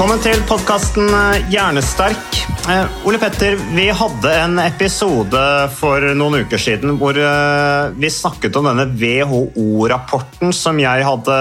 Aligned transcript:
Velkommen 0.00 0.22
til 0.24 0.38
podkasten 0.48 1.10
Hjernesterk. 1.52 2.38
Eh, 2.72 3.02
Ole 3.04 3.18
Petter, 3.20 3.58
vi 3.76 3.90
hadde 3.92 4.30
en 4.32 4.54
episode 4.62 5.42
for 5.76 6.06
noen 6.16 6.38
uker 6.40 6.56
siden 6.56 6.96
hvor 6.96 7.18
eh, 7.20 7.90
vi 8.00 8.08
snakket 8.08 8.56
om 8.56 8.70
denne 8.70 8.86
WHO-rapporten 8.96 10.56
som 10.56 10.80
jeg 10.80 11.04
hadde 11.04 11.36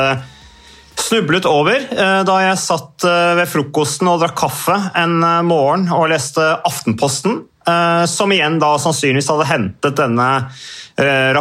snublet 0.99 1.47
over 1.47 1.87
eh, 1.87 2.19
da 2.27 2.35
jeg 2.49 2.59
satt 2.59 3.07
eh, 3.07 3.31
ved 3.39 3.47
frokosten 3.47 4.11
og 4.11 4.19
drakk 4.25 4.35
kaffe 4.43 4.75
en 4.91 5.21
eh, 5.23 5.39
morgen 5.47 5.87
og 5.95 6.09
leste 6.11 6.43
Aftenposten, 6.59 7.39
eh, 7.63 8.03
som 8.11 8.35
igjen 8.35 8.59
da 8.59 8.73
sannsynligvis 8.75 9.31
hadde 9.37 9.52
hentet 9.53 10.03
denne 10.03 10.31
eh, 10.99 11.31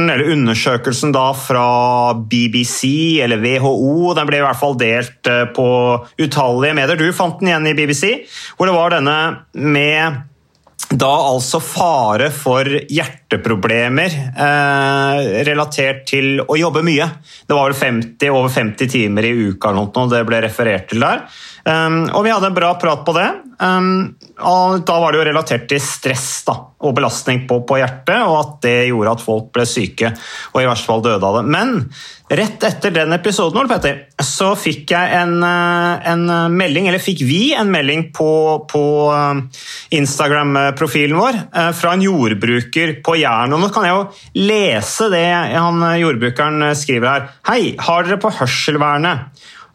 rapporten 0.00 0.10
eller 0.10 0.32
undersøkelsen 0.32 1.12
da 1.12 1.32
fra 1.34 2.14
BBC 2.14 3.20
eller 3.22 3.38
WHO. 3.38 4.14
Den 4.14 4.26
ble 4.26 4.38
i 4.38 4.44
hvert 4.44 4.58
fall 4.58 4.78
delt 4.78 5.26
eh, 5.26 5.46
på 5.52 6.06
utallige 6.18 6.74
medier. 6.74 6.96
Du 6.96 7.12
fant 7.12 7.40
den 7.40 7.48
igjen 7.48 7.66
i 7.66 7.74
BBC, 7.74 8.26
hvor 8.56 8.66
det 8.66 8.74
var 8.74 8.90
denne 8.90 9.44
med 9.52 10.26
da 10.90 11.10
altså 11.22 11.60
fare 11.62 12.30
for 12.34 12.66
hjerteproblemer 12.66 14.10
eh, 14.10 15.44
relatert 15.46 16.06
til 16.08 16.40
å 16.42 16.56
jobbe 16.58 16.82
mye. 16.82 17.06
Det 17.46 17.54
var 17.54 17.70
vel 17.70 17.78
50, 17.78 18.30
over 18.30 18.50
50 18.50 18.90
timer 18.90 19.28
i 19.28 19.34
uka 19.52 19.70
eller 19.70 20.10
det 20.10 20.24
ble 20.26 20.40
referert 20.42 20.88
til 20.90 21.04
der. 21.04 21.28
Um, 21.70 22.02
og 22.16 22.24
vi 22.26 22.32
hadde 22.32 22.50
en 22.50 22.56
bra 22.56 22.72
prat 22.80 23.04
på 23.06 23.14
det. 23.14 23.28
Um, 23.60 24.16
og 24.40 24.80
da 24.88 24.94
var 25.02 25.12
det 25.12 25.20
jo 25.20 25.26
relatert 25.28 25.66
til 25.68 25.82
stress 25.84 26.40
da, 26.46 26.54
og 26.80 26.94
belastning 26.96 27.44
på, 27.48 27.60
på 27.68 27.76
hjertet, 27.76 28.22
og 28.24 28.38
at 28.38 28.54
det 28.64 28.76
gjorde 28.88 29.12
at 29.12 29.22
folk 29.22 29.50
ble 29.54 29.66
syke 29.68 30.14
og 30.54 30.62
i 30.62 30.64
verste 30.64 30.88
fall 30.88 31.04
døde 31.04 31.28
av 31.28 31.36
det. 31.36 31.42
Men 31.52 31.74
rett 32.40 32.64
etter 32.64 32.94
den 32.94 33.12
episoden 33.12 33.68
Petter, 33.68 34.00
så 34.24 34.54
fikk 34.56 34.94
jeg 34.94 35.12
en, 35.18 35.36
eh, 35.44 36.08
en 36.14 36.24
melding, 36.56 36.88
eller 36.88 37.04
fikk 37.04 37.20
vi 37.28 37.42
en 37.58 37.70
melding 37.70 38.08
på, 38.16 38.32
på 38.70 38.84
eh, 39.12 39.62
Instagram-profilen 40.00 41.20
vår 41.20 41.40
eh, 41.44 41.70
fra 41.76 41.94
en 41.94 42.06
jordbruker 42.08 42.96
på 43.04 43.18
Jæren. 43.20 43.52
Og 43.54 43.60
nå 43.66 43.70
kan 43.74 43.86
jeg 43.86 43.98
jo 43.98 44.42
lese 44.48 45.12
det 45.12 45.26
han 45.52 45.84
jordbrukeren 46.00 46.70
skriver 46.78 47.12
her. 47.12 47.32
Hei, 47.52 47.62
har 47.76 48.08
dere 48.08 48.22
på 48.24 48.32
hørselvernet? 48.40 49.28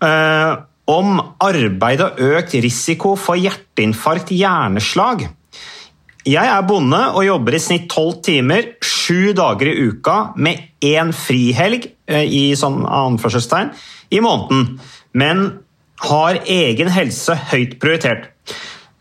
eh, 0.04 0.56
om 0.92 1.18
arbeid 1.42 2.04
og 2.06 2.22
økt 2.22 2.56
risiko 2.64 3.16
for 3.18 3.40
hjerteinfarkt, 3.40 4.32
hjerneslag. 4.36 5.26
Jeg 6.26 6.50
er 6.50 6.66
bonde 6.66 7.00
og 7.14 7.26
jobber 7.26 7.58
i 7.58 7.62
snitt 7.62 7.86
tolv 7.94 8.20
timer, 8.26 8.72
sju 8.82 9.34
dager 9.38 9.70
i 9.70 9.76
uka, 9.90 10.18
med 10.42 10.82
én 10.86 11.12
frihelg 11.14 11.86
eh, 12.10 12.26
i 12.26 12.46
sånn 12.58 12.82
anførselstegn, 12.86 13.70
i 14.10 14.22
måneden, 14.26 14.80
men 15.14 15.46
har 16.06 16.42
egen 16.50 16.90
helse 16.94 17.38
høyt 17.52 17.78
prioritert. 17.82 18.32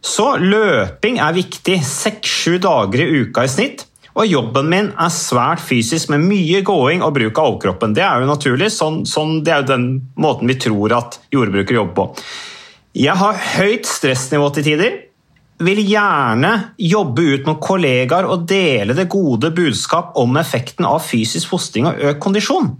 Så 0.04 0.34
løping 0.36 1.16
er 1.22 1.36
viktig, 1.36 1.78
seks-sju 1.80 2.58
dager 2.60 3.00
i 3.00 3.24
uka 3.24 3.46
i 3.46 3.50
snitt. 3.50 3.86
Og 4.14 4.30
jobben 4.30 4.68
min 4.70 4.90
er 4.94 5.10
svært 5.10 5.62
fysisk, 5.64 6.12
med 6.12 6.22
mye 6.22 6.60
gåing 6.66 7.02
og 7.02 7.16
bruk 7.16 7.38
av 7.40 7.48
overkroppen. 7.50 7.96
Det 7.96 8.04
er 8.06 8.22
jo 8.22 8.30
naturlig, 8.30 8.70
sånn, 8.70 9.02
sånn, 9.10 9.40
det 9.42 9.54
er 9.54 9.64
jo 9.64 9.72
den 9.72 9.88
måten 10.22 10.50
vi 10.50 10.58
tror 10.62 10.94
at 11.00 11.18
jordbrukere 11.34 11.80
jobber 11.80 11.96
på. 11.98 12.28
Jeg 12.94 13.18
har 13.18 13.42
høyt 13.56 13.90
stressnivå 13.90 14.52
til 14.54 14.68
tider. 14.68 15.00
Vil 15.64 15.80
gjerne 15.86 16.50
jobbe 16.82 17.24
ut 17.26 17.48
med 17.48 17.58
kollegaer 17.62 18.26
og 18.30 18.46
dele 18.50 18.94
det 18.94 19.08
gode 19.10 19.52
budskap 19.54 20.14
om 20.18 20.38
effekten 20.38 20.86
av 20.86 21.02
fysisk 21.02 21.50
fostring 21.50 21.86
og 21.90 21.98
økt 22.10 22.22
kondisjon. 22.22 22.72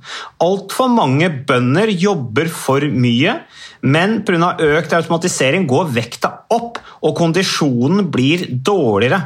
Altfor 0.42 0.90
mange 0.90 1.30
bønder 1.46 1.90
jobber 1.90 2.50
for 2.50 2.82
mye, 2.94 3.40
men 3.82 4.20
pga. 4.26 4.54
økt 4.58 4.94
automatisering 4.94 5.66
går 5.70 5.90
vekta 5.98 6.32
opp, 6.54 6.78
og 7.02 7.16
kondisjonen 7.18 8.06
blir 8.10 8.46
dårligere. 8.50 9.22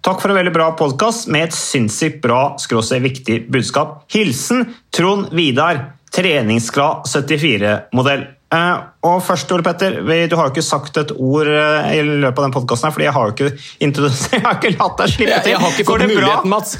Takk 0.00 0.22
for 0.22 0.32
en 0.32 0.38
veldig 0.38 0.52
bra 0.54 0.70
podkast 0.78 1.26
med 1.32 1.50
et 1.50 1.56
sinnssykt 1.56 2.22
bra 2.24 2.54
skråstrek 2.60 3.02
viktig 3.04 3.34
budskap. 3.52 3.98
Hilsen 4.14 4.62
Trond 4.96 5.28
Vidar, 5.36 5.82
treningsglad 6.14 7.04
74-modell. 7.10 8.22
Eh, 8.50 8.78
og 9.06 9.18
først, 9.22 9.52
Ole 9.54 9.62
Petter, 9.66 9.98
du 10.00 10.36
har 10.38 10.48
jo 10.48 10.54
ikke 10.54 10.64
sagt 10.64 10.96
et 11.02 11.12
ord 11.14 11.46
eh, 11.52 11.90
i 11.98 12.00
løpet 12.06 12.40
av 12.40 12.46
den 12.48 12.54
podkasten, 12.56 12.94
fordi 12.96 13.06
jeg 13.10 13.14
har 13.14 13.28
jo 13.28 13.34
ikke, 13.36 13.50
introdusert- 13.86 14.38
jeg 14.38 14.46
har 14.46 14.56
ikke 14.56 14.72
latt 14.78 14.96
deg 15.02 15.12
slippe 15.12 15.42
til. 15.44 15.52
jeg 15.52 15.60
har 15.66 15.76
ikke 15.76 15.86
fått 15.90 16.06
muligheten, 16.06 16.24
bra? 16.24 16.54
Mats. 16.56 16.78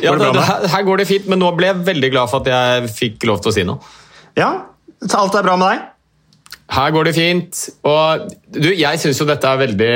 Ja, 0.00 0.14
det 0.16 0.30
det, 0.32 0.44
her 0.72 0.86
går 0.86 1.02
det 1.02 1.08
fint, 1.10 1.26
men 1.28 1.42
nå 1.42 1.50
ble 1.58 1.68
jeg 1.72 1.82
veldig 1.90 2.12
glad 2.14 2.30
for 2.32 2.40
at 2.46 2.48
jeg 2.54 2.94
fikk 2.94 3.26
lov 3.28 3.42
til 3.44 3.50
å 3.50 3.56
si 3.58 3.66
noe. 3.68 3.92
Ja, 4.38 4.52
alt 5.18 5.36
er 5.36 5.44
bra 5.44 5.58
med 5.60 5.74
deg? 5.74 5.82
Her 6.74 6.90
går 6.94 7.06
det 7.06 7.14
fint. 7.14 7.60
Og 7.86 8.24
du, 8.54 8.70
jeg 8.74 9.00
syns 9.02 9.20
jo 9.20 9.28
dette 9.28 9.46
er 9.46 9.60
veldig 9.60 9.92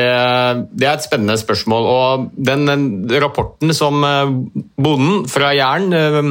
Det 0.71 0.87
er 0.87 0.95
et 0.95 1.07
spennende 1.07 1.39
spørsmål. 1.41 1.89
Og 1.91 2.29
den, 2.35 2.69
den 2.71 2.87
rapporten 3.23 3.75
som 3.77 4.05
eh, 4.07 4.31
bonden 4.79 5.27
fra 5.31 5.51
Jæren 5.57 5.91
eh, 5.97 6.31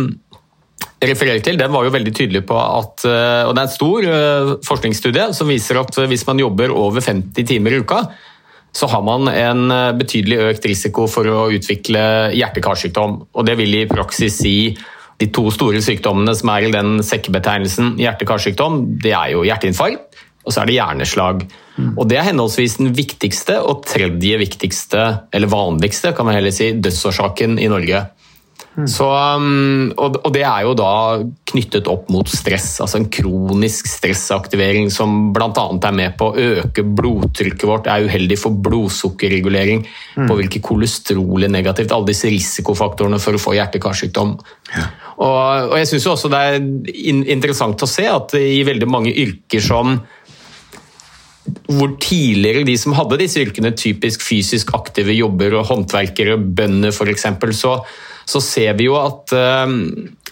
refererer 1.03 1.43
til, 1.45 1.59
den 1.59 1.73
var 1.73 1.85
jo 1.85 1.93
veldig 1.93 2.13
tydelig 2.15 2.45
på 2.47 2.57
at 2.57 3.05
eh, 3.05 3.43
Og 3.47 3.53
det 3.53 3.61
er 3.61 3.67
en 3.67 3.75
stor 3.75 4.07
eh, 4.13 4.55
forskningsstudie 4.65 5.29
som 5.35 5.51
viser 5.51 5.81
at 5.81 6.01
hvis 6.07 6.25
man 6.29 6.41
jobber 6.41 6.73
over 6.73 7.03
50 7.03 7.47
timer 7.51 7.75
i 7.75 7.83
uka, 7.83 8.05
så 8.77 8.87
har 8.91 9.03
man 9.03 9.27
en 9.31 9.71
eh, 9.73 9.95
betydelig 9.99 10.39
økt 10.51 10.69
risiko 10.69 11.09
for 11.11 11.27
å 11.27 11.47
utvikle 11.53 12.03
hjerte-karsykdom. 12.37 13.19
Og 13.35 13.47
det 13.47 13.57
vil 13.59 13.81
i 13.81 13.89
praksis 13.89 14.39
si 14.43 14.57
de 15.17 15.27
to 15.33 15.49
store 15.49 15.81
sykdommene 15.81 16.33
som 16.37 16.51
er 16.53 16.67
i 16.67 16.73
den 16.73 17.01
sekkebetegnelsen 17.03 17.95
hjerte-karsykdom, 17.99 18.83
det 19.01 19.15
er 19.17 19.33
jo 19.33 19.45
hjerteinfarkt 19.47 20.06
og 20.47 20.53
så 20.55 20.61
er 20.63 20.69
det 20.69 20.77
hjerneslag. 20.77 21.47
Og 21.93 22.07
Det 22.09 22.17
er 22.17 22.29
henholdsvis 22.31 22.79
den 22.79 22.93
viktigste 22.95 23.59
og 23.61 23.83
tredje 23.85 24.39
viktigste, 24.39 25.03
eller 25.35 25.51
vanligste, 25.51 26.13
kan 26.15 26.25
man 26.25 26.37
heller 26.39 26.55
si, 26.55 26.71
dødsårsaken 26.79 27.59
i 27.59 27.67
Norge. 27.69 28.05
Så, 28.85 29.05
um, 29.09 29.87
og, 29.97 30.19
og 30.21 30.33
det 30.35 30.43
er 30.45 30.65
jo 30.67 30.75
da 30.77 30.89
knyttet 31.49 31.87
opp 31.89 32.11
mot 32.13 32.29
stress, 32.29 32.75
altså 32.83 32.99
en 32.99 33.07
kronisk 33.09 33.87
stressaktivering 33.89 34.91
som 34.93 35.31
bl.a. 35.33 35.49
er 35.49 35.95
med 35.97 36.13
på 36.19 36.27
å 36.29 36.43
øke 36.59 36.85
blodtrykket 36.85 37.65
vårt, 37.65 37.89
er 37.89 38.05
uheldig 38.05 38.37
for 38.37 38.53
blodsukkerregulering, 38.67 39.81
påvirker 40.29 40.61
kolesterolet 40.65 41.49
negativt, 41.53 41.95
alle 41.95 42.11
disse 42.11 42.29
risikofaktorene 42.29 43.17
for 43.23 43.37
å 43.37 43.41
få 43.41 43.55
hjerte-karsykdom. 43.57 44.37
Og, 44.37 45.41
og 45.71 45.75
jeg 45.79 45.89
syns 45.89 46.09
også 46.13 46.29
det 46.29 46.43
er 46.45 46.61
in 46.61 47.23
interessant 47.25 47.81
å 47.81 47.89
se 47.89 48.05
at 48.05 48.37
i 48.37 48.61
veldig 48.67 48.89
mange 48.93 49.15
yrker 49.25 49.63
som 49.63 49.97
hvor 51.67 51.95
tidligere 52.01 52.65
de 52.67 52.75
som 52.79 52.95
hadde 52.97 53.19
disse 53.21 53.41
yrkene, 53.43 53.73
typisk 53.77 54.23
fysisk 54.25 54.73
aktive 54.77 55.15
jobber 55.15 55.57
og 55.59 55.67
håndverkere, 55.71 56.37
bønder 56.37 56.93
f.eks., 56.93 57.27
så, 57.57 57.77
så 58.27 58.43
ser 58.43 58.77
vi 58.79 58.87
jo 58.89 58.97
at 58.99 59.35
eh, 59.35 59.75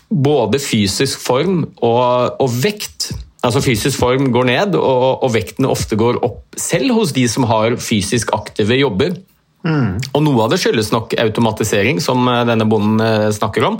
både 0.10 0.62
fysisk 0.64 1.22
form 1.24 1.64
og, 1.84 2.42
og 2.42 2.60
vekt 2.64 3.14
Altså 3.46 3.60
Fysisk 3.62 4.00
form 4.02 4.32
går 4.34 4.48
ned, 4.50 4.74
og, 4.74 5.22
og 5.22 5.30
vekten 5.36 5.68
ofte 5.70 5.94
går 6.00 6.18
opp 6.26 6.56
selv 6.58 6.96
hos 6.98 7.12
de 7.14 7.28
som 7.30 7.46
har 7.46 7.76
fysisk 7.78 8.32
aktive 8.34 8.74
jobber. 8.80 9.12
Og 9.66 10.22
noe 10.22 10.46
av 10.46 10.54
det 10.54 10.60
skyldes 10.62 10.92
nok 10.94 11.16
automatisering, 11.22 12.02
som 12.04 12.26
eh, 12.30 12.44
denne 12.50 12.68
bonden 12.70 13.02
eh, 13.02 13.30
snakker 13.34 13.66
om. 13.70 13.80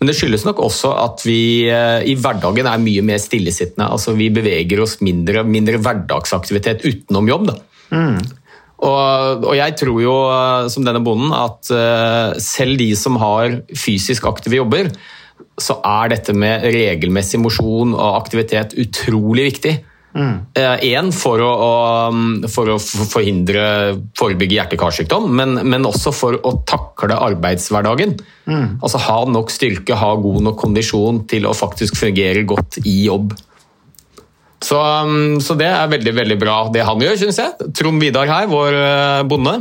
Men 0.00 0.08
det 0.08 0.16
skyldes 0.16 0.46
nok 0.48 0.62
også 0.64 0.94
at 0.96 1.22
vi 1.28 1.68
eh, 1.68 2.00
i 2.08 2.16
hverdagen 2.16 2.68
er 2.68 2.80
mye 2.80 3.04
mer 3.04 3.20
stillesittende. 3.20 3.90
Altså 3.92 4.14
Vi 4.16 4.30
beveger 4.32 4.80
oss 4.80 4.96
mindre, 5.04 5.44
mindre 5.44 5.80
hverdagsaktivitet 5.84 6.86
utenom 6.88 7.28
jobb. 7.28 7.50
da. 7.50 7.58
Og, 8.80 9.44
og 9.44 9.54
jeg 9.58 9.76
tror 9.76 10.00
jo, 10.00 10.14
eh, 10.32 10.68
som 10.72 10.86
denne 10.86 11.02
bonden, 11.04 11.34
at 11.36 11.68
eh, 11.76 12.38
selv 12.40 12.80
de 12.80 12.88
som 12.96 13.20
har 13.20 13.60
fysisk 13.76 14.28
aktive 14.30 14.62
jobber, 14.62 14.88
så 15.60 15.76
er 15.84 16.14
dette 16.14 16.32
med 16.32 16.64
regelmessig 16.72 17.40
mosjon 17.42 17.92
og 17.92 18.16
aktivitet 18.22 18.72
utrolig 18.80 19.50
viktig. 19.50 19.74
Én 20.14 21.12
for, 21.14 21.38
å, 21.38 21.50
å- 21.62 22.48
for 22.50 22.72
å 22.74 22.78
forhindre, 22.82 23.62
forebygge 24.18 24.56
hjerte-karsykdom, 24.58 25.28
men, 25.38 25.54
men 25.70 25.86
også 25.86 26.10
for 26.14 26.34
å 26.42 26.56
takle 26.66 27.14
arbeidshverdagen. 27.14 28.16
Altså 28.82 28.98
Ha 29.06 29.20
nok 29.30 29.52
styrke, 29.54 29.94
ha 29.94 30.14
god 30.18 30.42
nok 30.48 30.58
kondisjon 30.64 31.22
til 31.30 31.46
å 31.46 31.54
faktisk 31.54 31.94
fungere 32.00 32.42
godt 32.48 32.80
i 32.84 33.04
jobb. 33.06 33.36
Så, 34.60 34.76
um, 34.76 35.38
så 35.40 35.54
det 35.56 35.70
er 35.72 35.88
veldig 35.88 36.12
veldig 36.18 36.38
bra 36.42 36.56
det 36.74 36.82
han 36.84 37.00
gjør, 37.00 37.14
syns 37.22 37.38
jeg. 37.40 37.70
Trond 37.78 38.02
Vidar 38.02 38.28
her, 38.28 38.50
vår 38.50 38.74
eh, 38.76 39.22
bonde. 39.30 39.54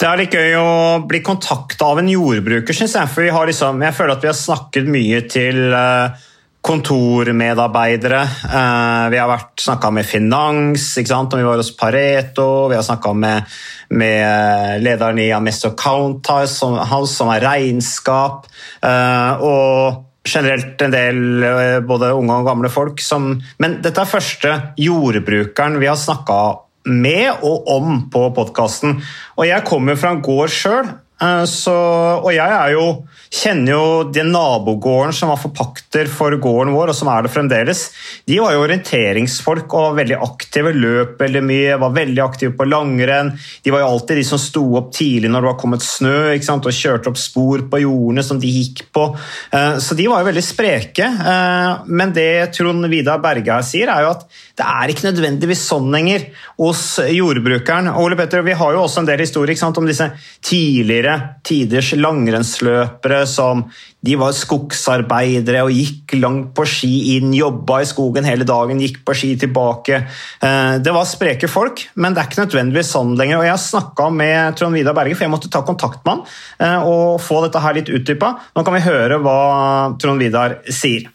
Det 0.00 0.08
er 0.08 0.16
litt 0.22 0.32
gøy 0.34 0.56
å 0.56 0.70
bli 1.06 1.20
kontakta 1.22 1.92
av 1.92 2.00
en 2.00 2.08
jordbruker, 2.10 2.74
syns 2.74 2.96
jeg. 2.96 3.10
For 3.12 3.22
vi 3.28 3.30
har 3.36 3.46
liksom, 3.46 3.78
jeg 3.84 3.94
føler 3.94 4.16
at 4.16 4.24
vi 4.24 4.30
har 4.32 4.38
snakket 4.40 4.88
mye 4.90 5.20
til 5.30 5.60
eh, 5.76 6.26
kontormedarbeidere. 6.62 8.20
Eh, 8.22 9.08
Vi 9.10 9.18
har 9.18 9.40
snakka 9.56 9.90
med 9.90 10.06
finans, 10.06 10.96
ikke 10.98 11.08
sant? 11.08 11.32
og 11.32 11.38
vi 11.40 11.44
var 11.48 11.56
hos 11.56 11.72
Pareto. 11.76 12.68
Vi 12.68 12.76
har 12.76 12.82
snakka 12.82 13.12
med, 13.14 13.42
med 13.90 14.82
lederen 14.82 15.18
i 15.18 15.30
Amesto 15.32 15.70
Count 15.76 16.26
som, 16.46 16.76
House, 16.78 17.14
som 17.14 17.28
er 17.28 17.40
regnskap. 17.40 18.46
eh, 18.82 19.32
Og 19.40 20.04
generelt 20.24 20.82
en 20.82 20.92
del 20.92 21.42
eh, 21.42 21.80
både 21.80 22.12
unge 22.12 22.32
og 22.42 22.44
gamle 22.46 22.68
folk 22.68 23.00
som 23.00 23.40
Men 23.58 23.80
dette 23.82 24.00
er 24.00 24.04
første 24.04 24.50
jordbrukeren 24.76 25.78
vi 25.80 25.86
har 25.86 25.96
snakka 25.96 26.58
med 26.84 27.42
og 27.42 27.68
om 27.68 28.10
på 28.10 28.30
podkasten. 28.34 29.02
Og 29.36 29.46
jeg 29.46 29.64
kommer 29.64 29.96
fra 29.96 30.10
en 30.14 30.22
gård 30.22 30.48
sjøl, 30.48 30.88
og 31.20 32.30
jeg 32.32 32.72
jo, 32.72 32.84
kjenner 33.30 33.74
jo 33.74 33.88
den 34.10 34.30
nabogården 34.32 35.12
som 35.14 35.28
var 35.30 35.40
forpakter 35.42 36.08
for 36.10 36.32
gården 36.40 36.72
vår, 36.72 36.90
og 36.90 36.96
som 36.96 37.10
er 37.12 37.26
det 37.26 37.32
fremdeles. 37.34 37.82
De 38.26 38.38
var 38.40 38.54
jo 38.54 38.62
orienteringsfolk 38.64 39.68
og 39.68 39.84
var 39.90 39.98
veldig 40.00 40.16
aktive, 40.24 40.72
løp 40.72 41.20
veldig 41.20 41.42
mye, 41.44 41.76
var 41.82 41.92
veldig 41.98 42.22
aktive 42.24 42.54
på 42.56 42.66
langrenn. 42.70 43.34
De 43.62 43.74
var 43.74 43.84
jo 43.84 43.90
alltid 43.92 44.20
de 44.22 44.24
som 44.30 44.40
sto 44.40 44.64
opp 44.80 44.88
tidlig 44.96 45.28
når 45.30 45.44
det 45.44 45.50
var 45.50 45.60
kommet 45.60 45.84
snø 45.84 46.16
og 46.30 46.72
kjørte 46.80 47.12
opp 47.12 47.20
spor 47.20 47.66
på 47.70 47.82
jordene 47.82 48.24
som 48.24 48.40
de 48.40 48.48
gikk 48.50 48.86
på. 48.94 49.10
Eh, 49.52 49.76
Så 49.80 49.94
de 49.98 50.08
var 50.08 50.22
jo 50.24 50.30
veldig 50.30 50.44
spreke. 50.44 51.04
Eh, 51.04 51.84
Men 51.86 52.12
det 52.16 52.52
Trond 52.56 52.86
Vidar 52.90 53.20
Berge 53.20 53.52
her 53.52 53.66
sier, 53.66 53.92
er 53.92 54.06
jo 54.06 54.14
at 54.16 54.24
det 54.56 54.66
er 54.66 54.92
ikke 54.92 55.08
nødvendigvis 55.10 55.62
sånn 55.68 55.90
lenger 55.92 56.26
hos 56.58 56.98
jordbrukeren. 57.12 57.92
Ole 58.00 58.16
Petter, 58.16 58.42
Vi 58.42 58.52
har 58.56 58.72
jo 58.72 58.82
også 58.84 59.00
en 59.00 59.06
del 59.06 59.20
historier 59.20 59.56
om 59.60 59.86
disse 59.86 60.10
tidligere 60.42 61.09
tiders 61.46 61.92
langrennsløpere 61.96 63.20
som 63.28 63.64
de 64.04 64.16
var 64.16 64.32
skogsarbeidere 64.36 65.62
og 65.66 65.74
gikk 65.76 66.14
langt 66.20 66.54
på 66.56 66.64
ski 66.68 66.92
inn, 67.16 67.34
jobba 67.36 67.82
i 67.82 67.88
skogen 67.88 68.24
hele 68.28 68.46
dagen, 68.48 68.80
gikk 68.80 69.02
på 69.04 69.16
ski 69.16 69.34
tilbake. 69.40 70.02
Eh, 70.40 70.78
Det 70.80 70.92
var 70.96 71.04
spreke 71.08 71.48
folk, 71.48 71.84
men 71.96 72.14
det 72.14 72.22
er 72.22 72.30
ikke 72.30 72.42
nødvendigvis 72.44 72.92
sånn 72.96 73.16
lenger. 73.18 73.38
Og 73.38 73.48
Jeg 73.50 73.64
snakka 73.66 74.10
med 74.14 74.56
Trond 74.56 74.74
Vidar 74.74 74.96
Berge, 74.96 75.14
for 75.14 75.24
jeg 75.26 75.34
måtte 75.34 75.52
ta 75.52 75.62
kontakt 75.62 76.04
med 76.04 76.12
han 76.14 76.26
eh, 76.58 76.88
og 76.88 77.20
få 77.20 77.42
dette 77.44 77.60
her 77.60 77.74
litt 77.74 77.92
utdypa. 77.92 78.34
Nå 78.56 78.64
kan 78.64 78.74
vi 78.74 78.84
høre 78.88 79.20
hva 79.20 79.98
Trond 80.00 80.20
Vidar 80.20 80.60
sier. 80.68 81.08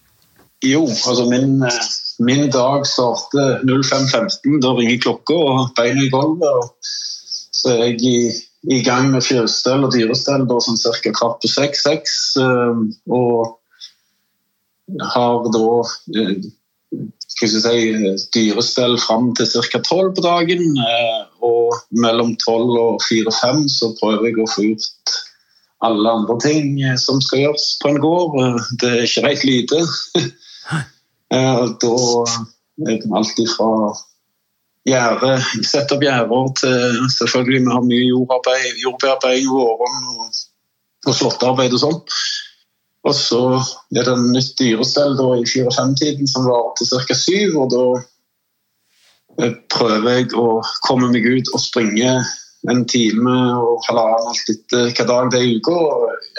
Jo, 0.65 0.85
altså 0.87 1.25
min, 1.29 1.61
eh, 1.63 1.85
min 2.19 2.49
dag 2.49 2.85
starter 2.87 3.61
05.15. 3.65 4.59
Da 4.61 4.73
ringer 4.77 5.01
klokka 5.03 5.33
og 5.33 5.73
beina 5.77 6.05
i 6.05 6.09
gulvet. 6.13 6.91
Så 7.55 7.73
er 7.73 7.83
jeg 7.87 8.01
i, 8.05 8.17
i 8.71 8.81
gang 8.85 9.11
med 9.13 9.23
fjøsstell 9.25 9.85
og 9.85 9.93
dyrestell 9.93 10.45
da 10.49 10.59
sånn 10.63 10.79
ca. 10.81 11.11
kvart 11.11 11.41
på 11.43 11.51
seks-seks. 11.51 12.15
Og 12.39 13.55
har 15.13 15.49
da 15.53 15.67
eh, 16.21 16.35
skal 17.35 17.51
si, 17.51 17.77
dyrestell 18.35 18.97
fram 19.01 19.31
til 19.37 19.49
ca. 19.69 19.81
tolv 19.85 20.15
på 20.17 20.25
dagen. 20.25 20.65
eh, 20.77 21.21
Og 21.45 21.77
mellom 21.91 22.35
tolv 22.41 22.73
og 22.79 23.03
fire-fem 23.05 23.65
så 23.69 23.93
prøver 23.99 24.29
jeg 24.29 24.41
å 24.41 24.49
få 24.49 24.67
gjort 24.69 25.15
alle 25.85 26.13
andre 26.17 26.39
ting 26.41 26.79
eh, 26.81 26.97
som 27.01 27.21
skal 27.21 27.45
gjøres 27.45 27.67
på 27.81 27.91
en 27.91 28.01
gård. 28.01 28.39
Det 28.81 28.91
er 28.91 29.05
ikke 29.05 29.27
rett 29.29 29.47
lite. 29.47 29.85
Da 31.35 31.41
er 31.41 32.99
det 33.01 33.07
alt 33.17 33.39
fra 33.55 33.69
gjerde, 34.85 35.35
sette 35.65 35.95
opp 35.95 36.03
gjerder 36.05 36.51
til 36.59 36.97
selvfølgelig 37.17 37.61
vi 37.65 37.75
har 37.75 37.85
mye 37.85 38.07
jordarbeid, 38.09 38.81
jordbearbeiding 38.83 39.49
våren 39.49 40.09
og, 40.13 40.41
og 41.07 41.17
slåttearbeid 41.17 41.77
og 41.77 41.81
sånn. 41.81 42.01
Og 43.05 43.13
så 43.13 43.41
er 43.93 44.01
det 44.01 44.13
en 44.13 44.31
nytt 44.33 44.55
dyrestell 44.57 45.13
da, 45.17 45.27
i 45.37 45.45
4-5-tiden 45.45 46.29
som 46.29 46.47
varer 46.49 46.73
til 46.79 46.89
ca. 46.89 47.17
syv. 47.17 47.57
Og 47.61 47.67
da 47.73 47.83
eh, 49.45 49.53
prøver 49.73 50.09
jeg 50.17 50.31
å 50.41 50.47
komme 50.87 51.11
meg 51.13 51.27
ut 51.29 51.53
og 51.53 51.61
springe 51.61 52.15
en 52.65 52.81
time 52.89 53.35
og 53.61 53.85
halvannen 53.85 54.31
alt 54.31 54.49
etter 54.49 54.87
hvilken 54.87 55.09
dag 55.11 55.29
det 55.33 55.41
er 55.41 55.51
i 55.51 55.59
uka. 55.61 55.75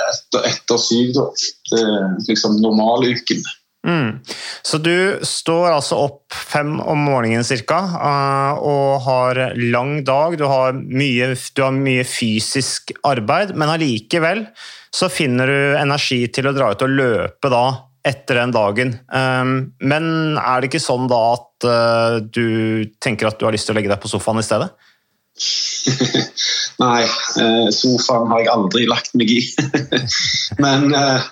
Etter, 0.08 0.48
etter 0.50 0.82
syv, 0.82 1.12
da. 1.14 1.28
Det 1.70 1.84
er 1.84 2.18
liksom 2.26 2.58
normaluken. 2.64 3.46
Mm. 3.86 4.18
Så 4.66 4.80
du 4.82 5.18
står 5.22 5.68
altså 5.70 5.98
opp 6.08 6.34
fem 6.34 6.74
om 6.82 7.04
morgenen 7.06 7.46
cirka, 7.46 7.78
eh, 7.96 8.62
og 8.66 9.04
har 9.06 9.42
lang 9.60 10.00
dag. 10.06 10.34
Du 10.38 10.46
har, 10.50 10.74
mye, 10.74 11.32
du 11.54 11.62
har 11.62 11.76
mye 11.76 12.06
fysisk 12.06 12.92
arbeid, 13.06 13.54
men 13.54 13.70
allikevel 13.76 14.46
så 14.96 15.10
finner 15.12 15.50
du 15.50 15.76
energi 15.78 16.24
til 16.32 16.48
å 16.48 16.54
dra 16.56 16.72
ut 16.72 16.82
og 16.86 16.96
løpe 16.98 17.52
da 17.52 17.66
etter 18.06 18.38
den 18.38 18.54
dagen. 18.54 18.92
Um, 19.10 19.72
Men 19.82 20.38
er 20.38 20.62
det 20.62 20.70
ikke 20.70 20.82
sånn 20.82 21.08
da 21.10 21.22
at 21.34 21.66
eh, 21.66 22.18
du 22.22 22.86
tenker 23.02 23.28
at 23.28 23.40
du 23.40 23.48
har 23.48 23.54
lyst 23.54 23.66
til 23.66 23.74
å 23.74 23.78
legge 23.80 23.90
deg 23.90 24.02
på 24.02 24.10
sofaen 24.12 24.38
i 24.38 24.46
stedet? 24.46 24.70
Nei, 26.82 27.02
eh, 27.04 27.68
sofaen 27.74 28.30
har 28.30 28.42
jeg 28.42 28.52
aldri 28.52 28.86
lagt 28.88 29.16
meg 29.18 29.32
i. 29.32 29.40
Men 30.64 30.94
eh, 30.94 31.16
eh, 31.16 31.26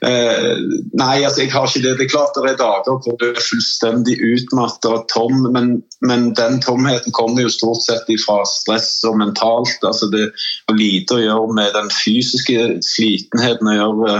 Nei, 0.00 1.16
altså, 1.26 1.42
jeg 1.42 1.50
har 1.52 1.66
ikke 1.68 1.82
det. 1.84 1.90
Det 1.98 2.04
er 2.06 2.12
klart 2.12 2.36
det 2.38 2.52
er 2.54 2.60
dager 2.60 3.00
hvor 3.04 3.16
du 3.20 3.26
er 3.28 3.42
fullstendig 3.44 4.14
utmattet 4.24 4.88
og 4.88 5.02
tom, 5.12 5.42
men, 5.52 5.82
men 6.08 6.30
den 6.38 6.60
tomheten 6.64 7.12
kommer 7.12 7.44
jo 7.44 7.52
stort 7.52 7.82
sett 7.84 8.08
fra 8.24 8.38
stress 8.48 8.94
og 9.08 9.18
mentalt. 9.20 9.76
Altså, 9.84 10.08
det 10.12 10.30
har 10.32 10.78
lite 10.78 11.18
å 11.18 11.22
gjøre 11.24 11.56
med 11.58 11.74
den 11.76 11.90
fysiske 11.92 12.64
slitenheten 12.86 13.68
å 13.68 13.76
gjøre. 13.76 14.14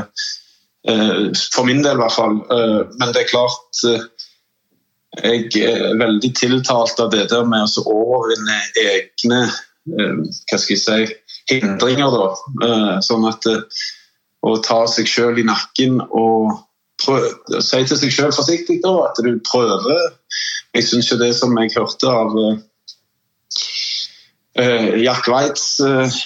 eh, 0.85 1.31
For 1.57 1.65
min 1.69 1.81
del, 1.87 1.97
i 1.97 2.03
hvert 2.03 2.19
fall. 2.19 2.37
Eh, 2.51 2.81
Men 3.01 3.15
det 3.17 3.25
er 3.25 3.33
klart 3.33 3.85
eh, 3.89 4.05
jeg 5.25 5.65
er 5.67 5.97
veldig 5.99 6.29
tiltalt 6.39 7.01
av 7.03 7.09
det 7.11 7.25
der 7.33 7.49
med 7.49 7.65
å 7.81 7.87
overvinne 7.91 8.61
egne 8.85 9.41
eh, 9.49 10.21
hva 10.45 10.61
skal 10.61 10.77
jeg 10.77 10.85
si, 10.85 11.17
hindringer. 11.55 12.13
Da. 12.15 12.29
Eh, 12.69 12.93
Sånn 13.09 13.25
at 13.33 13.49
eh, 13.51 13.65
å 14.47 14.57
ta 14.65 14.85
seg 14.89 15.09
sjøl 15.09 15.39
i 15.41 15.47
nakken 15.47 16.01
og 16.09 16.59
si 17.01 17.81
til 17.89 17.97
seg 17.97 18.13
sjøl 18.13 18.33
forsiktig 18.35 18.81
da, 18.85 18.93
at 19.09 19.21
du 19.25 19.33
prøver. 19.49 20.11
Jeg 20.77 20.89
syns 20.89 21.11
jo 21.13 21.21
det 21.21 21.33
som 21.39 21.57
jeg 21.59 21.73
hørte 21.77 22.11
av 22.13 22.37
eh, 24.61 25.01
Jack 25.01 25.29
Weitz 25.33 25.81
uh, 25.81 26.21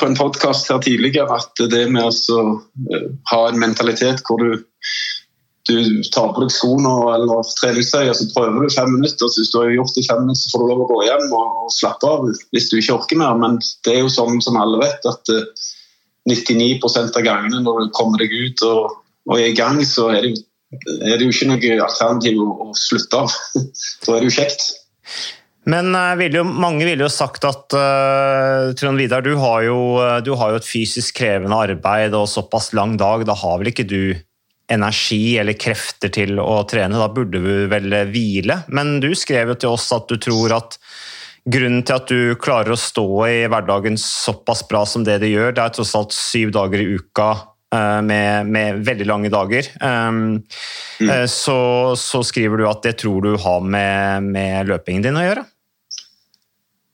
på 0.00 0.08
en 0.08 0.16
podkast 0.18 0.72
her 0.72 0.80
tidligere, 0.82 1.28
at 1.36 1.66
det 1.70 1.84
med 1.92 2.08
å 2.08 2.40
eh, 2.94 3.06
ha 3.32 3.42
en 3.50 3.60
mentalitet 3.62 4.24
hvor 4.26 4.42
du 4.42 4.66
du 5.66 6.02
tar 6.14 6.28
på 6.30 6.44
deg 6.44 6.52
skoene 6.54 6.90
eller 7.10 7.48
treningstøy 7.58 8.12
så 8.14 8.26
prøver 8.30 8.62
du 8.62 8.70
fem 8.70 8.92
minutter. 8.92 9.26
så 9.26 9.40
Hvis 9.40 9.50
du 9.50 9.56
har 9.58 9.72
gjort 9.74 9.96
det 9.96 10.04
i 10.04 10.06
fem 10.06 10.20
minutter, 10.22 10.42
så 10.44 10.52
får 10.52 10.62
du 10.62 10.68
lov 10.70 10.82
å 10.84 10.90
gå 10.92 10.98
hjem 11.08 11.32
og, 11.34 11.64
slappe 11.74 12.06
av 12.06 12.28
hvis 12.54 12.68
du 12.70 12.76
ikke 12.78 12.94
orker 12.94 13.18
mer. 13.18 13.34
Men 13.40 13.58
det 13.82 13.96
er 13.96 14.04
jo 14.04 14.12
sånn 14.14 14.38
som 14.44 14.58
alle 14.60 14.78
vet, 14.84 15.08
at 15.10 15.32
99 16.26 16.80
av 17.06 17.22
gangene 17.22 17.62
når 17.62 17.86
du 17.86 17.94
kommer 17.96 18.22
deg 18.22 18.34
ut 18.34 18.66
og, 18.66 18.98
og 19.30 19.38
er 19.38 19.52
i 19.52 19.56
gang, 19.56 19.80
så 19.86 20.10
er 20.14 20.26
det, 20.26 20.34
er 20.98 21.16
det 21.16 21.26
jo 21.26 21.32
ikke 21.32 21.50
noe 21.52 21.72
alternativ 21.86 22.42
å, 22.42 22.50
å 22.66 22.68
slutte 22.76 23.24
av. 23.24 23.40
Da 24.06 24.16
er 24.16 24.22
det 24.22 24.30
jo 24.30 24.36
kjekt. 24.40 24.68
Men 25.70 25.90
eh, 25.98 26.14
vil 26.20 26.38
jo, 26.40 26.44
mange 26.46 26.86
ville 26.86 27.06
jo 27.06 27.10
sagt 27.10 27.46
at 27.46 27.74
uh, 27.74 28.70
Trond 28.78 29.02
Vidar, 29.02 29.24
du 29.26 29.34
har, 29.42 29.64
jo, 29.66 29.78
eh, 30.02 30.20
du 30.22 30.32
har 30.38 30.54
jo 30.54 30.60
et 30.60 30.68
fysisk 30.68 31.18
krevende 31.18 31.58
arbeid 31.58 32.14
og 32.14 32.28
såpass 32.30 32.70
lang 32.78 32.94
dag. 33.00 33.26
Da 33.26 33.34
har 33.38 33.58
vel 33.60 33.72
ikke 33.72 33.88
du 33.88 34.14
energi 34.70 35.36
eller 35.38 35.58
krefter 35.58 36.10
til 36.14 36.38
å 36.42 36.60
trene? 36.70 36.98
Da 36.98 37.10
burde 37.10 37.42
du 37.42 37.66
vel 37.70 37.98
hvile? 38.12 38.60
Men 38.70 38.98
du 39.02 39.10
skrev 39.18 39.54
jo 39.54 39.58
til 39.58 39.74
oss 39.74 39.90
at 39.94 40.06
du 40.10 40.18
tror 40.22 40.54
at 40.54 40.78
grunnen 41.46 41.84
til 41.86 41.96
at 41.96 42.08
du 42.10 42.38
klarer 42.42 42.74
å 42.74 42.80
stå 42.80 43.06
i 43.28 43.42
hverdagen 43.50 43.98
såpass 44.00 44.64
bra 44.68 44.82
som 44.88 45.04
det 45.06 45.20
du 45.22 45.28
gjør. 45.30 45.54
Det 45.54 45.62
er 45.62 45.76
tross 45.76 45.94
alt 45.98 46.14
syv 46.14 46.52
dager 46.56 46.82
i 46.82 46.88
uka 46.98 47.28
eh, 47.74 48.00
med, 48.06 48.50
med 48.50 48.82
veldig 48.86 49.06
lange 49.06 49.30
dager. 49.32 49.68
Um, 49.80 50.42
mm. 51.00 51.12
så, 51.30 51.58
så, 52.00 52.22
skriver 52.26 52.62
du 52.62 52.66
at 52.70 52.82
det 52.86 52.96
tror 53.02 53.22
du 53.22 53.36
har 53.42 53.62
med, 53.62 54.26
med 54.34 54.72
løpingen 54.72 55.06
din 55.06 55.20
å 55.20 55.24
gjøre? 55.26 55.46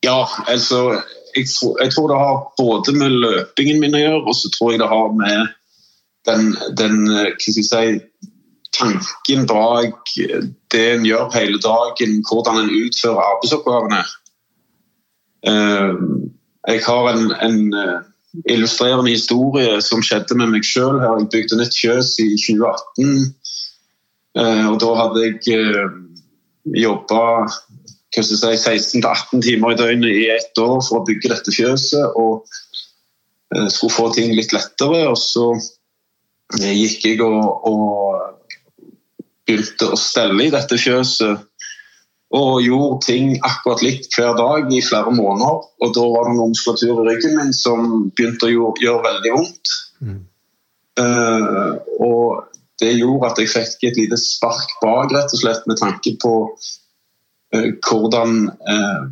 Ja, 0.02 0.20
altså 0.50 0.98
jeg 1.32 1.48
tror, 1.48 1.76
jeg 1.80 1.92
tror, 1.94 2.08
det 2.10 2.20
har 2.20 2.40
både 2.58 2.96
med 2.98 3.18
løpingen 3.22 3.80
min 3.80 3.96
å 3.96 4.00
gjøre, 4.02 4.24
og 4.26 4.36
så 4.36 4.50
tror 4.52 4.74
jeg 4.74 4.82
det 4.82 4.90
har 4.90 5.12
med 5.16 5.52
den, 6.28 6.50
den 6.76 6.98
jeg 7.40 7.64
si, 7.64 7.84
tanken 8.76 9.46
bak 9.48 10.12
det 10.72 10.82
en 10.90 11.06
gjør 11.06 11.30
hele 11.32 11.60
dagen, 11.62 12.18
hvordan 12.28 12.60
en 12.60 12.74
utfører 12.82 13.22
arbeidsoppgavene. 13.22 14.02
Eh, 15.46 15.94
jeg 16.68 16.82
har 16.86 17.08
en, 17.10 17.32
en 17.42 17.74
eh, 17.74 17.98
illustrerende 18.48 19.10
historie 19.10 19.80
som 19.82 20.02
skjedde 20.04 20.38
med 20.38 20.52
meg 20.54 20.66
sjøl. 20.66 21.00
Jeg 21.02 21.28
bygde 21.32 21.58
nytt 21.58 21.78
fjøs 21.78 22.14
i 22.22 22.30
2018. 22.38 23.26
Eh, 24.38 24.66
og 24.70 24.78
da 24.82 24.94
hadde 25.00 25.26
jeg 25.26 25.90
jobba 26.78 27.24
si, 28.14 28.36
16-18 28.38 29.42
timer 29.42 29.74
i 29.74 29.80
døgnet 29.80 30.14
i 30.14 30.28
ett 30.32 30.58
år 30.62 30.78
for 30.80 31.00
å 31.00 31.06
bygge 31.08 31.32
dette 31.32 31.54
fjøset. 31.54 32.14
Og 32.16 32.46
skulle 33.68 33.92
få 33.92 34.08
ting 34.14 34.32
litt 34.36 34.54
lettere. 34.54 35.04
Og 35.10 35.18
så 35.20 35.50
gikk 36.62 37.08
jeg 37.08 37.24
og, 37.24 37.66
og 37.68 38.92
begynte 39.48 39.90
å 39.92 39.98
stelle 39.98 40.46
i 40.46 40.52
dette 40.54 40.78
fjøset 40.80 41.42
og 42.32 42.62
gjorde 42.64 43.04
ting 43.04 43.34
akkurat 43.44 43.82
likt 43.84 44.14
hver 44.16 44.32
dag 44.38 44.70
i 44.72 44.80
flere 44.84 45.12
måneder. 45.12 45.64
Og 45.84 45.94
da 45.96 46.04
var 46.14 46.28
det 46.28 46.36
noen 46.38 46.54
muskulatur 46.54 47.02
i 47.02 47.08
ryggen 47.10 47.36
min 47.36 47.52
som 47.56 48.06
begynte 48.16 48.48
å 48.48 48.52
gjøre, 48.52 48.84
gjøre 48.86 49.04
veldig 49.08 49.32
vondt. 49.36 49.74
Mm. 50.00 50.20
Uh, 51.00 51.74
og 52.04 52.56
det 52.80 52.94
gjorde 52.96 53.28
at 53.30 53.42
jeg 53.42 53.52
fikk 53.52 53.84
et 53.90 54.00
lite 54.00 54.18
spark 54.20 54.72
bak, 54.80 55.12
rett 55.12 55.32
og 55.36 55.42
slett, 55.42 55.68
med 55.68 55.80
tanke 55.80 56.14
på 56.24 56.32
uh, 56.48 57.68
hvordan, 57.84 58.48
uh, 58.48 59.04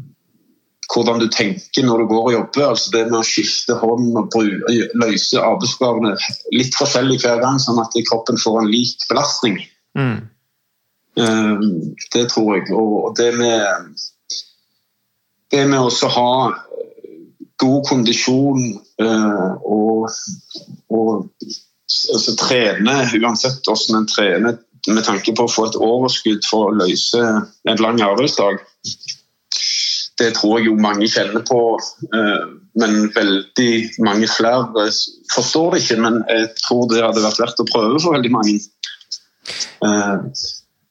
hvordan 0.95 1.21
du 1.21 1.29
tenker 1.29 1.85
når 1.85 2.03
du 2.03 2.11
går 2.15 2.25
og 2.25 2.37
jobber. 2.39 2.67
altså 2.71 2.97
Det 2.97 3.07
med 3.13 3.21
å 3.21 3.25
skifte 3.27 3.77
hånd 3.85 4.17
og 4.17 4.41
løse 5.05 5.45
arbeidsoppgavene 5.45 6.17
litt 6.57 6.73
forskjellig 6.81 7.21
hver 7.21 7.45
gang, 7.45 7.61
sånn 7.61 7.85
at 7.85 8.01
kroppen 8.09 8.41
får 8.41 8.63
en 8.63 8.73
lik 8.73 9.09
belastning. 9.13 9.61
Mm. 9.93 10.23
Ehm, 11.21 11.95
det 12.15 12.29
tror 12.31 12.57
jeg. 12.57 12.73
Og 12.75 13.15
det 13.19 13.31
med, 13.37 14.01
det 15.51 15.67
med 15.69 15.81
å 15.81 16.13
ha 16.17 16.33
god 17.61 17.81
kondisjon 17.89 18.63
eh, 19.03 19.51
og, 19.69 20.09
og 20.89 21.11
altså, 22.15 22.37
trene, 22.41 22.97
uansett 23.21 23.61
hvordan 23.67 24.01
en 24.01 24.11
trener, 24.11 24.61
med 24.89 25.05
tanke 25.05 25.35
på 25.37 25.45
å 25.45 25.53
få 25.53 25.67
et 25.69 25.77
overskudd 25.77 26.47
for 26.49 26.71
å 26.71 26.77
løse 26.79 27.21
en 27.21 27.83
lang 27.85 28.01
arbeidsdag, 28.01 28.63
det 30.21 30.31
tror 30.37 30.59
jeg 30.59 30.71
jo 30.71 30.81
mange 30.81 31.09
kjenner 31.09 31.45
på. 31.49 31.61
Eh, 32.17 32.47
men 32.81 33.11
veldig 33.15 33.73
mange 34.07 34.29
flere 34.31 34.89
forstår 35.35 35.75
det 35.75 35.83
ikke. 35.85 36.01
Men 36.05 36.21
jeg 36.29 36.49
tror 36.61 36.89
det 36.91 37.05
hadde 37.05 37.25
vært 37.25 37.41
verdt 37.45 37.63
å 37.65 37.69
prøve 37.69 38.01
for 38.01 38.17
veldig 38.17 38.33
mange. 38.37 38.57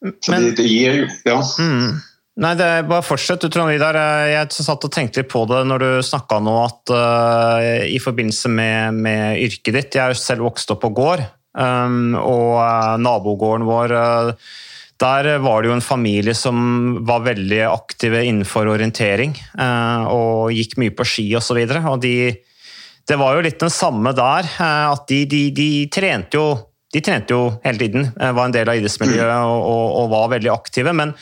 Eh, 0.05 0.13
men, 0.31 0.49
det, 0.49 0.61
det, 0.61 0.69
gir 0.69 1.01
jo 1.03 1.09
Ja. 1.27 1.41
Mm. 1.59 1.99
Nei, 2.39 2.53
det 2.55 2.67
er 2.71 2.85
bare 2.87 3.03
fortsett. 3.03 3.43
Trond 3.51 3.67
Vidar. 3.67 3.97
Jeg 4.31 4.47
satt 4.55 4.85
og 4.87 4.93
tenkte 4.95 5.19
litt 5.19 5.31
på 5.31 5.41
det 5.49 5.59
når 5.67 5.83
du 5.83 5.89
snakka 6.07 6.37
nå, 6.39 6.53
at 6.63 6.93
uh, 6.95 7.83
i 7.83 7.97
forbindelse 7.99 8.51
med, 8.53 8.95
med, 8.95 9.41
yrket 9.43 9.75
ditt 9.75 9.97
Jeg 9.99 10.13
er 10.13 10.15
selv 10.15 10.47
vokst 10.47 10.71
opp 10.71 10.79
på 10.85 10.93
gård, 10.95 11.25
um, 11.51 12.15
og 12.15 12.61
uh, 12.61 12.95
nabogården 13.01 13.67
vår 13.67 13.91
uh, 13.91 14.53
der 15.03 15.33
var 15.43 15.59
det 15.59 15.71
jo 15.71 15.75
en 15.77 15.83
familie 15.83 16.35
som 16.35 16.61
var 17.07 17.25
veldig 17.27 17.59
aktive 17.67 18.23
innenfor 18.27 18.67
orientering 18.67 19.31
og 20.11 20.51
gikk 20.51 20.73
mye 20.81 20.91
på 20.91 21.05
ski 21.07 21.23
osv. 21.39 21.55
Og, 21.55 21.71
så 21.71 21.83
og 21.87 22.01
de, 22.03 22.15
det 23.07 23.19
var 23.19 23.37
jo 23.37 23.45
litt 23.45 23.63
den 23.63 23.71
samme 23.71 24.11
der, 24.11 24.49
at 24.59 25.05
de, 25.07 25.21
de, 25.23 25.39
de 25.55 25.69
trente 25.95 26.35
jo 26.35 26.49
de 26.93 27.01
trente 27.05 27.35
jo 27.35 27.43
hele 27.63 27.81
tiden, 27.81 28.09
eh, 28.19 28.31
var 28.33 28.49
en 28.49 28.55
del 28.55 28.69
av 28.69 28.79
idrettsmiljøet 28.79 29.29
mm. 29.29 29.51
og, 29.51 29.67
og, 29.69 29.85
og 30.01 30.11
var 30.13 30.31
veldig 30.33 30.51
aktive. 30.53 30.93
Men, 30.97 31.13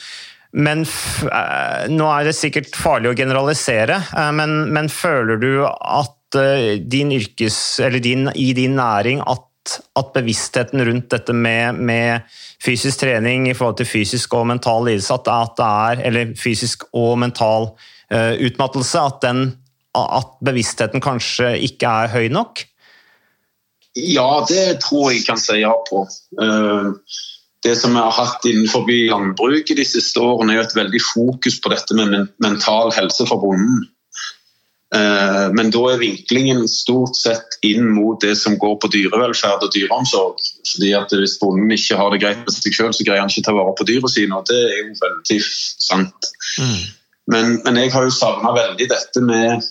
men 0.56 0.86
eh, 0.86 1.88
nå 1.92 2.08
er 2.14 2.30
det 2.30 2.38
sikkert 2.38 2.78
farlig 2.80 3.12
å 3.12 3.18
generalisere, 3.18 4.00
eh, 4.16 4.32
men, 4.36 4.60
men 4.76 4.92
føler 4.92 5.42
du 5.42 5.52
at 5.68 6.14
din 6.92 7.14
yrkes, 7.16 7.58
eller 7.80 8.04
din, 8.04 8.28
i 8.36 8.50
din 8.52 8.74
næring 8.76 9.22
at, 9.32 9.78
at 9.96 10.10
bevisstheten 10.16 10.84
rundt 10.84 11.08
dette 11.14 11.32
med, 11.32 11.80
med, 11.80 12.28
fysisk 12.64 13.00
trening 13.06 13.46
i 13.48 13.56
forhold 13.56 13.78
til 13.80 13.88
fysisk 13.88 14.36
og 14.36 14.50
mental 14.50 14.84
lidelse, 14.90 15.16
at, 15.16 15.30
at 15.32 15.56
det 15.56 15.68
er, 15.68 16.04
eller 16.10 16.34
fysisk 16.36 16.84
og 16.92 17.16
mental 17.22 17.70
uh, 18.12 18.34
utmattelse, 18.44 19.00
at, 19.00 19.22
den, 19.24 19.54
at 19.96 20.36
bevisstheten 20.44 21.04
kanskje 21.04 21.54
ikke 21.70 21.94
er 22.04 22.12
høy 22.12 22.28
nok? 22.34 22.66
Ja, 23.98 24.46
det 24.50 24.80
tror 24.84 25.12
jeg 25.12 25.26
kan 25.26 25.40
si 25.42 25.62
ja 25.64 25.74
på. 25.90 26.06
Eh, 26.42 26.90
det 27.66 27.76
som 27.76 27.96
vi 27.96 28.04
har 28.04 28.14
hatt 28.14 28.46
innenfor 28.46 28.86
landbruket 29.10 29.80
de 29.80 29.86
siste 29.88 30.22
årene, 30.22 30.54
er 30.54 30.62
jo 30.62 30.66
et 30.68 30.76
veldig 30.78 31.04
fokus 31.04 31.58
på 31.62 31.72
dette 31.74 31.98
med 31.98 32.28
mental 32.44 32.94
helse 32.96 33.26
for 33.26 33.42
bonden. 33.42 33.88
Eh, 34.96 35.48
men 35.52 35.72
da 35.74 35.82
er 35.92 36.00
vinklingen 36.00 36.62
stort 36.72 37.18
sett 37.20 37.58
inn 37.68 37.90
mot 37.92 38.22
det 38.24 38.38
som 38.40 38.56
går 38.62 38.78
på 38.80 38.92
dyrevelferd 38.94 39.66
og 39.66 39.74
dyreomsorg. 39.74 40.44
Fordi 40.72 40.94
at 40.96 41.12
Hvis 41.12 41.40
bonden 41.42 41.74
ikke 41.76 41.98
har 42.00 42.14
det 42.14 42.22
greit 42.24 42.46
med 42.46 42.56
seg 42.56 42.78
selv, 42.78 42.94
så 42.96 43.08
greier 43.08 43.26
han 43.26 43.34
ikke 43.34 43.48
ta 43.50 43.56
vare 43.58 43.76
på 43.76 43.88
dyra 43.90 44.12
sine. 44.12 44.38
og 44.38 44.48
Det 44.48 44.62
er 44.62 44.78
jo 44.84 44.94
veldig 45.02 45.42
sant. 45.90 46.32
Mm. 46.62 46.86
Men, 47.28 47.58
men, 47.66 47.82
jeg 47.82 47.92
har 47.92 48.08
jo 48.08 48.14
savna 48.16 48.54
veldig 48.56 48.88
dette 48.88 49.24
med 49.26 49.66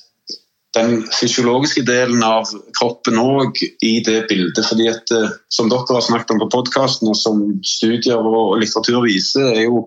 den 0.74 1.06
fysiologiske 1.20 1.82
delen 1.86 2.22
av 2.26 2.48
kroppen 2.78 3.18
òg 3.20 3.60
i 3.84 4.00
det 4.04 4.26
bildet. 4.28 4.66
fordi 4.68 4.88
at 4.90 5.10
eh, 5.14 5.30
Som 5.48 5.70
dere 5.70 5.86
har 5.88 6.04
snakket 6.04 6.34
om 6.34 6.42
på 6.42 6.50
podkasten, 6.52 7.08
og 7.08 7.16
som 7.16 7.42
studier 7.64 8.18
og 8.18 8.58
litteratur 8.60 9.04
viser, 9.06 9.54
er 9.54 9.64
jo 9.70 9.86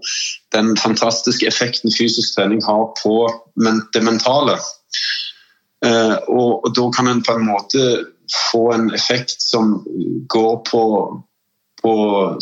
den 0.55 0.75
fantastiske 0.77 1.47
effekten 1.47 1.91
fysisk 1.93 2.35
trening 2.35 2.63
har 2.65 2.89
på 3.03 3.27
det 3.93 4.03
mentale. 4.03 4.57
Eh, 5.85 6.15
og 6.27 6.71
da 6.75 6.89
kan 6.95 7.07
en 7.07 7.23
på 7.23 7.37
en 7.37 7.45
måte 7.45 8.05
få 8.51 8.71
en 8.73 8.93
effekt 8.93 9.41
som 9.41 9.79
går 10.27 10.55
på, 10.71 10.83
på 11.83 11.93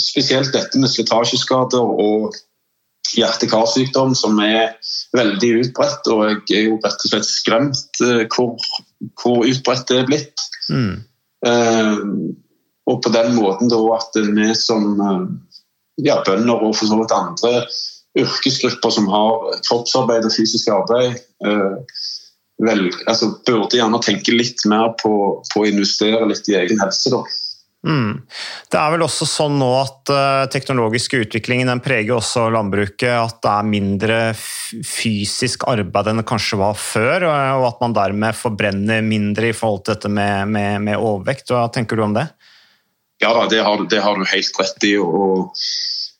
spesielt 0.01 0.53
dette 0.53 0.79
med 0.79 0.91
slitasjeskader 0.91 1.83
og 1.83 2.35
hjerte-karsykdom 3.15 4.15
som 4.17 4.39
er 4.43 4.75
veldig 5.15 5.51
utbredt. 5.61 6.09
Og 6.13 6.23
jeg 6.49 6.59
er 6.59 6.65
jo 6.69 6.79
rett 6.83 7.05
og 7.05 7.13
slett 7.13 7.29
skremt 7.29 8.01
uh, 8.03 8.23
hvor, 8.33 8.55
hvor, 9.21 9.45
utbredt 9.47 9.87
det 9.91 10.01
er 10.01 10.09
blitt. 10.09 10.45
Mm. 10.67 10.95
Eh, 11.47 11.99
og 12.87 12.97
på 13.03 13.11
den 13.13 13.35
måten 13.37 13.69
da 13.71 13.77
at 13.95 14.17
vi 14.17 14.47
som 14.57 14.87
uh, 14.99 15.27
ja, 16.01 16.19
bønder 16.25 16.65
og 16.65 16.75
for 16.75 16.89
så 16.89 16.99
vidt 16.99 17.15
andre 17.15 17.53
yrkesgrupper 18.17 18.93
som 18.95 19.09
har 19.11 19.59
kroppsarbeid 19.67 20.25
og 20.25 20.33
fysisk 20.33 20.71
arbeid, 20.73 21.19
vel, 22.65 22.87
altså, 23.05 23.27
burde 23.45 23.77
gjerne 23.77 23.99
tenke 24.01 24.33
litt 24.33 24.63
mer 24.65 24.95
på, 24.97 25.11
på 25.51 25.61
å 25.61 25.67
investere 25.69 26.25
litt 26.25 26.49
i 26.49 26.55
egen 26.57 26.81
helse. 26.81 27.11
da. 27.13 27.21
Mm. 27.87 28.23
Det 28.67 28.79
er 28.79 28.91
vel 28.91 29.05
også 29.05 29.25
sånn 29.29 29.55
nå 29.61 29.67
at 29.79 30.11
uh, 30.11 30.43
utviklingen 30.43 31.21
utvikling 31.23 31.61
den 31.69 31.81
preger 31.83 32.17
også 32.17 32.49
landbruket. 32.51 33.13
At 33.15 33.39
det 33.43 33.53
er 33.53 33.69
mindre 33.69 34.17
fysisk 34.35 35.63
arbeid 35.71 36.11
enn 36.11 36.21
det 36.21 36.27
kanskje 36.27 36.59
var 36.59 36.75
før, 36.75 37.27
og 37.29 37.67
at 37.69 37.79
man 37.83 37.95
dermed 37.95 38.35
forbrenner 38.35 39.05
mindre 39.05 39.53
i 39.53 39.55
forhold 39.55 39.85
til 39.85 39.95
dette 39.95 40.11
med, 40.11 40.51
med, 40.51 40.83
med 40.89 40.99
overvekt. 40.99 41.53
Hva 41.53 41.67
tenker 41.71 41.95
du 41.95 42.03
om 42.09 42.17
det? 42.17 42.27
Ja, 43.23 43.31
det 43.49 43.63
har, 43.65 43.87
det 43.89 44.03
har, 44.03 44.17
du 44.17 44.27
helt 44.29 44.59
rett 44.59 44.83
i. 44.85 44.97
og 45.01 45.55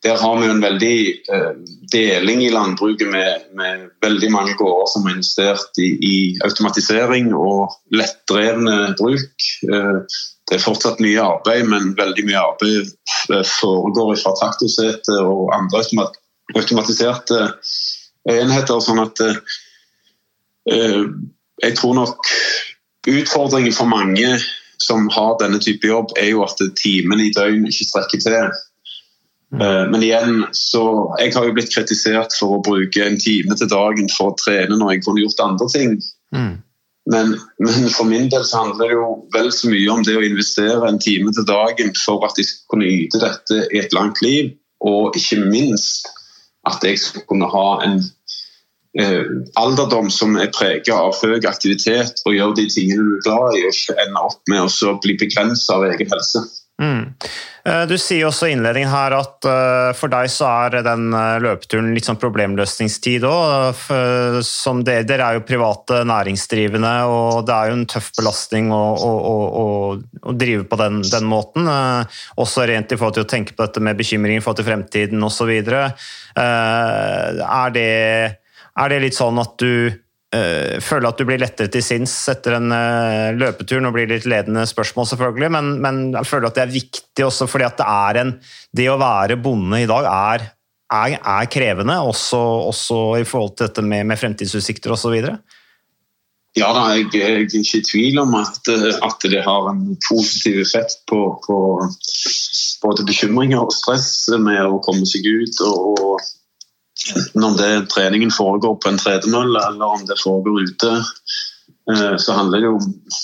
Der 0.08 0.16
har 0.22 0.40
vi 0.40 0.48
en 0.48 0.64
veldig 0.64 0.98
uh, 1.28 1.52
deling 1.92 2.46
i 2.46 2.52
landbruket 2.54 3.10
med, 3.12 3.50
med, 3.60 3.90
veldig 4.04 4.30
mange 4.32 4.56
gårder 4.56 4.88
som 4.94 5.08
har 5.08 5.18
investert 5.18 5.82
i, 5.84 5.90
i 6.00 6.16
automatisering 6.48 7.34
og 7.36 7.76
lettdrevne 7.92 8.94
bruk. 9.00 9.48
Uh, 9.68 10.06
det 10.48 10.56
er 10.56 10.64
fortsatt 10.64 11.02
mye 11.04 11.20
arbeid, 11.20 11.68
men 11.68 11.92
veldig 11.98 12.24
mye 12.30 12.40
arbeid 12.40 12.94
foregår 13.52 14.14
fra 14.22 14.32
traktorsete 14.40 15.18
og 15.20 15.52
andre 15.52 15.82
automatiserte 16.56 17.42
enheter. 18.32 18.80
sånn 18.80 19.02
at 19.04 19.24
eh, 19.28 21.04
jeg 21.64 21.76
tror 21.80 21.98
nok 22.00 22.32
utfordringen 23.08 23.76
for 23.76 23.92
mange 23.92 24.38
som 24.80 25.10
har 25.12 25.36
denne 25.42 25.60
type 25.64 25.88
jobb, 25.88 26.14
er 26.20 26.32
jo 26.32 26.46
at 26.46 26.62
timen 26.80 27.24
i 27.24 27.32
døgn 27.36 27.68
ikke 27.68 27.90
strekker 27.90 28.24
til. 28.24 28.52
Eh, 29.54 29.84
Men 29.92 30.04
igjen, 30.04 30.46
så 30.52 31.16
Jeg 31.20 31.34
har 31.34 31.46
jo 31.46 31.54
blitt 31.56 31.74
kritisert 31.74 32.36
for 32.36 32.58
å 32.58 32.64
bruke 32.64 33.04
en 33.06 33.20
time 33.20 33.56
til 33.56 33.70
dagen 33.72 34.10
for 34.12 34.34
å 34.34 34.40
trene 34.40 34.76
når 34.76 34.96
jeg 34.96 35.04
kunne 35.06 35.24
gjort 35.24 35.46
andre 35.46 35.68
ting. 35.72 36.00
Men, 37.08 37.38
men 37.64 37.88
for 37.96 38.04
min 38.04 38.28
del 38.30 38.44
så 38.44 38.66
handler 38.66 38.84
det 38.84 38.96
jo 38.98 39.06
vel 39.32 39.52
så 39.56 39.70
mye 39.72 39.94
om 39.94 40.04
det 40.04 40.18
å 40.20 40.26
investere 40.28 40.90
en 40.90 41.00
time 41.00 41.32
til 41.32 41.46
dagen 41.48 41.94
for 41.96 42.26
at 42.28 42.36
jeg 42.36 42.50
skal 42.50 42.74
kunne 42.74 42.90
yte 42.92 43.22
dette 43.24 43.62
i 43.72 43.80
et 43.80 43.96
langt 43.96 44.20
liv, 44.22 44.52
og 44.84 45.16
ikke 45.16 45.40
minst 45.48 46.10
at 46.68 46.84
jeg 46.84 47.00
skal 47.00 47.24
kunne 47.30 47.48
ha 47.48 47.68
en 47.86 48.02
eh, 49.00 49.24
alderdom 49.56 50.12
som 50.12 50.36
er 50.36 50.52
preget 50.52 50.92
av 50.92 51.16
høy 51.24 51.40
aktivitet 51.48 52.20
og 52.26 52.36
gjøre 52.36 52.60
de 52.60 52.68
tingene 52.76 53.08
du 53.08 53.16
er 53.16 53.26
glad 53.30 53.56
i, 53.56 53.64
og 53.64 53.72
ikke 53.72 54.00
ende 54.04 54.28
opp 54.28 54.42
med 54.52 54.68
å 54.68 54.98
bli 55.00 55.16
begrenset 55.24 55.76
av 55.78 55.88
egen 55.88 56.12
helse. 56.12 56.44
Mm. 56.78 57.14
Eh, 57.66 57.84
Du 57.90 57.96
sier 57.98 58.28
også 58.28 58.48
i 58.48 58.52
innledningen 58.54 58.92
her 58.92 59.16
at 59.18 59.46
eh, 59.50 59.90
for 59.98 60.12
deg 60.14 60.30
så 60.30 60.46
er 60.68 60.84
den 60.86 61.08
eh, 61.10 61.40
løpeturen 61.42 61.90
litt 61.96 62.06
sånn 62.06 62.20
problemløsningstid 62.22 63.26
òg. 63.26 63.82
Dere 64.86 65.18
er 65.18 65.40
jo 65.40 65.46
private 65.48 66.04
næringsdrivende, 66.08 66.94
og 67.10 67.46
det 67.50 67.56
er 67.58 67.72
jo 67.72 67.78
en 67.80 67.88
tøff 67.90 68.12
belastning 68.20 68.70
å, 68.74 68.82
å, 68.94 69.12
å, 69.34 69.36
å, 70.22 70.36
drive 70.38 70.68
på 70.70 70.80
den, 70.84 71.02
den 71.10 71.26
måten. 71.30 71.68
Også 72.38 72.68
rent 72.70 72.94
i 72.94 73.00
forhold 73.00 73.18
til 73.18 73.26
å 73.26 73.32
tenke 73.34 73.58
på 73.58 73.66
dette 73.66 73.82
med 73.84 73.98
bekymringer 74.00 74.40
i 74.42 74.44
forhold 74.46 74.62
til 74.62 74.70
fremtiden 74.70 75.26
osv. 75.26 75.54
Er, 76.38 77.72
det- 77.74 78.36
er 78.78 78.94
det 78.94 79.02
litt 79.02 79.18
sånn 79.18 79.42
at 79.42 79.58
du 79.58 79.90
eh, 80.36 80.78
føler 80.84 81.10
at 81.10 81.20
du 81.20 81.26
blir 81.28 81.42
lettere 81.42 81.72
til 81.72 81.84
sinns 81.86 82.14
etter 82.32 82.58
en 82.58 82.74
eh, 82.74 83.36
løpetur? 83.38 83.82
Nå 83.84 83.94
blir 83.96 84.08
det 84.10 84.20
litt 84.20 84.30
ledende 84.32 84.66
spørsmål, 84.70 85.10
selvfølgelig, 85.12 85.52
men, 85.56 85.74
men 85.84 86.02
jeg 86.16 86.30
føler 86.30 86.50
at 86.50 86.60
det 86.60 86.66
er 86.66 86.76
viktig 86.76 87.28
også 87.28 87.50
fordi 87.50 87.68
at 87.68 87.80
det 87.80 87.88
er 87.88 88.22
en 88.24 88.34
Det 88.78 88.88
å 88.92 89.00
være 89.02 89.40
bonde 89.42 89.82
i 89.82 89.90
dag 89.90 90.08
er, 90.12 90.48
er, 90.94 91.18
er 91.18 91.52
krevende, 91.52 92.00
også, 92.00 92.42
også 92.72 93.04
i 93.22 93.28
forhold 93.28 93.56
til 93.56 93.70
dette 93.70 93.86
med, 93.86 94.06
med 94.10 94.20
fremtidsutsikter 94.20 94.94
osv. 94.96 95.16
Ja 96.58 96.72
da, 96.74 96.88
jeg, 96.96 97.10
jeg 97.14 97.34
er 97.34 97.44
ikke 97.46 97.80
i 97.80 97.86
tvil 97.86 98.22
om 98.24 98.34
at, 98.40 98.58
at 99.06 99.26
det 99.30 99.44
har 99.46 99.70
en 99.70 99.84
positiv 100.08 100.62
effekt 100.64 101.04
på, 101.10 101.20
på 101.46 101.58
både 102.82 103.06
bekymringer 103.06 103.62
og 103.62 103.76
stress 103.76 104.10
med 104.42 104.64
å 104.66 104.80
komme 104.86 105.06
seg 105.10 105.28
ut. 105.28 105.62
og 105.68 106.18
Enten 107.16 107.44
om 107.44 107.58
det 107.58 107.90
treningen 107.94 108.32
foregår 108.32 108.76
på 108.76 108.90
en 108.90 108.98
tredemølle 108.98 109.62
eller 109.70 109.98
om 109.98 110.06
det 110.06 110.18
foregår 110.24 110.64
ute, 110.70 110.94
eh, 111.92 112.16
så 112.18 112.34
handler 112.34 112.58
det 112.62 112.70
jo 112.72 112.80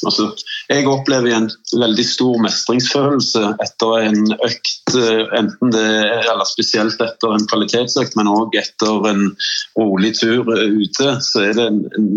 altså, 0.06 0.30
Jeg 0.70 0.88
opplever 0.88 1.34
en 1.36 1.50
veldig 1.82 2.06
stor 2.08 2.38
mestringsfølelse 2.46 3.44
etter 3.66 4.08
en 4.08 4.22
økt, 4.38 4.96
eh, 5.00 5.26
enten 5.40 5.74
det 5.74 5.84
er 5.84 6.30
eller 6.34 6.48
spesielt 6.50 7.02
etter 7.02 7.36
en 7.36 7.48
kvalitetsøkt, 7.50 8.16
men 8.20 8.32
òg 8.32 8.56
etter 8.62 9.10
en 9.10 9.26
rolig 9.80 10.14
tur 10.22 10.54
eh, 10.56 10.70
ute. 10.84 11.18
Så 11.26 11.48
er 11.50 11.58
det 11.60 11.68
en, 11.72 11.84
en 11.98 12.12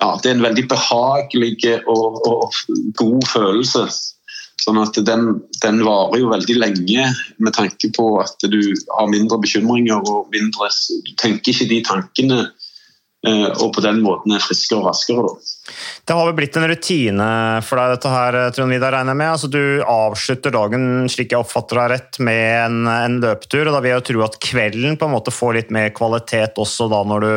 ja, 0.00 0.14
det 0.22 0.30
er 0.30 0.38
en 0.38 0.46
veldig 0.46 0.64
behagelig 0.70 1.56
og, 1.84 2.22
og 2.24 2.54
god 2.96 3.26
følelse. 3.28 3.84
Sånn 4.60 4.80
at 4.82 4.96
den, 5.08 5.38
den 5.62 5.82
varer 5.86 6.20
jo 6.20 6.32
veldig 6.34 6.56
lenge 6.58 7.06
med 7.40 7.54
tanke 7.56 7.88
på 7.96 8.10
at 8.20 8.48
du 8.52 8.60
har 8.92 9.08
mindre 9.08 9.40
bekymringer 9.40 10.02
og 10.04 10.28
mindre 10.34 10.68
Du 11.06 11.14
tenker 11.20 11.54
ikke 11.54 11.68
de 11.70 11.78
tankene, 11.86 12.40
eh, 13.26 13.46
og 13.48 13.70
på 13.76 13.84
den 13.84 14.02
måten 14.04 14.34
er 14.36 14.44
friskere 14.44 14.82
og 14.82 14.90
raskere. 14.90 15.24
Da. 15.24 15.56
Det 16.04 16.16
har 16.18 16.28
vel 16.28 16.36
blitt 16.36 16.58
en 16.60 16.68
rutine 16.68 17.30
for 17.64 17.80
deg, 17.80 17.94
dette 17.94 18.12
her, 18.12 18.38
Trond 18.56 18.76
Vidar, 18.76 18.98
regner 18.98 19.14
jeg 19.14 19.22
med? 19.22 19.32
Altså, 19.32 19.50
du 19.52 19.64
avslutter 19.86 20.56
dagen, 20.58 20.86
slik 21.12 21.32
jeg 21.32 21.40
oppfatter 21.40 21.80
deg 21.80 21.90
rett, 21.94 22.20
med 22.28 22.44
en, 22.66 22.78
en 22.92 23.18
løpetur. 23.24 23.64
og 23.64 23.76
Da 23.76 23.80
vil 23.80 23.94
jeg 23.94 24.02
jo 24.02 24.06
tro 24.12 24.24
at 24.28 24.40
kvelden 24.44 25.00
på 25.00 25.08
en 25.08 25.16
måte 25.16 25.34
får 25.34 25.56
litt 25.56 25.72
mer 25.72 25.92
kvalitet 25.96 26.60
også 26.60 26.90
da 26.92 27.00
når 27.08 27.26
du 27.26 27.32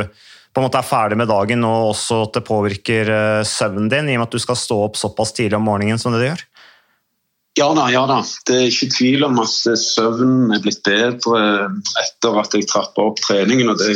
på 0.54 0.62
en 0.62 0.68
måte 0.68 0.78
er 0.78 0.86
ferdig 0.86 1.18
med 1.18 1.32
dagen, 1.32 1.64
og 1.66 1.94
også 1.96 2.20
at 2.28 2.36
det 2.36 2.44
påvirker 2.46 3.10
eh, 3.10 3.46
søvnen 3.48 3.88
din, 3.90 4.12
i 4.12 4.18
og 4.18 4.22
med 4.22 4.28
at 4.28 4.36
du 4.36 4.44
skal 4.44 4.60
stå 4.60 4.84
opp 4.86 5.00
såpass 5.00 5.34
tidlig 5.34 5.58
om 5.58 5.66
morgenen 5.66 6.02
som 6.02 6.14
det 6.14 6.22
du 6.22 6.28
gjør? 6.28 6.44
Ja 7.58 7.68
da, 7.78 7.86
ja 7.94 8.04
da. 8.10 8.20
Det 8.48 8.56
er 8.58 8.72
ikke 8.72 8.90
tvil 8.96 9.26
om 9.28 9.38
at 9.44 9.52
søvnen 9.78 10.54
er 10.56 10.62
blitt 10.64 10.82
bedre 10.86 11.42
etter 12.02 12.40
at 12.42 12.56
jeg 12.58 12.70
trappa 12.70 13.06
opp 13.12 13.22
treningen. 13.22 13.70
og 13.70 13.78
det, 13.78 13.94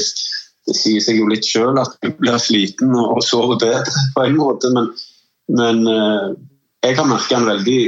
det 0.68 0.76
sier 0.78 1.02
seg 1.02 1.18
jo 1.22 1.30
litt 1.32 1.48
sjøl 1.48 1.80
at 1.82 1.98
jeg 2.06 2.14
blir 2.20 2.38
sliten 2.42 2.94
og 2.94 3.24
sover 3.26 3.58
bedre 3.64 4.06
på 4.14 4.28
en 4.28 4.38
måte. 4.38 4.70
Men, 4.76 4.92
men 5.58 5.82
eh, 5.90 6.28
jeg 6.86 7.00
har 7.00 7.10
merka 7.10 7.40
en 7.40 7.50
veldig 7.50 7.80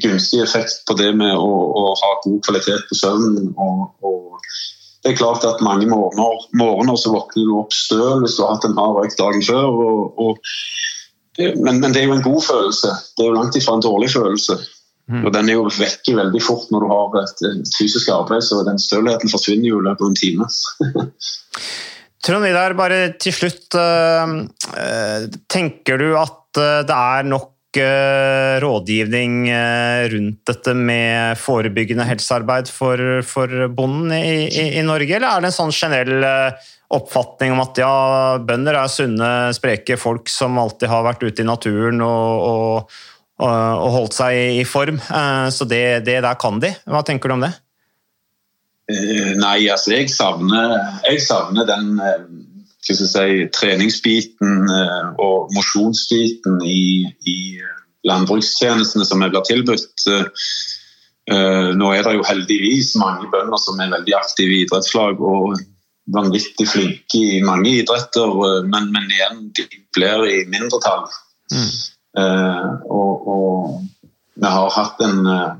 gunstig 0.00 0.40
effekt 0.44 0.80
på 0.88 0.96
det 0.96 1.12
med 1.16 1.36
å, 1.36 1.52
å 1.52 1.84
ha 2.00 2.10
god 2.24 2.40
kvalitet 2.48 2.88
på 2.88 3.00
søvnen. 3.02 3.52
Og, 3.60 3.86
og 4.00 4.50
det 5.04 5.12
er 5.12 5.20
klart 5.20 5.44
at 5.48 5.60
mange 5.64 5.88
morgener, 5.88 6.48
morgener 6.56 6.96
så 7.00 7.12
våkner 7.12 7.44
du 7.44 7.54
opp 7.60 7.76
støl 7.76 8.24
hvis 8.24 8.40
du 8.40 8.44
har 8.46 8.56
hatt 8.56 8.68
en 8.68 8.76
hard 8.80 9.04
økt 9.04 9.20
dagen 9.20 9.44
før. 9.44 9.68
Og, 9.68 10.20
og, 10.20 10.52
men, 11.60 11.80
men 11.80 11.92
det 11.92 12.02
er 12.02 12.08
jo 12.08 12.16
en 12.16 12.28
god 12.32 12.44
følelse. 12.48 12.96
Det 13.16 13.24
er 13.24 13.34
jo 13.34 13.38
langt 13.38 13.60
ifra 13.60 13.76
en 13.76 13.84
dårlig 13.84 14.14
følelse. 14.16 14.62
Og 15.24 15.32
Den 15.34 15.50
er 15.50 15.58
jo 15.58 15.68
vekke 15.74 16.16
veldig 16.16 16.42
fort 16.44 16.70
når 16.70 16.84
du 16.84 16.90
har 16.92 17.20
et, 17.24 17.44
et 17.48 17.76
fysisk 17.78 18.10
arbeid, 18.14 18.44
så 18.46 18.62
den 18.66 18.78
stølheten 18.78 19.32
forsvinner 19.32 19.72
jo 19.72 19.80
i 19.80 19.86
løpet 19.88 20.04
av 20.06 20.10
en 20.12 20.20
time. 20.20 20.50
Trond 22.26 22.44
Vidar, 22.44 22.76
bare 22.76 23.00
til 23.18 23.32
slutt. 23.32 23.74
øh, 23.74 24.34
øh, 24.76 25.30
Tenker 25.48 25.98
du 25.98 26.12
at 26.20 26.58
øh, 26.58 26.82
det 26.86 26.98
er 26.98 27.22
nok 27.36 27.56
rådgivning 27.70 29.44
rundt 30.10 30.40
dette 30.50 30.72
med 30.74 31.38
forebyggende 31.38 32.02
helsearbeid 32.02 32.66
for, 32.66 32.98
for 33.22 33.68
bonden 33.70 34.10
i, 34.10 34.48
i, 34.48 34.64
i 34.80 34.82
Norge, 34.82 35.14
eller 35.14 35.28
er 35.28 35.44
det 35.44 35.52
en 35.52 35.54
sånn 35.54 35.76
generell 35.76 36.26
oppfatning 36.90 37.54
om 37.54 37.62
at 37.62 37.78
ja, 37.78 37.92
bønder 38.42 38.74
er 38.80 38.90
sunne, 38.90 39.30
spreke 39.54 39.94
folk 40.00 40.26
som 40.32 40.58
alltid 40.58 40.90
har 40.90 41.06
vært 41.06 41.22
ute 41.22 41.44
i 41.44 41.46
naturen 41.46 42.02
og, 42.02 42.42
og, 42.50 42.98
og, 43.40 43.88
holdt 43.96 44.16
seg 44.20 44.60
i 44.60 44.64
form, 44.68 45.00
Eh, 45.00 45.48
så 45.54 45.66
det, 45.68 46.04
det 46.06 46.20
der 46.24 46.38
kan 46.40 46.60
de. 46.62 46.72
Hva 46.86 47.02
tenker 47.06 47.30
du 47.30 47.36
om 47.38 47.44
det? 47.44 47.52
Eh, 48.90 49.32
Nei, 49.38 49.68
altså 49.72 49.94
jeg 49.94 50.10
savner, 50.12 50.76
jeg 51.06 51.22
savner 51.24 51.68
den 51.68 52.00
eh, 52.04 52.26
si, 52.86 53.46
treningsbiten 53.54 54.70
og 55.20 55.52
mosjonsbiten 55.54 56.60
i, 56.66 57.06
i 57.28 57.38
landbrukstjenestene 58.08 59.06
som 59.06 59.22
jeg 59.22 59.34
blir 59.34 59.46
tilbudt. 59.46 60.06
Nå 61.30 61.90
er 61.94 62.02
det 62.02 62.14
jo 62.16 62.24
heldigvis 62.26 62.94
mange 62.98 63.28
bønder 63.30 63.60
som 63.62 63.78
er 63.78 63.92
veldig 63.92 64.16
aktive 64.18 64.56
i 64.56 64.62
idrettslag 64.64 65.20
og 65.20 65.60
vanvittig 66.10 66.66
flinke 66.66 67.20
i 67.36 67.42
mange 67.44 67.76
idretter, 67.82 68.32
men, 68.66 68.88
men 68.94 69.12
igjen, 69.12 69.44
de 69.54 69.66
blir 69.94 70.26
i 70.26 70.40
mindretall. 70.50 71.06
Eh, 71.54 71.70
og, 72.18 73.28
og 73.30 73.80
vi 74.40 74.46
har 74.46 74.70
hatt 74.74 75.00
en 75.04 75.26
eh, 75.26 75.52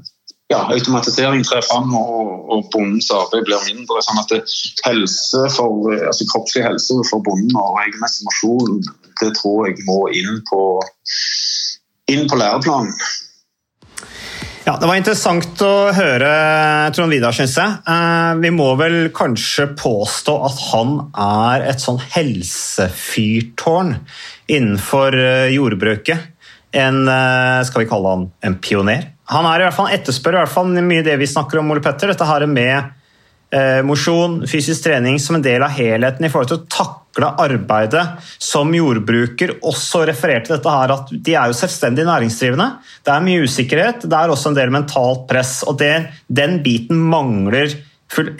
ja, 0.50 0.60
automatisering 0.74 1.44
trer 1.46 1.62
fram, 1.66 1.92
og, 1.94 2.50
og 2.50 2.68
bondens 2.72 3.10
arbeid 3.14 3.46
blir 3.46 3.62
mindre. 3.68 4.02
sånn 4.06 4.22
at 4.22 4.32
det, 4.32 4.42
helse 4.86 5.44
for, 5.54 5.92
altså 5.94 6.26
Kroppslig 6.32 6.66
helse 6.66 6.98
for 7.10 7.22
bonden 7.26 7.56
og 7.60 7.80
egen 7.84 8.00
mosjon 8.02 8.80
det 9.20 9.34
tror 9.36 9.68
jeg 9.68 9.82
må 9.84 10.06
inn 10.16 10.40
på, 10.48 10.62
inn 12.10 12.24
på 12.30 12.38
læreplanen. 12.40 12.94
Ja, 14.64 14.76
Det 14.78 14.88
var 14.88 14.98
interessant 15.00 15.62
å 15.64 15.90
høre 15.96 16.30
Trond 16.94 17.12
Vidar, 17.12 17.34
syns 17.34 17.56
jeg. 17.58 17.78
Eh, 17.90 18.32
Vi 18.42 18.50
må 18.54 18.68
vel 18.80 19.08
kanskje 19.16 19.70
påstå 19.76 20.34
at 20.46 20.60
han 20.70 20.92
er 21.16 21.64
et 21.72 21.80
sånn 21.82 22.00
helsefyrtårn 22.14 23.96
innenfor 24.52 25.16
eh, 25.16 25.54
jordbruket. 25.56 26.39
En, 26.72 27.08
eh, 27.08 27.62
skal 27.66 27.82
vi 27.82 27.88
kalle 27.90 28.08
han 28.08 28.30
en 28.46 28.56
pioner? 28.62 29.10
Han 29.30 29.46
er 29.46 29.62
i 29.62 29.66
hvert 29.68 29.76
fall 29.76 29.92
etterspør 29.94 30.36
i 30.36 30.42
hvert 30.42 30.52
fall 30.52 30.72
mye 30.86 31.04
det 31.06 31.16
vi 31.20 31.28
snakker 31.30 31.60
om, 31.60 31.70
Ole 31.70 31.82
Petter. 31.82 32.10
Dette 32.10 32.26
her 32.26 32.46
med 32.50 32.76
eh, 33.54 33.80
mosjon, 33.86 34.40
fysisk 34.50 34.86
trening 34.86 35.18
som 35.22 35.38
en 35.38 35.44
del 35.44 35.62
av 35.62 35.74
helheten 35.74 36.26
i 36.26 36.30
forhold 36.32 36.50
til 36.50 36.60
å 36.60 36.68
takle 36.70 37.30
arbeidet 37.42 38.04
som 38.38 38.70
jordbruker. 38.74 39.56
Også 39.66 40.04
referert 40.08 40.46
til 40.48 40.56
dette 40.56 40.74
her 40.74 40.94
at 40.94 41.10
de 41.10 41.36
er 41.36 41.50
jo 41.50 41.58
selvstendig 41.58 42.06
næringsdrivende. 42.08 42.68
Det 43.06 43.14
er 43.14 43.26
mye 43.26 43.46
usikkerhet, 43.46 44.06
det 44.06 44.18
er 44.18 44.34
også 44.34 44.52
en 44.52 44.58
del 44.58 44.74
mentalt 44.74 45.26
press. 45.30 45.60
og 45.66 45.78
det, 45.82 45.94
Den 46.26 46.60
biten 46.66 47.02
mangler 47.10 47.74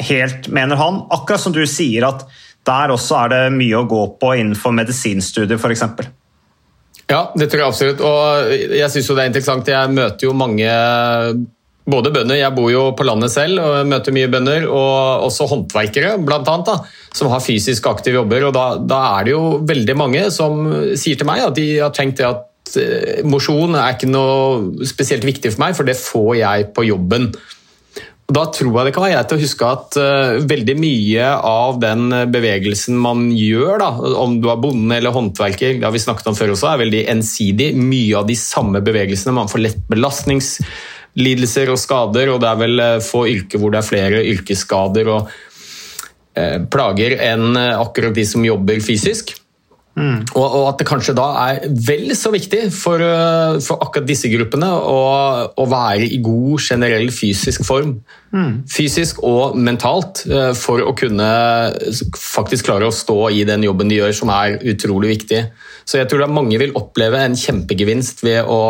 helt, 0.03 0.49
mener 0.49 0.79
han. 0.79 1.05
Akkurat 1.11 1.43
som 1.43 1.55
du 1.55 1.63
sier 1.67 2.07
at 2.09 2.27
der 2.67 2.93
også 2.93 3.17
er 3.25 3.33
det 3.33 3.45
mye 3.55 3.79
å 3.79 3.89
gå 3.89 4.03
på 4.21 4.35
innenfor 4.37 4.75
medisinstudier 4.77 5.59
f.eks. 5.59 5.87
Ja, 7.11 7.25
det 7.35 7.51
tror 7.51 7.65
jeg 7.65 7.73
absolutt. 7.73 8.03
Og 8.07 8.53
jeg 8.79 8.91
syns 8.93 9.09
jo 9.11 9.17
det 9.19 9.25
er 9.25 9.33
interessant. 9.33 9.71
Jeg 9.71 9.95
møter 9.97 10.29
jo 10.29 10.37
mange 10.37 10.69
både 11.91 12.13
bønder, 12.15 12.39
jeg 12.39 12.55
bor 12.55 12.69
jo 12.71 12.83
på 12.95 13.07
landet 13.07 13.33
selv 13.33 13.63
og 13.63 13.89
møter 13.89 14.15
mye 14.15 14.29
bønder, 14.31 14.67
og 14.69 15.27
også 15.27 15.49
håndverkere 15.51 16.13
blant 16.23 16.49
annet, 16.51 16.69
da, 16.69 17.09
som 17.17 17.33
har 17.33 17.43
fysisk 17.43 17.89
aktive 17.91 18.21
jobber. 18.21 18.47
og 18.47 18.55
da, 18.55 18.67
da 18.79 19.01
er 19.17 19.27
det 19.27 19.35
jo 19.35 19.45
veldig 19.67 19.97
mange 19.99 20.27
som 20.35 20.61
sier 20.95 21.19
til 21.19 21.29
meg 21.29 21.43
at 21.49 21.57
de 21.57 21.67
har 21.81 21.95
tenkt 21.97 22.21
det 22.21 22.29
at 22.29 22.77
eh, 22.79 23.23
mosjon 23.27 23.75
er 23.75 23.97
ikke 23.97 24.11
noe 24.11 24.87
spesielt 24.87 25.27
viktig 25.27 25.55
for 25.55 25.65
meg, 25.65 25.79
for 25.79 25.89
det 25.89 25.99
får 25.99 26.35
jeg 26.43 26.71
på 26.77 26.87
jobben. 26.91 27.33
Da 28.31 28.45
tror 28.55 28.77
jeg 28.77 28.87
det 28.87 28.93
kan 28.95 29.03
være 29.03 29.17
greit 29.17 29.33
å 29.35 29.41
huske 29.41 29.67
at 29.67 29.97
uh, 29.99 30.37
veldig 30.47 30.77
mye 30.79 31.33
av 31.51 31.81
den 31.83 32.13
bevegelsen 32.31 32.99
man 33.01 33.27
gjør, 33.35 33.81
da, 33.83 33.91
om 34.23 34.37
du 34.43 34.47
er 34.53 34.61
bonde 34.63 35.01
eller 35.01 35.15
håndverker, 35.17 35.81
det 35.81 35.87
har 35.89 35.95
vi 35.95 36.03
snakket 36.03 36.31
om 36.31 36.39
før 36.39 36.55
også, 36.55 36.69
er 36.71 36.83
veldig 36.85 37.03
ensidig. 37.17 37.73
Mye 37.75 38.21
av 38.21 38.29
de 38.31 38.39
samme 38.39 38.83
bevegelsene. 38.87 39.35
Man 39.35 39.51
får 39.51 39.65
lett 39.65 39.83
belastningslidelser 39.91 41.75
og 41.75 41.83
skader, 41.83 42.31
og 42.31 42.43
det 42.45 42.53
er 42.53 42.63
vel 42.63 42.85
uh, 42.87 42.97
få 43.03 43.27
yrker 43.33 43.63
hvor 43.63 43.75
det 43.75 43.83
er 43.83 43.91
flere 43.91 44.25
yrkesskader 44.37 45.11
og 45.11 45.35
uh, 46.39 46.59
plager 46.71 47.19
enn 47.33 47.59
akkurat 47.59 48.15
de 48.15 48.29
som 48.31 48.47
jobber 48.47 48.79
fysisk. 48.85 49.40
Mm. 49.99 50.23
Og, 50.39 50.45
og, 50.45 50.65
at 50.71 50.79
det 50.79 50.87
kanskje 50.87 51.17
da 51.19 51.27
er 51.43 51.65
vel 51.67 52.13
så 52.15 52.31
viktig 52.31 52.69
for, 52.73 53.03
eh, 53.03 53.57
for 53.65 53.83
akkurat 53.83 54.07
disse 54.07 54.31
gruppene 54.31 54.69
å, 54.71 55.01
å, 55.51 55.67
være 55.69 56.07
i 56.07 56.21
god 56.23 56.63
generell 56.63 57.11
fysisk 57.15 57.67
form. 57.67 57.97
Mm. 58.31 58.63
Fysisk 58.71 59.19
og 59.27 59.59
mentalt, 59.59 60.23
eh, 60.31 60.53
for 60.57 60.85
å 60.87 60.95
kunne 60.97 61.27
faktisk 62.15 62.71
klare 62.71 62.87
å 62.87 62.95
stå 62.95 63.19
i 63.35 63.43
den 63.49 63.67
jobben 63.67 63.91
de 63.91 63.99
gjør, 63.99 64.15
som 64.23 64.33
er 64.35 64.61
utrolig 64.73 65.17
viktig. 65.17 65.43
Så 65.83 65.99
jeg 65.99 66.11
tror 66.11 66.25
at 66.25 66.35
mange 66.39 66.61
vil 66.63 66.77
oppleve 66.79 67.25
en 67.27 67.35
kjempegevinst 67.37 68.23
ved 68.23 68.47
å 68.47 68.61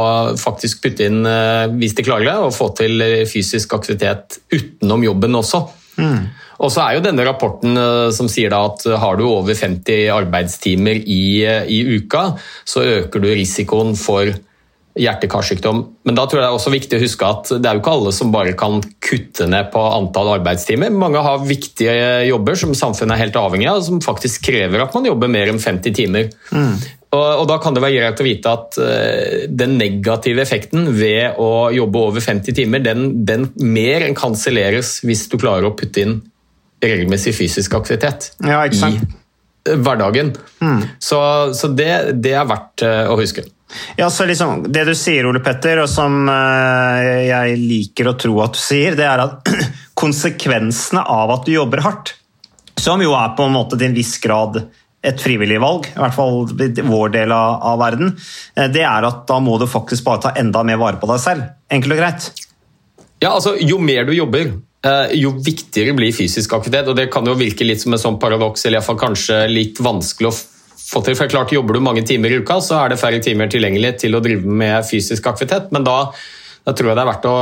faktisk 0.40 0.80
putte 0.87 1.04
inn, 1.11 1.20
eh, 1.28 1.66
hvis 1.76 1.98
de 2.00 2.06
klarer 2.06 2.30
det, 2.33 2.38
og 2.40 2.56
få 2.56 2.72
til 2.80 3.04
fysisk 3.28 3.76
aktivitet 3.76 4.40
utenom 4.56 5.04
jobben 5.04 5.37
også. 5.44 5.66
Mm. 6.00 6.30
Og 6.61 6.68
så 6.73 6.85
er 6.85 6.99
jo 6.99 7.05
denne 7.05 7.25
rapporten 7.27 7.79
eh, 7.81 8.11
som 8.14 8.29
sier 8.31 8.53
at 8.57 8.85
eh, 8.88 8.99
har 9.01 9.16
du 9.16 9.25
over 9.29 9.57
50 9.57 10.11
arbeidstimer 10.12 11.01
i, 11.01 11.23
eh, 11.46 11.64
i 11.73 11.81
uka, 11.96 12.31
så 12.68 12.85
øker 13.01 13.23
du 13.23 13.33
risikoen 13.33 13.96
for 13.99 14.29
hjerte-karsykdom. 15.01 15.85
Men 16.05 16.16
da 16.18 16.25
tror 16.27 16.40
jeg 16.40 16.44
det 16.44 16.51
er 16.51 16.59
også 16.59 16.73
viktig 16.75 16.99
å 16.99 17.03
huske 17.05 17.27
at 17.33 17.51
det 17.62 17.68
er 17.68 17.77
jo 17.77 17.81
ikke 17.81 17.92
alle 17.94 18.12
som 18.12 18.33
bare 18.35 18.57
kan 18.59 18.81
kutte 19.01 19.46
ned 19.49 19.70
på 19.73 19.83
antall 19.87 20.33
arbeidstimer. 20.35 20.90
Mange 20.92 21.23
har 21.25 21.44
viktige 21.46 21.94
jobber 22.29 22.59
som 22.59 22.75
samfunnet 22.77 23.14
er 23.14 23.23
helt 23.25 23.38
avhengig 23.38 23.70
av, 23.70 23.85
som 23.87 24.03
faktisk 24.05 24.49
krever 24.51 24.83
at 24.83 24.96
man 24.96 25.07
jobber 25.07 25.31
mer 25.31 25.53
enn 25.53 25.62
50 25.62 25.94
timer. 25.96 26.29
Mm. 26.51 26.75
Og, 27.14 27.23
og, 27.23 27.46
Da 27.51 27.61
kan 27.62 27.75
det 27.75 27.83
være 27.83 28.03
greit 28.03 28.20
å 28.23 28.27
vite 28.27 28.51
at 28.55 28.77
uh, 28.83 29.46
den 29.62 29.79
negative 29.79 30.42
effekten 30.42 30.90
ved 30.99 31.38
å 31.42 31.70
jobbe 31.75 32.05
over 32.11 32.23
50 32.23 32.59
timer, 32.59 32.83
den, 32.85 33.09
den 33.27 33.49
mer 33.62 34.05
enn 34.07 34.18
kanselleres 34.18 34.99
hvis 35.07 35.25
du 35.31 35.38
klarer 35.38 35.70
å 35.70 35.75
putte 35.79 36.05
inn 36.05 36.20
regelmessig 36.81 37.35
fysisk 37.37 37.75
aktivitet 37.75 38.33
ja, 38.45 38.64
i 38.66 39.75
hverdagen. 39.77 40.35
Mm. 40.61 40.83
Så, 40.99 41.55
så 41.55 41.69
det, 41.69 42.12
det, 42.12 42.35
er 42.35 42.49
verdt 42.49 42.85
eh, 42.87 43.11
å 43.11 43.16
huske. 43.21 43.45
Ja, 43.97 44.11
så 44.11 44.27
liksom, 44.27 44.64
Det 44.73 44.85
du 44.88 44.95
sier, 44.99 45.29
Ole 45.29 45.43
Petter, 45.45 45.83
og 45.85 45.90
som 45.90 46.25
uh, 46.27 46.99
jeg 47.23 47.59
liker 47.61 48.11
å 48.11 48.16
tro 48.19 48.40
at 48.43 48.57
du 48.57 48.62
sier, 48.62 48.97
det 48.99 49.07
er 49.07 49.23
at 49.23 49.53
konsekvensene 50.01 51.05
av 51.05 51.37
at 51.37 51.47
du 51.47 51.55
jobber 51.55 51.85
hardt, 51.85 52.16
som 52.81 53.03
jo 53.05 53.12
er 53.14 53.35
på 53.37 53.47
en 53.47 53.55
måte 53.55 53.77
til 53.77 53.90
en 53.90 53.99
viss 53.99 54.16
grad 54.23 54.62
et 55.07 55.23
frivillig 55.23 55.61
valg, 55.62 55.87
i 55.88 56.01
hvert 56.01 56.16
fall 56.16 56.43
i 56.61 56.85
vår 56.85 57.12
del 57.14 57.33
av, 57.33 57.79
verden, 57.81 58.11
eh, 58.57 58.66
det 58.73 58.83
er 58.85 59.07
at 59.07 59.23
da 59.29 59.38
må 59.40 59.55
du 59.61 59.69
faktisk 59.71 60.05
bare 60.09 60.25
ta 60.27 60.35
enda 60.40 60.64
mer 60.66 60.81
vare 60.81 61.01
på 61.01 61.09
deg 61.09 61.23
selv. 61.23 61.47
Enkelt 61.73 61.97
og 61.97 62.03
greit. 62.03 62.27
Ja, 63.21 63.31
altså, 63.37 63.55
Jo 63.61 63.79
mer 63.81 64.09
du 64.09 64.12
jobber, 64.16 64.51
Eh, 64.51 64.69
jo 65.12 65.35
viktigere 65.45 65.93
blir 65.93 66.14
fysisk 66.16 66.55
aktivitet. 66.57 66.88
og 66.88 66.97
Det 66.97 67.11
kan 67.12 67.27
jo 67.27 67.37
virke 67.37 67.66
litt 67.66 67.83
som 67.83 67.93
en 67.93 68.01
sånn 68.01 68.19
paradoks, 68.21 68.64
eller 68.64 68.79
iallfall 68.79 69.01
kanskje 69.01 69.43
litt 69.51 69.81
vanskelig 69.83 70.31
å 70.31 70.37
få 70.90 71.03
til. 71.05 71.16
for 71.19 71.29
klart 71.29 71.53
Jobber 71.53 71.77
du 71.77 71.81
mange 71.85 72.05
timer 72.07 72.33
i 72.33 72.40
uka, 72.40 72.61
så 72.64 72.81
er 72.81 72.90
det 72.90 73.01
færre 73.01 73.21
timer 73.23 73.51
tilgjengelig 73.53 73.99
til 74.05 74.16
å 74.16 74.23
drive 74.25 74.47
med 74.47 74.87
fysisk 74.88 75.27
aktivitet. 75.27 75.71
Men 75.75 75.85
da, 75.85 75.99
da 76.64 76.73
tror 76.73 76.90
jeg 76.90 76.99
det 76.99 77.05
er 77.05 77.12
verdt 77.12 77.31
å 77.31 77.38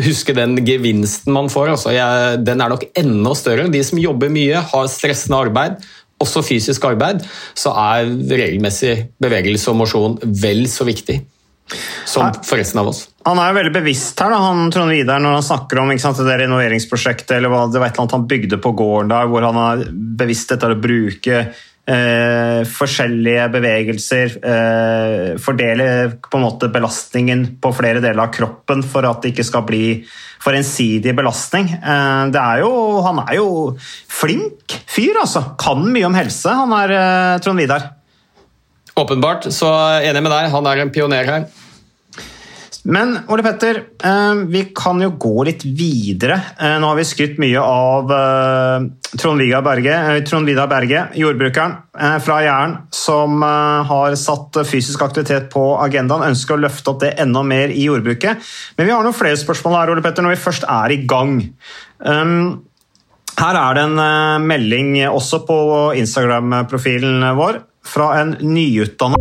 huske 0.00 0.36
den 0.36 0.56
gevinsten 0.64 1.34
man 1.34 1.50
får. 1.52 1.74
Altså, 1.74 1.92
jeg, 1.94 2.44
den 2.46 2.62
er 2.62 2.72
nok 2.72 2.86
enda 2.96 3.34
større. 3.36 3.68
De 3.72 3.82
som 3.84 4.00
jobber 4.00 4.32
mye, 4.32 4.62
har 4.72 4.92
stressende 4.92 5.42
arbeid, 5.48 5.82
også 6.20 6.44
fysisk 6.44 6.84
arbeid, 6.84 7.24
så 7.56 7.72
er 7.80 8.08
regelmessig 8.30 8.94
bevegelse 9.20 9.72
og 9.72 9.80
mosjon 9.80 10.18
vel 10.22 10.66
så 10.68 10.86
viktig 10.88 11.22
som 12.08 12.34
for 12.44 12.60
resten 12.60 12.82
av 12.82 12.90
oss. 12.92 13.06
Han 13.28 13.38
er 13.38 13.50
jo 13.50 13.58
veldig 13.58 13.72
bevisst 13.74 14.20
her, 14.22 14.32
da, 14.32 14.38
han 14.42 14.70
Trond 14.72 14.94
Vidar, 14.94 15.20
når 15.22 15.38
han 15.38 15.48
snakker 15.48 15.82
om 15.82 15.92
sant, 16.00 16.22
det 16.24 16.38
renoveringsprosjektet 16.42 17.36
eller 17.36 17.52
hva 17.52 17.66
det 17.68 17.82
var 17.82 17.90
et 17.90 17.98
eller 17.98 18.06
annet 18.06 18.16
han 18.16 18.30
bygde 18.30 18.60
på 18.64 18.72
gården 18.78 19.12
der, 19.12 19.28
hvor 19.30 19.44
han 19.48 19.60
er 19.64 19.84
bevisst 20.22 20.54
etter 20.56 20.72
å 20.72 20.80
bruke 20.80 21.42
eh, 21.90 22.62
forskjellige 22.68 23.46
bevegelser. 23.52 24.34
Eh, 24.52 25.38
fordele 25.42 25.86
på 26.24 26.40
en 26.40 26.46
måte 26.46 26.70
belastningen 26.72 27.46
på 27.60 27.72
flere 27.76 28.02
deler 28.02 28.24
av 28.26 28.34
kroppen 28.34 28.84
for 28.86 29.06
at 29.08 29.22
det 29.22 29.34
ikke 29.34 29.48
skal 29.50 29.66
bli 29.68 29.84
for 30.40 30.56
ensidig 30.56 31.14
belastning. 31.16 31.70
Eh, 31.76 32.24
det 32.32 32.40
er 32.40 32.64
jo, 32.64 32.72
han 33.06 33.22
er 33.26 33.38
jo 33.40 33.48
flink 34.10 34.80
fyr, 34.88 35.20
altså. 35.22 35.44
Kan 35.60 35.86
mye 35.92 36.08
om 36.08 36.18
helse, 36.18 36.58
han 36.62 36.76
er 36.80 36.96
eh, 36.96 37.40
Trond 37.44 37.60
Vidar. 37.60 37.90
Åpenbart, 39.00 39.48
så 39.54 39.70
enig 40.04 40.22
med 40.22 40.32
deg. 40.32 40.52
Han 40.52 40.68
er 40.68 40.84
en 40.84 40.92
pioner 40.94 41.28
her. 41.28 41.48
Men 42.88 43.12
Ole 43.28 43.42
Petter, 43.44 43.82
eh, 44.04 44.34
vi 44.48 44.62
kan 44.76 45.00
jo 45.02 45.10
gå 45.20 45.44
litt 45.44 45.64
videre. 45.64 46.38
Eh, 46.56 46.78
nå 46.80 46.88
har 46.88 46.96
vi 46.96 47.04
skrytt 47.04 47.36
mye 47.42 47.60
av 47.60 48.12
eh, 48.16 48.86
Trond 49.20 49.42
Vidar 49.42 49.64
Berge, 49.66 49.98
Trond 50.24 50.48
Berge 50.48 51.02
jordbrukeren 51.18 51.76
fra 52.24 52.38
Jæren, 52.40 52.76
som 52.94 53.42
har 53.42 54.14
satt 54.16 54.56
fysisk 54.64 55.02
aktivitet 55.04 55.50
på 55.52 55.64
agendaen. 55.82 56.30
Ønsker 56.30 56.56
å 56.56 56.62
løfte 56.62 56.92
opp 56.92 57.00
det 57.02 57.12
enda 57.20 57.42
mer 57.44 57.74
i 57.74 57.84
jordbruket. 57.88 58.40
Men 58.78 58.88
vi 58.88 58.94
har 58.94 59.04
noen 59.04 59.16
flere 59.16 59.36
spørsmål 59.36 59.76
her, 59.76 59.92
Ole 59.92 60.04
Petter, 60.04 60.24
når 60.24 60.36
vi 60.36 60.44
først 60.46 60.64
er 60.70 60.94
i 60.94 61.00
gang. 61.10 61.40
Her 63.40 63.58
er 63.58 63.76
det 63.76 63.84
en 63.88 64.46
melding 64.46 64.94
også 65.10 65.42
på 65.48 65.58
Instagram-profilen 66.00 67.26
vår 67.36 67.60
fra 67.86 68.12
en 68.20 68.36
nyutdanna 68.42 69.20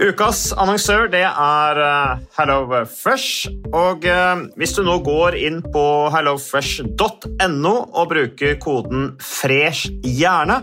Ukas 0.00 0.46
annonsør 0.56 1.10
det 1.12 1.26
er 1.28 1.78
uh, 1.84 2.20
HelloFresh. 2.38 3.50
Og 3.76 4.06
uh, 4.08 4.46
hvis 4.56 4.72
du 4.72 4.80
nå 4.86 4.94
går 5.04 5.36
inn 5.36 5.58
på 5.60 5.82
hellofresh.no 6.14 7.74
og 7.84 8.06
bruker 8.08 8.56
koden 8.62 9.10
'fresh 9.20 9.92
hjerne', 10.00 10.62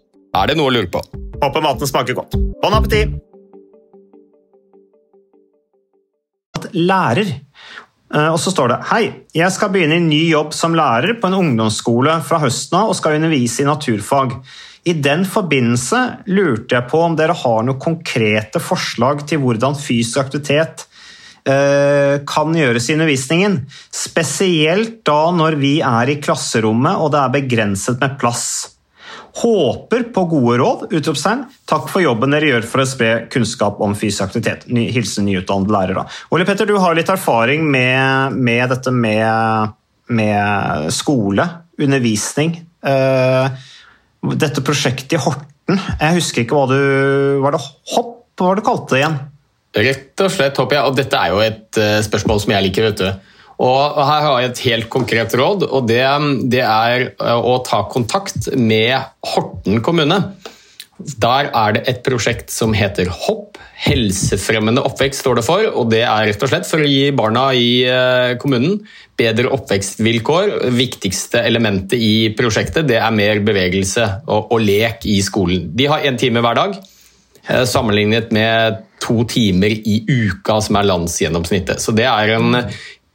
Er 0.31 0.47
det 0.47 0.55
noe 0.55 0.71
å 0.71 0.73
lure 0.73 0.87
på? 0.91 1.01
Håper 1.41 1.63
maten 1.63 1.89
smaker 1.89 2.15
godt. 2.15 2.37
Bon 2.61 2.75
appétit! 2.77 3.17
Lærer. 6.71 7.27
Eh, 8.13 8.29
Og 8.31 8.37
så 8.39 8.51
står 8.53 8.71
det 8.71 8.77
Hei, 8.91 9.03
jeg 9.35 9.51
skal 9.51 9.71
begynne 9.73 9.97
i 9.97 10.05
ny 10.05 10.21
jobb 10.29 10.53
som 10.55 10.75
lærer 10.77 11.17
på 11.19 11.27
en 11.27 11.39
ungdomsskole 11.39 12.19
fra 12.27 12.39
høsten 12.43 12.77
av 12.79 12.91
og 12.91 12.95
skal 12.99 13.17
undervise 13.17 13.63
i 13.63 13.67
naturfag. 13.67 14.37
I 14.87 14.93
den 14.97 15.25
forbindelse 15.29 15.99
lurte 16.31 16.77
jeg 16.77 16.87
på 16.89 17.01
om 17.05 17.17
dere 17.17 17.35
har 17.37 17.65
noen 17.67 17.81
konkrete 17.81 18.61
forslag 18.63 19.25
til 19.29 19.43
hvordan 19.43 19.75
fysisk 19.77 20.23
aktivitet 20.23 20.87
eh, 21.45 22.23
kan 22.29 22.55
gjøres 22.55 22.87
i 22.89 22.95
undervisningen. 22.95 23.59
Spesielt 23.93 25.01
da 25.05 25.23
når 25.35 25.59
vi 25.61 25.79
er 25.85 26.13
i 26.13 26.21
klasserommet 26.23 27.03
og 27.03 27.11
det 27.13 27.21
er 27.25 27.35
begrenset 27.41 27.99
med 28.01 28.15
plass. 28.21 28.47
Håper 29.39 30.03
på 30.11 30.23
gode 30.33 30.57
råd! 30.59 30.85
utropstegn. 30.91 31.45
Takk 31.69 31.87
for 31.91 32.03
jobben 32.03 32.33
dere 32.35 32.49
gjør 32.49 32.67
for 32.67 32.83
å 32.83 32.87
spre 32.89 33.11
kunnskap 33.31 33.79
om 33.83 33.95
fysisk 33.95 34.25
aktivitet. 34.27 34.65
Hilsen 34.67 35.27
nyutdannede 35.29 35.71
lærere. 35.71 36.05
Ole 36.35 36.47
Petter, 36.47 36.67
du 36.67 36.75
har 36.81 36.97
litt 36.97 37.11
erfaring 37.11 37.63
med, 37.71 38.35
med 38.35 38.73
dette 38.73 38.91
med, 38.91 39.75
med 40.11 40.91
skole, 40.93 41.47
undervisning. 41.79 42.57
Eh, 42.83 43.67
dette 44.35 44.65
prosjektet 44.65 45.15
i 45.15 45.21
Horten, 45.21 45.79
jeg 45.79 46.17
husker 46.17 46.43
ikke 46.43 46.57
hva 46.57 46.65
du 46.67 47.41
Var 47.43 47.53
det 47.53 47.61
hopp? 47.61 48.17
Hva 48.35 48.47
var 48.47 48.57
det 48.57 48.63
du 48.63 48.65
kalte 48.65 48.95
det 48.95 49.01
igjen? 49.03 49.19
Rett 49.85 50.23
og 50.25 50.31
slett 50.33 50.57
håper 50.59 50.75
jeg, 50.75 50.87
og 50.89 50.95
dette 50.97 51.19
er 51.19 51.31
jo 51.31 51.43
et 51.45 51.77
eh, 51.79 51.99
spørsmål 52.03 52.41
som 52.43 52.51
jeg 52.51 52.65
liker. 52.65 52.89
vet 52.89 52.99
du. 52.99 53.30
Og 53.61 53.99
Her 54.01 54.25
har 54.25 54.39
jeg 54.41 54.51
et 54.51 54.63
helt 54.71 54.89
konkret 54.93 55.35
råd, 55.37 55.67
og 55.69 55.85
det, 55.89 56.01
det 56.49 56.63
er 56.65 57.11
eh, 57.11 57.37
å 57.37 57.59
ta 57.65 57.83
kontakt 57.91 58.49
med 58.57 58.97
Horten 59.33 59.83
kommune. 59.85 60.17
Der 61.21 61.49
er 61.49 61.75
det 61.75 61.85
et 61.89 62.01
prosjekt 62.05 62.51
som 62.53 62.73
heter 62.77 63.09
HOPP, 63.09 63.59
helsefremmende 63.81 64.83
oppvekst 64.85 65.23
står 65.23 65.39
det 65.39 65.43
for. 65.45 65.65
og 65.65 65.89
Det 65.89 66.03
er 66.05 66.27
rett 66.29 66.43
og 66.45 66.51
slett 66.51 66.67
for 66.69 66.83
å 66.83 66.89
gi 66.89 67.09
barna 67.17 67.47
i 67.57 67.81
eh, 67.89 68.35
kommunen 68.41 68.79
bedre 69.17 69.49
oppvekstvilkår. 69.55 70.53
Viktigste 70.77 71.41
elementet 71.45 71.97
i 71.97 72.29
prosjektet 72.37 72.89
det 72.89 72.99
er 73.01 73.17
mer 73.17 73.41
bevegelse 73.45 74.07
og, 74.27 74.53
og 74.53 74.61
lek 74.65 75.05
i 75.09 75.19
skolen. 75.25 75.69
De 75.77 75.89
har 75.89 76.05
én 76.05 76.19
time 76.21 76.43
hver 76.45 76.57
dag, 76.57 76.77
eh, 77.47 77.65
sammenlignet 77.69 78.33
med 78.37 78.81
to 79.01 79.23
timer 79.25 79.73
i 79.73 80.03
uka, 80.05 80.59
som 80.61 80.77
er 80.77 80.89
landsgjennomsnittet. 80.89 81.81
Så 81.81 81.93
det 81.97 82.05
er 82.05 82.35
en 82.37 82.61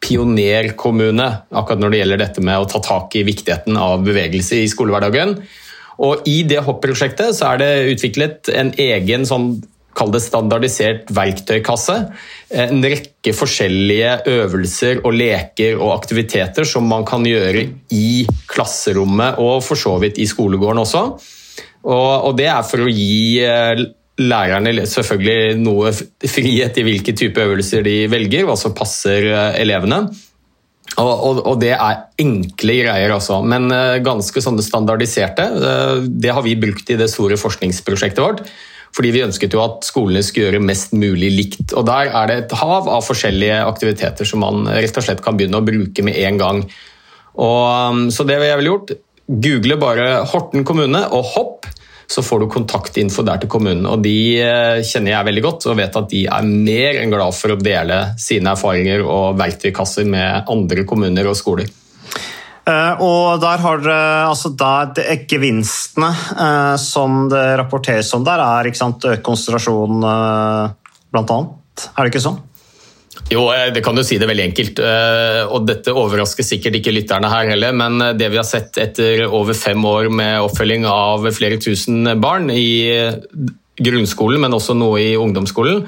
pionerkommune 0.04 1.28
akkurat 1.50 1.80
når 1.80 1.92
det 1.92 2.00
gjelder 2.02 2.20
dette 2.20 2.44
med 2.44 2.60
å 2.60 2.68
ta 2.70 2.82
tak 2.84 3.16
i 3.16 3.24
viktigheten 3.26 3.78
av 3.80 4.04
bevegelse 4.06 4.60
i 4.62 4.68
skolehverdagen. 4.70 5.38
Og 6.04 6.28
I 6.28 6.42
det 6.48 6.60
hopp-prosjektet 6.66 7.38
så 7.38 7.54
er 7.54 7.62
det 7.62 7.70
utviklet 7.94 8.52
en 8.52 8.74
egen 8.76 9.24
sånn 9.28 9.54
kall 9.96 10.12
det 10.12 10.20
standardisert 10.20 11.08
verktøykasse. 11.16 11.94
En 12.52 12.84
rekke 12.84 13.32
forskjellige 13.32 14.18
øvelser 14.28 15.00
og 15.00 15.16
leker 15.16 15.80
og 15.80 15.94
aktiviteter 15.94 16.68
som 16.68 16.84
man 16.90 17.06
kan 17.08 17.24
gjøre 17.26 17.64
i 17.96 18.26
klasserommet 18.50 19.40
og 19.40 19.62
for 19.64 19.80
så 19.80 19.96
vidt 20.02 20.20
i 20.20 20.28
skolegården 20.28 20.82
også. 20.84 21.04
Og, 21.86 22.12
og 22.28 22.36
det 22.36 22.50
er 22.50 22.66
for 22.66 22.84
å 22.84 22.90
gi 22.92 23.40
eh, 23.46 23.86
lærerne 24.16 24.86
selvfølgelig 24.88 25.58
noe 25.60 25.90
frihet 25.92 26.78
i 26.80 26.84
hvilke 26.86 27.12
type 27.16 27.42
øvelser 27.42 27.84
de 27.84 27.98
velger, 28.10 28.46
hva 28.48 28.56
som 28.58 28.74
passer 28.76 29.28
eh, 29.28 29.58
elevene. 29.60 30.06
Og, 30.96 31.10
og, 31.10 31.40
og, 31.42 31.56
det 31.60 31.74
er 31.74 32.06
enkle 32.22 32.78
greier, 32.86 33.12
altså, 33.12 33.42
men 33.44 33.68
eh, 33.74 33.98
ganske 34.04 34.40
sånne 34.42 34.64
standardiserte. 34.64 35.44
Eh, 35.44 36.06
Det 36.08 36.32
har 36.32 36.46
vi 36.46 36.56
brukt 36.60 36.90
i 36.90 36.98
det 36.98 37.10
store 37.12 37.36
forskningsprosjektet 37.40 38.24
vårt. 38.24 38.44
Fordi 38.96 39.10
vi 39.12 39.24
ønsket 39.26 39.52
jo 39.52 39.60
at 39.60 39.84
skolene 39.84 40.22
skulle 40.24 40.46
gjøre 40.46 40.64
mest 40.64 40.94
mulig 40.96 41.28
likt. 41.34 41.74
Og 41.76 41.84
Der 41.84 42.08
er 42.08 42.30
det 42.30 42.36
et 42.38 42.54
hav 42.56 42.86
av 42.88 43.04
forskjellige 43.04 43.58
aktiviteter 43.66 44.24
som 44.24 44.40
man 44.40 44.64
rett 44.70 44.96
og 44.96 45.04
slett 45.04 45.20
kan 45.24 45.36
begynne 45.36 45.60
å 45.60 45.66
bruke 45.66 46.04
med 46.06 46.16
en 46.16 46.40
gang. 46.40 46.62
Og, 47.36 48.06
så 48.14 48.24
det 48.24 48.38
jeg 48.40 48.56
ville 48.62 48.72
gjort, 48.72 48.94
google 49.26 49.76
bare 49.76 50.06
Horten 50.30 50.64
kommune 50.64 51.02
og 51.12 51.28
hopp 51.34 51.68
så 52.06 52.22
får 52.22 52.40
du 52.40 52.46
kontaktinfo 52.50 53.24
der 53.26 53.40
til 53.42 53.50
kommunen. 53.50 53.86
og 53.90 54.02
De 54.04 54.38
eh, 54.42 54.82
kjenner 54.86 55.12
jeg 55.12 55.28
veldig 55.30 55.44
godt 55.46 55.66
og 55.70 55.78
vet 55.80 55.98
at 55.98 56.08
de 56.12 56.22
er 56.26 56.46
mer 56.46 57.00
enn 57.00 57.12
glad 57.12 57.34
for 57.36 57.54
å 57.54 57.58
dele 57.60 57.98
sine 58.20 58.54
erfaringer 58.54 59.02
og 59.02 59.36
verktøykasser 59.40 60.08
med 60.08 60.50
andre 60.52 60.86
kommuner 60.88 61.30
og 61.30 61.38
skoler. 61.38 61.70
Uh, 62.66 62.98
og 62.98 63.38
der 63.38 63.60
har 63.62 63.78
dere 63.78 64.24
altså 64.26 64.50
der, 64.58 64.88
er 64.98 65.20
Gevinstene 65.30 66.08
uh, 66.10 66.74
som 66.82 67.28
det 67.30 67.44
rapporteres 67.60 68.10
om 68.16 68.24
der, 68.26 68.42
er 68.42 68.72
sant, 68.74 69.06
økt 69.06 69.22
konsentrasjon 69.26 70.02
bl.a. 70.02 71.38
Er 71.86 72.00
det 72.00 72.10
ikke 72.10 72.24
sånn? 72.24 72.40
Jo, 73.26 73.48
det 73.74 73.82
kan 73.82 73.96
du 73.98 74.04
si 74.06 74.20
det 74.22 74.28
veldig 74.30 74.44
enkelt. 74.44 74.80
Og 75.50 75.64
dette 75.66 75.94
overrasker 75.94 76.46
sikkert 76.46 76.78
ikke 76.78 76.94
lytterne 76.94 77.30
her 77.32 77.50
heller, 77.50 77.74
men 77.74 77.98
det 78.18 78.28
vi 78.30 78.38
har 78.38 78.46
sett 78.46 78.78
etter 78.78 79.24
over 79.26 79.56
fem 79.58 79.82
år 79.82 80.06
med 80.14 80.44
oppfølging 80.44 80.86
av 80.86 81.26
flere 81.34 81.58
tusen 81.58 82.06
barn 82.22 82.46
i 82.54 82.94
grunnskolen, 83.82 84.40
men 84.40 84.54
også 84.54 84.76
noe 84.78 85.02
i 85.02 85.16
ungdomsskolen, 85.18 85.82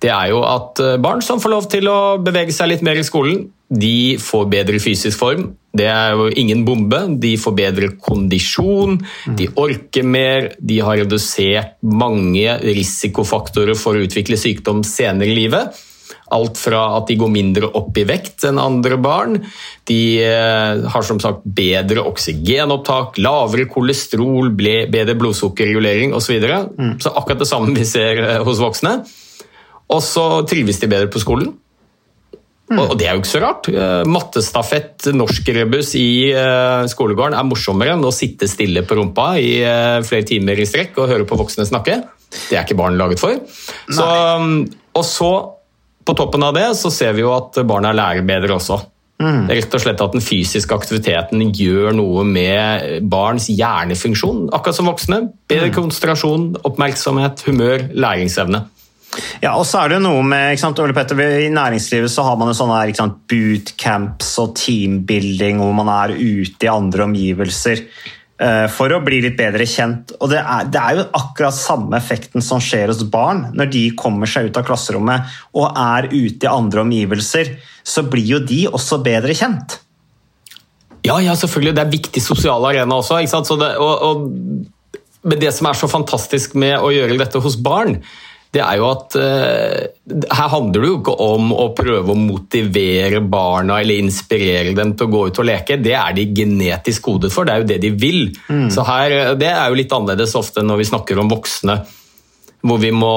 det 0.00 0.10
er 0.10 0.30
jo 0.32 0.40
at 0.48 0.80
barn 1.04 1.22
som 1.22 1.40
får 1.42 1.52
lov 1.52 1.66
til 1.70 1.88
å 1.92 2.00
bevege 2.24 2.54
seg 2.56 2.72
litt 2.72 2.84
mer 2.84 2.98
i 2.98 3.04
skolen, 3.06 3.46
de 3.70 4.16
får 4.18 4.48
bedre 4.50 4.80
fysisk 4.82 5.20
form. 5.20 5.44
Det 5.76 5.86
er 5.86 6.16
jo 6.18 6.26
ingen 6.40 6.64
bombe. 6.66 7.04
De 7.22 7.36
får 7.38 7.54
bedre 7.54 7.90
kondisjon, 8.02 8.96
de 9.38 9.46
orker 9.60 10.02
mer, 10.02 10.48
de 10.58 10.80
har 10.82 10.98
redusert 11.04 11.76
mange 11.86 12.56
risikofaktorer 12.64 13.78
for 13.78 13.94
å 13.94 14.02
utvikle 14.08 14.40
sykdom 14.40 14.82
senere 14.88 15.30
i 15.30 15.38
livet. 15.38 15.78
Alt 16.34 16.60
fra 16.60 16.82
at 16.98 17.08
de 17.10 17.18
går 17.20 17.30
mindre 17.32 17.70
opp 17.78 17.96
i 17.98 18.06
vekt 18.08 18.44
enn 18.48 18.60
andre 18.62 18.98
barn. 19.02 19.38
De 19.88 20.00
har 20.92 21.06
som 21.06 21.20
sagt 21.22 21.42
bedre 21.44 22.04
oksygenopptak, 22.06 23.18
lavere 23.18 23.66
kolesterol, 23.70 24.52
bedre 24.54 25.16
blodsukkerregulering 25.18 26.14
osv. 26.14 26.30
Så, 26.30 26.36
videre. 26.36 26.60
mm. 26.78 26.92
så 27.02 27.10
akkurat 27.18 27.40
det 27.42 27.48
samme 27.50 27.74
vi 27.74 27.86
ser 27.88 28.20
hos 28.46 28.62
voksne. 28.62 29.00
Og 29.90 30.04
så 30.06 30.26
trives 30.46 30.78
de 30.78 30.88
bedre 30.90 31.10
på 31.10 31.22
skolen. 31.22 31.50
Og 32.70 32.92
det 32.98 33.08
er 33.08 33.16
jo 33.16 33.22
ikke 33.24 33.32
så 33.32 33.42
rart. 33.42 33.68
Mattestafett, 34.06 35.08
norskrebus 35.16 35.96
i 35.98 36.30
skolegården 36.92 37.34
er 37.34 37.48
morsommere 37.48 37.96
enn 37.96 38.06
å 38.06 38.14
sitte 38.14 38.46
stille 38.50 38.84
på 38.86 38.98
rumpa 39.00 39.32
i 39.42 39.56
flere 40.06 40.26
timer 40.28 40.60
i 40.60 40.68
strekk 40.70 41.00
og 41.02 41.10
høre 41.10 41.26
på 41.26 41.38
voksne 41.40 41.66
snakke. 41.66 41.98
Det 42.30 42.54
er 42.54 42.62
ikke 42.62 42.78
barn 42.78 42.98
laget 43.00 43.22
for. 43.22 43.40
Så, 43.90 44.06
og 44.94 45.06
så, 45.06 45.32
på 46.10 46.18
toppen 46.18 46.42
av 46.46 46.56
det, 46.56 46.66
så 46.78 46.90
ser 46.92 47.14
vi 47.16 47.22
jo 47.24 47.34
at 47.36 47.62
barna 47.68 47.94
lærer 47.96 48.26
bedre 48.26 48.58
også. 48.58 48.80
Det 49.20 49.52
er 49.52 49.58
rett 49.58 49.74
og 49.76 49.82
slett 49.82 50.00
at 50.00 50.14
den 50.16 50.22
fysiske 50.24 50.72
aktiviteten 50.72 51.42
gjør 51.52 51.92
noe 51.92 52.22
med 52.24 53.02
barns 53.12 53.50
hjernefunksjon, 53.52 54.46
akkurat 54.56 54.78
som 54.78 54.88
voksne. 54.88 55.18
Bedre 55.50 55.68
konsentrasjon, 55.74 56.54
oppmerksomhet, 56.64 57.42
humør, 57.44 57.84
læringsevne. 57.92 58.62
Ja, 59.42 59.56
og 59.58 59.66
så 59.66 59.82
er 59.82 59.92
det 59.92 59.98
noe 60.04 60.22
med 60.24 60.54
ikke 60.54 60.62
sant, 60.62 60.80
Ole 60.80 60.94
Petter, 60.96 61.18
I 61.20 61.50
næringslivet 61.52 62.12
så 62.12 62.24
har 62.24 62.38
man 62.40 62.48
jo 62.48 62.56
sånne 62.56 62.78
her, 62.78 62.92
ikke 62.92 63.02
sant, 63.02 63.18
bootcamps 63.28 64.30
og 64.40 64.54
teambuilding 64.56 65.60
hvor 65.60 65.74
man 65.76 65.90
er 65.92 66.14
ute 66.16 66.68
i 66.68 66.72
andre 66.72 67.04
omgivelser 67.08 67.84
for 68.72 68.92
å 68.94 69.02
bli 69.04 69.18
litt 69.20 69.36
bedre 69.36 69.66
kjent. 69.68 70.14
Og 70.16 70.30
det 70.32 70.38
er, 70.40 70.70
det 70.72 70.80
er 70.80 70.96
jo 70.96 71.04
akkurat 71.18 71.56
samme 71.56 71.98
effekten 71.98 72.44
som 72.44 72.62
skjer 72.62 72.88
hos 72.88 73.02
barn 73.12 73.46
når 73.52 73.68
de 73.74 73.82
kommer 74.00 74.30
seg 74.30 74.48
ut 74.48 74.56
av 74.56 74.64
klasserommet 74.64 75.28
og 75.52 75.76
er 75.76 76.08
ute 76.08 76.48
i 76.48 76.50
andre 76.50 76.86
omgivelser. 76.86 77.52
Så 77.84 78.06
blir 78.08 78.36
jo 78.36 78.40
de 78.40 78.62
også 78.70 79.02
bedre 79.04 79.36
kjent. 79.36 79.76
Ja, 81.06 81.16
ja, 81.20 81.34
selvfølgelig. 81.36 81.76
Det 81.76 81.84
er 81.84 81.94
viktig 81.94 82.22
sosial 82.22 82.64
arena 82.68 83.00
også. 83.00 83.20
det, 83.60 83.70
og, 83.80 84.02
og, 84.08 84.98
men 85.22 85.40
det 85.40 85.52
som 85.56 85.68
er 85.68 85.78
så 85.78 85.88
fantastisk 85.88 86.56
med 86.56 86.76
å 86.80 86.92
gjøre 86.92 87.18
dette 87.20 87.40
hos 87.40 87.56
barn, 87.60 87.98
det 88.50 88.62
er 88.64 88.80
jo 88.80 88.88
at 88.90 89.14
uh, 89.14 90.24
her 90.34 90.48
handler 90.50 90.82
det 90.82 90.88
jo 90.88 90.96
ikke 90.98 91.14
om 91.22 91.52
å 91.54 91.68
prøve 91.76 92.10
å 92.10 92.18
motivere 92.18 93.20
barna 93.22 93.78
eller 93.78 94.02
inspirere 94.02 94.74
dem 94.74 94.96
til 94.98 95.06
å 95.06 95.12
gå 95.12 95.22
ut 95.28 95.40
og 95.42 95.46
leke. 95.46 95.78
Det 95.78 95.94
er 95.94 96.16
de 96.16 96.26
genetisk 96.34 97.06
kodet 97.06 97.30
for, 97.34 97.46
det 97.46 97.54
er 97.54 97.62
jo 97.62 97.70
det 97.70 97.78
de 97.84 97.94
vil. 97.94 98.20
Så 98.74 98.82
her, 98.88 99.36
Det 99.38 99.52
er 99.52 99.70
jo 99.70 99.78
litt 99.78 99.94
annerledes 99.94 100.34
ofte 100.38 100.66
når 100.66 100.82
vi 100.82 100.90
snakker 100.90 101.22
om 101.22 101.30
voksne. 101.30 101.78
Hvor 102.60 102.76
vi 102.76 102.90
må, 102.92 103.12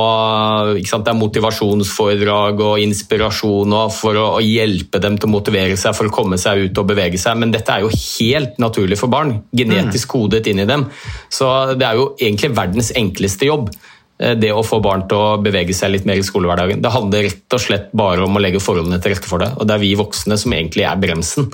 ikke 0.80 0.88
sant, 0.88 1.04
Det 1.04 1.12
er 1.12 1.20
motivasjonsforedrag 1.20 2.62
og 2.64 2.80
inspirasjon 2.80 3.74
og 3.76 3.90
for 3.92 4.16
å, 4.16 4.28
å 4.38 4.44
hjelpe 4.44 5.02
dem 5.04 5.18
til 5.18 5.28
å 5.28 5.34
motivere 5.34 5.76
seg 5.80 5.98
for 5.98 6.08
å 6.08 6.14
komme 6.14 6.40
seg 6.40 6.70
ut 6.70 6.80
og 6.80 6.88
bevege 6.94 7.20
seg. 7.20 7.42
Men 7.42 7.52
dette 7.52 7.74
er 7.74 7.84
jo 7.84 7.92
helt 7.92 8.62
naturlig 8.62 9.02
for 9.02 9.12
barn. 9.12 9.42
Genetisk 9.52 10.14
kodet 10.14 10.46
inn 10.48 10.64
i 10.64 10.70
dem. 10.70 10.86
Så 11.28 11.50
det 11.76 11.90
er 11.90 12.00
jo 12.00 12.14
egentlig 12.22 12.54
verdens 12.56 12.94
enkleste 12.96 13.50
jobb. 13.50 13.74
Eh, 14.20 14.36
Det 14.40 14.52
å 14.54 14.66
få 14.66 14.82
barn 14.84 15.08
til 15.10 15.18
å 15.18 15.42
bevege 15.44 15.76
seg 15.78 15.96
litt 15.96 16.08
mer 16.10 16.22
i 16.22 16.26
skolehverdagen. 16.26 16.84
Det 16.84 16.94
handler 16.94 17.28
rett 17.30 17.58
og 17.58 17.66
slett 17.66 17.92
bare 17.94 18.26
om 18.26 18.38
å 18.38 18.44
legge 18.44 18.64
forholdene 18.64 19.02
til 19.02 19.16
rette 19.16 19.30
for 19.30 19.44
det. 19.44 19.52
Og 19.58 19.68
det 19.68 19.78
er 19.78 19.84
vi 19.84 19.96
voksne 20.00 20.40
som 20.40 20.56
egentlig 20.56 20.88
er 20.90 21.02
bremsen. 21.02 21.52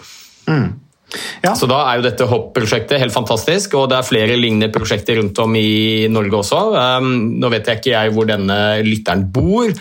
Så 1.57 1.65
da 1.69 1.79
er 1.87 1.97
jo 1.97 2.05
dette 2.05 2.27
Hopp-prosjektet 2.29 3.01
helt 3.01 3.15
fantastisk, 3.15 3.73
og 3.79 3.87
det 3.89 3.97
er 3.97 4.05
flere 4.05 4.35
lignende 4.37 4.69
prosjekter 4.73 5.17
rundt 5.17 5.39
om 5.41 5.55
i 5.57 6.05
Norge 6.11 6.43
også. 6.43 6.59
Um, 6.75 7.09
nå 7.41 7.49
vet 7.53 7.69
jeg 7.69 7.81
ikke 7.81 7.95
jeg 7.95 8.13
hvor 8.13 8.29
denne 8.29 8.59
lytteren 8.85 9.25
bor. 9.33 9.73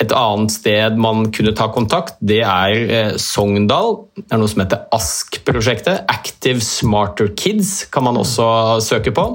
Et 0.00 0.12
annet 0.16 0.52
sted 0.52 0.96
man 1.00 1.26
kunne 1.34 1.52
ta 1.56 1.66
kontakt, 1.72 2.16
det 2.24 2.40
er 2.40 2.76
eh, 2.88 3.16
Sogndal. 3.20 3.98
Det 4.16 4.30
er 4.32 4.40
noe 4.40 4.48
som 4.48 4.62
heter 4.62 4.86
ASK-prosjektet. 4.96 6.06
Active 6.08 6.64
Smarter 6.64 7.28
Kids 7.36 7.82
kan 7.92 8.06
man 8.08 8.16
også 8.20 8.80
søke 8.84 9.12
på. 9.16 9.26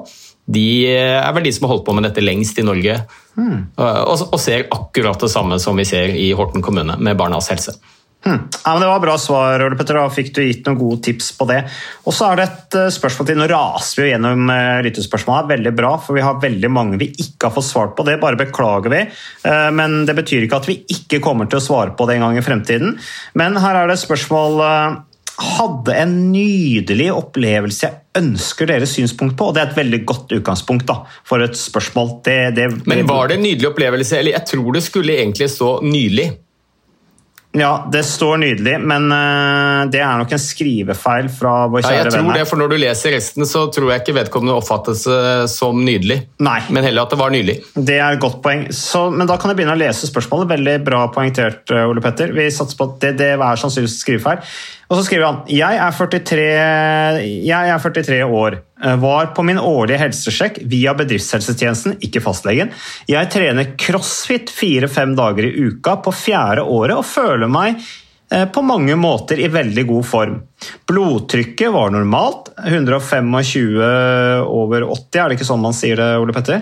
De 0.46 0.68
eh, 0.92 1.18
er 1.18 1.34
vel 1.34 1.48
de 1.48 1.56
som 1.56 1.66
har 1.66 1.76
holdt 1.76 1.88
på 1.88 1.96
med 1.98 2.06
dette 2.06 2.24
lengst 2.24 2.60
i 2.62 2.66
Norge, 2.66 3.00
og, 3.36 4.22
og 4.32 4.40
ser 4.40 4.70
akkurat 4.72 5.20
det 5.20 5.32
samme 5.34 5.58
som 5.60 5.76
vi 5.76 5.84
ser 5.90 6.14
i 6.16 6.30
Horten 6.38 6.64
kommune 6.64 6.96
med 7.02 7.18
barnas 7.20 7.50
helse. 7.52 7.74
Ja, 8.26 8.72
men 8.74 8.82
Det 8.82 8.88
var 8.88 9.00
bra 9.04 9.18
svar, 9.22 9.62
Ole 9.62 9.78
Petter. 9.78 10.00
Da 10.00 10.10
fikk 10.10 10.32
du 10.34 10.40
gitt 10.42 10.66
noen 10.66 10.80
gode 10.80 10.98
tips 11.06 11.28
på 11.38 11.46
det. 11.50 11.60
Og 12.10 12.16
så 12.16 12.32
er 12.32 12.40
det 12.40 12.46
et 12.48 12.78
eh, 12.80 12.94
spørsmål 12.94 13.28
til. 13.30 13.38
Nå 13.38 13.48
raser 13.52 14.00
vi 14.02 14.08
jo 14.08 14.14
gjennom 14.16 14.50
lyttespørsmålet. 14.88 15.52
Veldig 15.52 15.74
bra, 15.78 15.92
for 16.02 16.18
vi 16.18 16.24
har 16.26 16.40
veldig 16.42 16.72
mange 16.74 16.98
vi 17.02 17.12
ikke 17.12 17.50
har 17.50 17.54
fått 17.54 17.68
svart 17.68 17.94
på. 17.98 18.06
Det 18.08 18.18
bare 18.24 18.40
beklager 18.40 18.94
vi. 18.94 19.04
Eh, 19.46 19.68
Men 19.78 20.06
det 20.10 20.18
betyr 20.18 20.48
ikke 20.48 20.62
at 20.64 20.70
vi 20.72 20.80
ikke 20.96 21.22
kommer 21.22 21.50
til 21.52 21.62
å 21.62 21.66
svare 21.68 21.94
på 21.94 22.08
det 22.10 22.18
en 22.18 22.26
gang 22.26 22.40
i 22.40 22.46
fremtiden. 22.46 22.96
Men 23.38 23.62
her 23.62 23.84
er 23.84 23.92
det 23.92 24.00
et 24.00 24.06
spørsmål 24.08 24.66
eh, 24.66 24.98
Hadde 25.36 25.96
en 26.00 26.16
nydelig 26.32 27.10
opplevelse 27.12 27.90
jeg 27.90 28.22
ønsker 28.22 28.70
deres 28.70 28.94
synspunkt 28.96 29.36
på. 29.36 29.50
og 29.50 29.58
Det 29.58 29.64
er 29.64 29.74
et 29.74 29.82
veldig 29.82 30.02
godt 30.08 30.32
utgangspunkt 30.38 30.88
da, 30.88 31.02
for 31.28 31.44
et 31.44 31.58
spørsmål. 31.60 32.18
Det, 32.24 32.40
det, 32.56 32.70
Men 32.88 33.04
var 33.10 33.28
det 33.28 33.40
en 33.40 33.46
nydelig 33.50 33.74
opplevelse? 33.74 34.20
Eller 34.20 34.38
jeg 34.38 34.48
tror 34.54 34.72
det 34.78 34.86
skulle 34.86 35.20
egentlig 35.20 35.50
stå 35.52 35.78
nylig. 35.84 36.30
Ja, 37.56 37.88
det 37.92 38.04
står 38.04 38.38
nydelig, 38.42 38.74
men 38.84 39.06
eh, 39.16 39.86
det 39.92 40.02
er 40.04 40.20
nok 40.20 40.34
en 40.36 40.42
skrivefeil 40.42 41.30
fra 41.32 41.54
vår 41.72 41.86
Ja, 41.86 41.88
kjære 41.88 42.02
jeg 42.02 42.12
tror 42.12 42.24
venner. 42.26 42.40
det, 42.42 42.48
for 42.50 42.60
Når 42.60 42.72
du 42.74 42.76
leser 42.82 43.16
resten, 43.16 43.48
så 43.48 43.64
tror 43.72 43.92
jeg 43.94 44.04
ikke 44.04 44.18
vedkommende 44.18 44.58
oppfattes 44.60 45.06
eh, 45.08 45.46
som 45.52 45.80
nydelig. 45.88 46.20
Nei. 46.44 46.58
Men 46.76 46.88
heller 46.88 47.08
at 47.08 47.16
det 47.16 47.20
var 47.22 47.32
nydelig. 47.32 47.58
Det 47.76 47.96
er 47.96 48.18
et 48.18 48.24
godt 48.24 48.42
poeng. 48.44 48.68
Så, 48.76 49.06
men 49.14 49.30
da 49.30 49.40
kan 49.40 49.54
jeg 49.54 49.62
begynne 49.62 49.78
å 49.78 49.80
lese 49.86 50.10
spørsmålet. 50.10 50.52
Veldig 50.52 50.78
bra 50.88 51.06
poengtert, 51.16 51.64
eh, 51.72 51.88
Ole 51.88 52.04
Petter. 52.04 52.36
Vi 52.36 52.50
satser 52.52 52.80
på 52.80 52.90
at 52.92 53.00
det, 53.06 53.14
det 53.24 53.32
er 53.38 53.62
sannsynligvis 53.62 54.02
skrivefeil. 54.04 54.44
Og 54.90 55.00
så 55.00 55.04
skriver 55.08 55.26
han 55.26 55.38
jeg 55.50 55.80
er 55.82 55.96
43, 55.98 56.46
jeg 57.48 57.70
er 57.74 57.80
43 57.82 58.20
år. 58.28 58.60
eh, 58.84 58.96
Var 59.02 59.32
på 59.34 59.44
min 59.48 59.58
årlige 59.58 59.98
helsesjekk 60.04 60.60
via 60.70 60.94
bedriftshelsetjenesten, 60.94 61.98
ikke 62.06 62.22
fastlegen. 62.22 62.70
Jeg 63.10 63.30
trener 63.34 63.72
crossfit 63.82 64.52
fire-fem 64.54 65.16
dager 65.18 65.48
i 65.50 65.54
uka 65.72 65.96
på 66.06 66.14
fjerde 66.14 66.62
året 66.70 66.98
og 67.00 67.06
føler 67.10 67.50
meg 67.50 67.80
eh, 68.32 68.46
på 68.46 68.62
mange 68.66 68.94
måter 69.00 69.42
i 69.42 69.50
veldig 69.50 69.88
god 69.90 70.06
form. 70.06 70.38
Blodtrykket 70.90 71.74
var 71.74 71.90
normalt. 71.96 72.52
125 72.66 74.46
over 74.46 74.86
80, 74.92 75.20
er 75.22 75.30
det 75.30 75.40
ikke 75.40 75.50
sånn 75.50 75.62
man 75.66 75.74
sier 75.78 75.98
det, 76.00 76.12
Ole 76.22 76.34
Petter? 76.36 76.62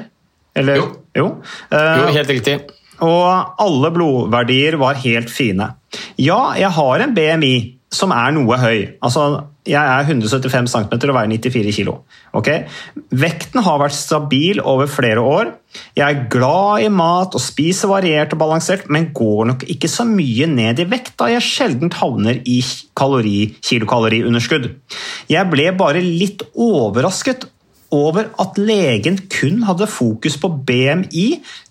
Eller, 0.56 0.80
Jo. 0.80 0.88
jo. 1.18 1.28
Eh, 1.72 2.00
Jo, 2.00 2.08
helt 2.14 2.30
riktig. 2.30 2.60
og 3.04 3.60
alle 3.60 3.90
blodverdier 3.92 4.78
var 4.80 4.94
helt 5.02 5.30
fine. 5.30 5.74
Ja, 6.18 6.54
jeg 6.56 6.70
har 6.72 7.00
en 7.04 7.14
BMI 7.14 7.56
som 7.94 8.14
er 8.16 8.34
noe 8.36 8.58
høy. 8.60 8.80
Altså, 9.06 9.26
jeg 9.70 9.80
er 9.80 10.08
175 10.10 10.72
cm 10.74 10.96
og 10.98 11.16
veier 11.16 11.30
94 11.32 11.76
kg. 11.78 11.94
Ok? 12.36 12.50
Vekten 13.16 13.64
har 13.64 13.80
vært 13.80 13.96
stabil 13.96 14.60
over 14.60 14.90
flere 14.92 15.24
år. 15.24 15.54
Jeg 15.98 16.04
er 16.04 16.26
glad 16.34 16.84
i 16.84 16.90
mat 16.94 17.38
og 17.38 17.42
spiser 17.42 17.92
variert 17.92 18.34
og 18.36 18.42
balansert, 18.42 18.90
men 18.92 19.12
går 19.16 19.48
nok 19.54 19.66
ikke 19.72 19.90
så 19.92 20.06
mye 20.10 20.50
ned 20.50 20.84
i 20.84 20.90
vekt 20.90 21.16
da 21.22 21.30
jeg 21.32 21.46
sjelden 21.46 21.94
havner 21.96 22.42
i 22.44 22.60
kalori, 22.98 23.54
kilokaloriunderskudd. 23.64 24.70
Jeg 25.32 25.52
ble 25.54 25.72
bare 25.80 26.04
litt 26.04 26.44
overrasket 26.54 27.48
over 27.94 28.32
at 28.42 28.58
legen 28.58 29.20
kun 29.30 29.64
hadde 29.68 29.88
fokus 29.92 30.36
på 30.42 30.50
BMI 30.66 31.28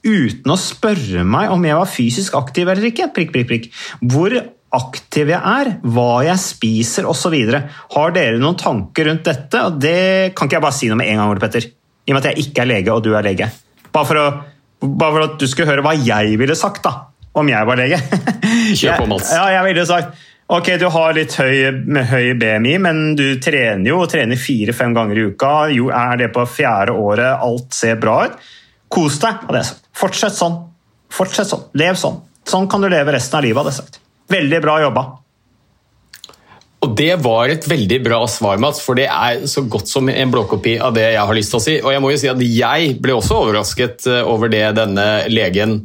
uten 0.07 0.55
å 0.55 0.59
spørre 0.61 1.25
meg 1.27 1.51
om 1.51 1.65
jeg 1.67 1.79
var 1.81 1.91
fysisk 1.91 2.37
aktiv 2.39 2.71
eller 2.71 2.93
ikke. 2.93 3.11
Prikk, 3.15 3.35
prikk, 3.35 3.49
prikk. 3.51 3.71
Hvor 4.07 4.39
aktiv 4.77 5.31
jeg 5.33 5.39
er, 5.39 5.71
hva 5.85 6.23
jeg 6.27 6.41
spiser 6.41 7.09
osv. 7.09 7.37
Har 7.95 8.15
dere 8.15 8.41
noen 8.41 8.59
tanker 8.61 9.11
rundt 9.11 9.29
dette? 9.29 9.67
Det 9.77 10.33
kan 10.37 10.49
ikke 10.49 10.59
jeg 10.59 10.65
bare 10.65 10.77
si 10.79 10.91
noe 10.91 11.01
med 11.01 11.13
en 11.13 11.21
gang, 11.21 11.33
Ole 11.35 11.43
Petter. 11.43 11.69
I 12.03 12.11
og 12.13 12.17
med 12.17 12.25
at 12.25 12.33
jeg 12.33 12.49
ikke 12.49 12.65
er 12.65 12.71
lege, 12.73 12.95
og 12.95 13.05
du 13.05 13.13
er 13.15 13.27
lege. 13.27 13.49
Bare 13.93 14.09
for, 14.09 14.19
å, 14.19 14.89
bare 14.89 15.15
for 15.15 15.27
at 15.29 15.39
du 15.41 15.47
skulle 15.51 15.71
høre 15.71 15.85
hva 15.85 15.95
jeg 15.99 16.37
ville 16.41 16.57
sagt 16.59 16.83
da, 16.87 16.95
om 17.39 17.51
jeg 17.53 17.69
var 17.69 17.81
lege. 17.81 18.01
Kjør 18.81 19.03
på, 19.03 19.09
Mats. 19.13 19.33
Ja, 19.37 19.49
jeg 19.59 19.67
ville 19.71 19.89
sagt 19.89 20.29
Ok, 20.53 20.67
du 20.77 20.85
har 20.93 21.15
litt 21.17 21.33
høy, 21.39 21.71
med 21.89 22.11
høy 22.11 22.35
BMI, 22.37 22.75
men 22.85 22.99
du 23.17 23.39
trener 23.41 23.89
jo 23.89 24.03
og 24.03 24.11
trener 24.13 24.37
fire-fem 24.37 24.93
ganger 24.93 25.17
i 25.17 25.25
uka. 25.31 25.53
Jo, 25.73 25.87
er 25.97 26.19
det 26.21 26.29
på 26.35 26.45
fjerde 26.51 26.93
året, 26.93 27.31
alt 27.41 27.73
ser 27.73 27.97
bra 28.03 28.19
ut. 28.27 28.51
Kos 28.93 29.17
deg, 29.23 29.47
hadde 29.47 29.63
jeg 29.63 29.71
sagt. 29.71 29.87
Fortsett 29.97 30.37
sånn. 30.37 30.59
Fortsett 31.13 31.49
sånn. 31.49 31.65
Lev 31.81 31.97
sånn. 31.97 32.21
Sånn 32.49 32.69
kan 32.69 32.85
du 32.85 32.91
leve 32.93 33.15
resten 33.17 33.39
av 33.39 33.47
livet, 33.47 33.63
hadde 33.63 33.73
jeg 33.73 33.81
sagt. 33.81 34.02
Veldig 34.31 34.63
bra 34.63 34.79
jobba. 34.85 35.09
Og 36.83 36.97
det 36.99 37.13
var 37.23 37.51
et 37.53 37.67
veldig 37.71 38.01
bra 38.03 38.19
svar, 38.27 38.59
Mats, 38.63 38.81
for 38.83 38.99
det 38.99 39.07
er 39.07 39.45
så 39.51 39.63
godt 39.71 39.91
som 39.91 40.09
en 40.11 40.33
blåkopi 40.33 40.75
av 40.83 40.97
det 40.97 41.13
jeg 41.13 41.27
har 41.29 41.37
lyst 41.39 41.53
til 41.55 41.61
å 41.61 41.63
si. 41.63 41.75
Og 41.79 41.93
jeg 41.95 42.03
må 42.03 42.11
jo 42.11 42.19
si 42.19 42.31
at 42.31 42.43
jeg 42.43 42.97
ble 43.03 43.15
også 43.15 43.39
overrasket 43.39 44.09
eh, 44.11 44.23
over 44.27 44.51
det 44.51 44.65
denne 44.81 45.07
legen, 45.31 45.77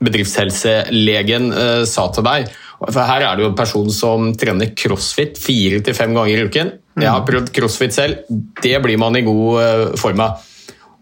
bedriftshelselegen, 0.00 1.50
eh, 1.50 1.82
sa 1.90 2.06
til 2.14 2.26
deg. 2.28 2.46
For 2.80 3.02
her 3.04 3.26
er 3.26 3.36
det 3.36 3.44
jo 3.44 3.50
en 3.50 3.58
person 3.58 3.90
som 3.92 4.30
trener 4.38 4.70
crossfit 4.78 5.40
fire 5.40 5.82
til 5.84 5.98
fem 5.98 6.14
ganger 6.14 6.44
i 6.44 6.46
uken. 6.46 6.70
Jeg 7.00 7.10
har 7.10 7.26
prøvd 7.26 7.50
crossfit 7.56 7.96
selv. 7.96 8.22
Det 8.62 8.76
blir 8.84 9.02
man 9.02 9.18
i 9.18 9.24
god 9.26 9.58
eh, 9.64 9.84
form 9.98 10.22
av. 10.28 10.46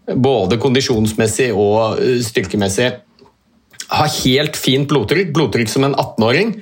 Både 0.09 0.57
kondisjonsmessig 0.57 1.51
og 1.53 2.01
styrkemessig 2.25 2.89
har 3.89 4.11
helt 4.19 4.57
fint 4.59 4.89
blodtrykk, 4.89 5.33
blodtrykk 5.33 5.71
som 5.71 5.87
en 5.87 5.95
18-åring, 5.97 6.53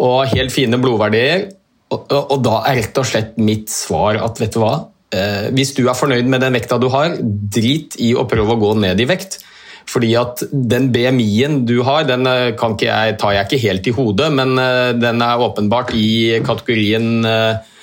og 0.00 0.32
helt 0.32 0.52
fine 0.54 0.80
blodverdier. 0.80 1.48
Og, 1.92 2.06
og, 2.08 2.32
og 2.34 2.44
da 2.44 2.60
er 2.70 2.80
rett 2.80 3.00
og 3.00 3.08
slett 3.08 3.34
mitt 3.38 3.72
svar 3.72 4.18
at 4.24 4.40
vet 4.40 4.54
du 4.54 4.62
hva, 4.62 4.74
eh, 5.14 5.50
hvis 5.54 5.74
du 5.76 5.84
er 5.84 5.98
fornøyd 5.98 6.30
med 6.30 6.42
den 6.42 6.56
vekta 6.56 6.78
du 6.80 6.88
har, 6.92 7.18
drit 7.20 7.98
i 8.02 8.14
å 8.16 8.24
prøve 8.30 8.56
å 8.56 8.62
gå 8.62 8.72
ned 8.80 9.02
i 9.04 9.08
vekt. 9.08 9.38
Fordi 9.84 10.14
at 10.16 10.40
den 10.50 10.88
BMI-en 10.94 11.60
du 11.68 11.76
har, 11.84 12.06
den 12.08 12.26
eh, 12.30 12.56
jeg, 12.56 13.16
tar 13.20 13.36
jeg 13.36 13.46
ikke 13.46 13.62
helt 13.66 13.90
i 13.90 13.94
hodet, 13.94 14.30
men 14.32 14.56
eh, 14.58 14.92
den 14.96 15.22
er 15.22 15.44
åpenbart 15.44 15.92
i 15.98 16.40
kategorien 16.46 17.28
eh, 17.28 17.74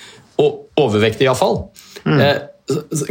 overvektig 0.82 1.28
iallfall. 1.28 1.68
Eh, 2.06 2.38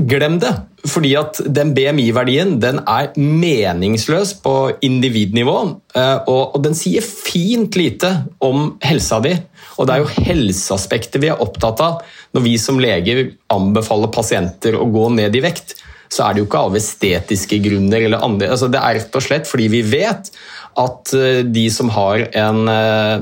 glem 0.08 0.38
det. 0.42 0.52
Fordi 0.88 1.10
at 1.18 1.40
den 1.44 1.74
BMI-verdien 1.76 2.54
den 2.62 2.80
er 2.88 3.10
meningsløs 3.16 4.34
på 4.44 4.54
individnivå. 4.84 5.56
eh, 5.94 6.18
Og, 6.26 6.62
den 6.62 6.74
sier 6.74 7.02
fint 7.02 7.76
lite 7.76 8.26
om 8.40 8.78
helsa 8.82 9.20
di. 9.20 9.34
Og 9.78 9.86
det 9.86 9.94
er 9.94 10.04
jo 10.04 10.24
helseaspektet 10.26 11.20
vi 11.22 11.28
er 11.28 11.40
opptatt 11.40 11.80
av 11.80 12.00
når 12.34 12.42
vi 12.42 12.56
som 12.58 12.80
leger 12.80 13.32
anbefaler 13.50 14.12
pasienter 14.12 14.76
å 14.76 14.88
gå 14.90 15.08
ned 15.10 15.36
i 15.36 15.40
vekt. 15.44 15.76
Så 16.10 16.24
er 16.24 16.34
det 16.34 16.42
jo 16.42 16.48
ikke 16.48 16.64
av 16.66 16.76
estetiske 16.76 17.58
grunner. 17.62 18.00
eller 18.02 18.24
andre, 18.24 18.50
altså 18.50 18.68
Det 18.68 18.80
er 18.80 18.94
rett 18.98 19.16
og 19.16 19.22
slett 19.22 19.46
fordi 19.46 19.68
vi 19.68 19.82
vet 19.82 20.30
at 20.78 21.14
eh, 21.14 21.42
de 21.44 21.68
som 21.70 21.88
har 21.88 22.28
en 22.34 22.68
eh, 22.68 23.20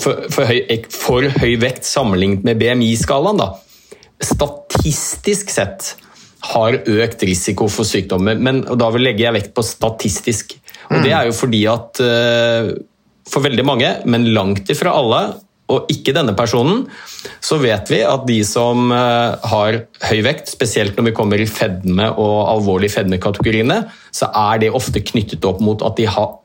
for, 0.00 0.24
for, 0.32 0.46
høy, 0.46 0.60
for 0.94 1.26
høy 1.40 1.58
vekt 1.60 1.84
sammenlignet 1.84 2.44
med 2.46 2.60
BMI-skalaen, 2.60 3.40
da, 3.40 3.50
statistisk 4.70 5.50
sett 5.50 5.96
har 6.50 6.78
økt 6.88 7.22
risiko 7.26 7.68
for 7.68 7.84
sykdommer. 7.84 8.38
Men 8.38 8.62
da 8.64 8.88
vil 8.94 9.04
legge 9.04 9.26
jeg 9.26 9.36
vekt 9.36 9.52
på 9.56 9.64
statistisk. 9.66 10.56
Og 10.90 11.02
Det 11.04 11.12
er 11.12 11.28
jo 11.28 11.36
fordi 11.36 11.66
at 11.70 12.00
eh, 12.02 12.72
for 13.28 13.44
veldig 13.44 13.66
mange, 13.66 13.90
men 14.06 14.32
langt 14.34 14.70
ifra 14.72 14.94
alle, 14.96 15.20
og 15.70 15.86
ikke 15.92 16.14
denne 16.16 16.34
personen, 16.34 16.82
så 17.38 17.60
vet 17.62 17.92
vi 17.92 18.00
at 18.02 18.24
de 18.26 18.40
som 18.46 18.90
eh, 18.90 19.50
har 19.52 19.82
høy 20.08 20.22
vekt, 20.26 20.50
spesielt 20.50 20.96
når 20.98 21.10
vi 21.10 21.16
kommer 21.18 21.42
i 21.42 21.46
fedme 21.46 22.08
og 22.10 22.48
alvorlig 22.56 22.90
fedmekategoriene, 22.90 23.84
så 24.10 24.32
er 24.34 24.64
det 24.64 24.74
ofte 24.74 25.04
knyttet 25.12 25.46
opp 25.46 25.62
mot 25.62 25.84
at 25.86 26.00
de 26.00 26.08
har 26.10 26.39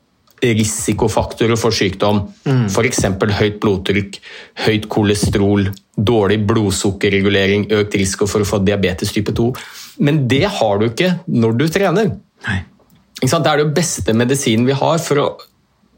risikofaktorer 0.58 1.58
for 1.60 1.76
sykdom. 1.76 2.22
Mm. 2.46 2.68
F.eks. 2.70 3.02
høyt 3.40 3.58
blodtrykk, 3.64 4.20
høyt 4.66 4.88
kolesterol, 4.92 5.72
dårlig 5.96 6.42
blodsukkerregulering, 6.48 7.70
økt 7.80 7.98
risiko 8.00 8.28
for 8.30 8.44
å 8.44 8.50
få 8.50 8.62
diabetes 8.66 9.14
type 9.16 9.34
2. 9.36 9.50
Men 10.06 10.26
det 10.30 10.46
har 10.60 10.80
du 10.80 10.90
ikke 10.90 11.12
når 11.32 11.60
du 11.60 11.68
trener. 11.72 12.14
Sant? 13.24 13.46
Det 13.46 13.52
er 13.52 13.64
det 13.64 13.76
beste 13.78 14.14
medisinen 14.18 14.68
vi 14.68 14.76
har 14.78 15.02
for 15.02 15.24
å 15.24 15.28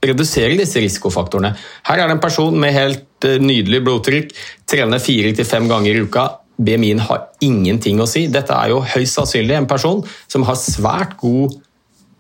redusere 0.05 0.57
disse 0.59 0.81
risikofaktorene. 0.83 1.53
Her 1.89 2.03
er 2.03 2.07
det 2.09 2.17
en 2.17 2.23
person 2.23 2.57
med 2.61 2.75
helt 2.75 3.25
eh, 3.25 3.39
nydelig 3.41 3.81
blodtrykk, 3.85 4.35
trener 4.69 5.01
fire 5.01 5.33
til 5.35 5.47
fem 5.47 5.65
ganger 5.69 5.97
i 5.97 6.03
uka. 6.05 6.27
BMI-en 6.57 7.03
har 7.05 7.27
ingenting 7.45 8.01
å 8.01 8.07
si. 8.09 8.27
Dette 8.33 8.53
er 8.53 8.71
jo 8.73 8.81
høyst 8.81 9.17
sannsynlig 9.17 9.57
en 9.57 9.69
person 9.69 10.03
som 10.29 10.45
har 10.47 10.57
svært 10.61 11.17
god 11.21 11.57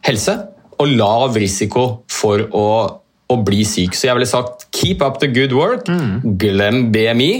helse 0.05 0.35
og 0.77 0.93
lav 0.93 1.37
risiko 1.39 1.85
for 2.11 2.43
å, 2.55 2.65
å 3.27 3.37
bli 3.45 3.63
syk. 3.67 3.95
Så 3.97 4.09
jeg 4.09 4.17
ville 4.17 4.29
sagt 4.29 4.67
keep 4.75 5.03
up 5.05 5.19
the 5.23 5.29
good 5.31 5.55
work, 5.55 5.89
glem 6.39 6.87
BMI. 6.93 7.31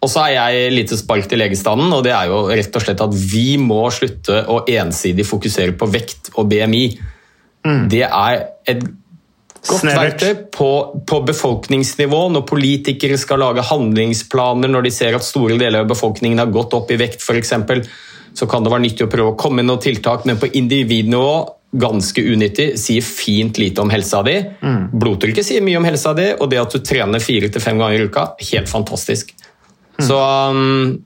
Og 0.00 0.08
så 0.08 0.24
er 0.26 0.36
jeg 0.38 0.72
lite 0.72 0.96
spark 0.96 1.28
til 1.28 1.42
legestanden, 1.42 1.92
og 1.92 2.04
det 2.06 2.14
er 2.16 2.30
jo 2.30 2.46
rett 2.48 2.76
og 2.76 2.84
slett 2.84 3.02
at 3.04 3.12
vi 3.12 3.58
må 3.60 3.82
slutte 3.92 4.46
å 4.48 4.62
ensidig 4.72 5.26
fokusere 5.28 5.76
på 5.76 5.90
vekt 5.92 6.32
og 6.40 6.48
BMI. 6.48 6.84
Det 7.92 8.06
er 8.06 8.40
et 8.72 8.86
godt 9.68 9.84
verktøy 9.84 10.30
på, 10.56 10.70
på 11.04 11.18
befolkningsnivå 11.28 12.20
når 12.32 12.46
politikere 12.48 13.18
skal 13.20 13.42
lage 13.44 13.66
handlingsplaner 13.68 14.72
når 14.72 14.88
de 14.88 14.92
ser 14.94 15.18
at 15.18 15.26
store 15.26 15.58
deler 15.60 15.84
av 15.84 15.90
befolkningen 15.90 16.40
har 16.40 16.54
gått 16.54 16.72
opp 16.78 16.88
i 16.94 16.96
vekt 17.00 17.20
f.eks. 17.20 17.52
Så 18.32 18.48
kan 18.48 18.64
det 18.64 18.72
være 18.72 18.86
nyttig 18.86 19.04
å 19.04 19.12
prøve 19.12 19.34
å 19.34 19.38
komme 19.38 19.60
med 19.60 19.68
noen 19.68 19.82
tiltak, 19.84 20.24
men 20.24 20.40
på 20.40 20.48
individnivå 20.56 21.34
ganske 21.70 22.22
unyttig, 22.22 22.72
sier 22.80 23.04
fint 23.04 23.58
lite 23.58 23.82
om 23.82 23.90
helsa 23.92 24.22
di. 24.26 24.36
Blodtrykket 24.92 25.46
sier 25.46 25.62
mye 25.62 25.78
om 25.78 25.86
helsa 25.86 26.14
di, 26.18 26.32
og 26.34 26.50
det 26.50 26.58
at 26.62 26.74
du 26.74 26.82
trener 26.82 27.22
fire 27.22 27.50
til 27.52 27.62
fem 27.62 27.78
ganger 27.78 28.02
i 28.02 28.08
uka, 28.10 28.24
helt 28.52 28.70
fantastisk. 28.70 29.34
Så 30.00 30.16
um, 30.16 30.96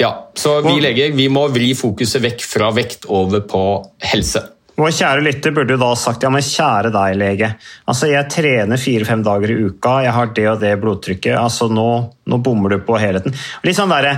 ja, 0.00 0.14
så 0.34 0.60
vi 0.64 0.78
leger 0.80 1.12
vi 1.12 1.28
må 1.28 1.44
vri 1.52 1.74
fokuset 1.76 2.22
vekk 2.24 2.46
fra 2.48 2.70
vekt 2.72 3.06
over 3.12 3.44
på 3.44 3.62
helse. 4.12 4.42
Vår 4.80 4.94
kjære 4.96 5.24
lytter 5.26 5.52
burde 5.52 5.74
jo 5.74 5.80
da 5.82 5.90
sagt 5.98 6.24
ja, 6.24 6.30
men 6.32 6.44
kjære 6.44 6.88
deg, 6.94 7.16
lege. 7.20 7.50
Altså, 7.84 8.08
Jeg 8.08 8.30
trener 8.32 8.80
fire-fem 8.80 9.22
dager 9.26 9.52
i 9.52 9.58
uka, 9.68 9.98
jeg 10.06 10.14
har 10.16 10.30
det 10.36 10.46
og 10.48 10.60
det 10.62 10.70
blodtrykket. 10.80 11.36
altså 11.36 11.68
Nå, 11.68 11.88
nå 12.24 12.38
bommer 12.40 12.72
du 12.72 12.78
på 12.86 12.96
helheten. 12.96 13.36
Litt 13.66 13.76
sånn 13.76 13.92
der, 13.92 14.08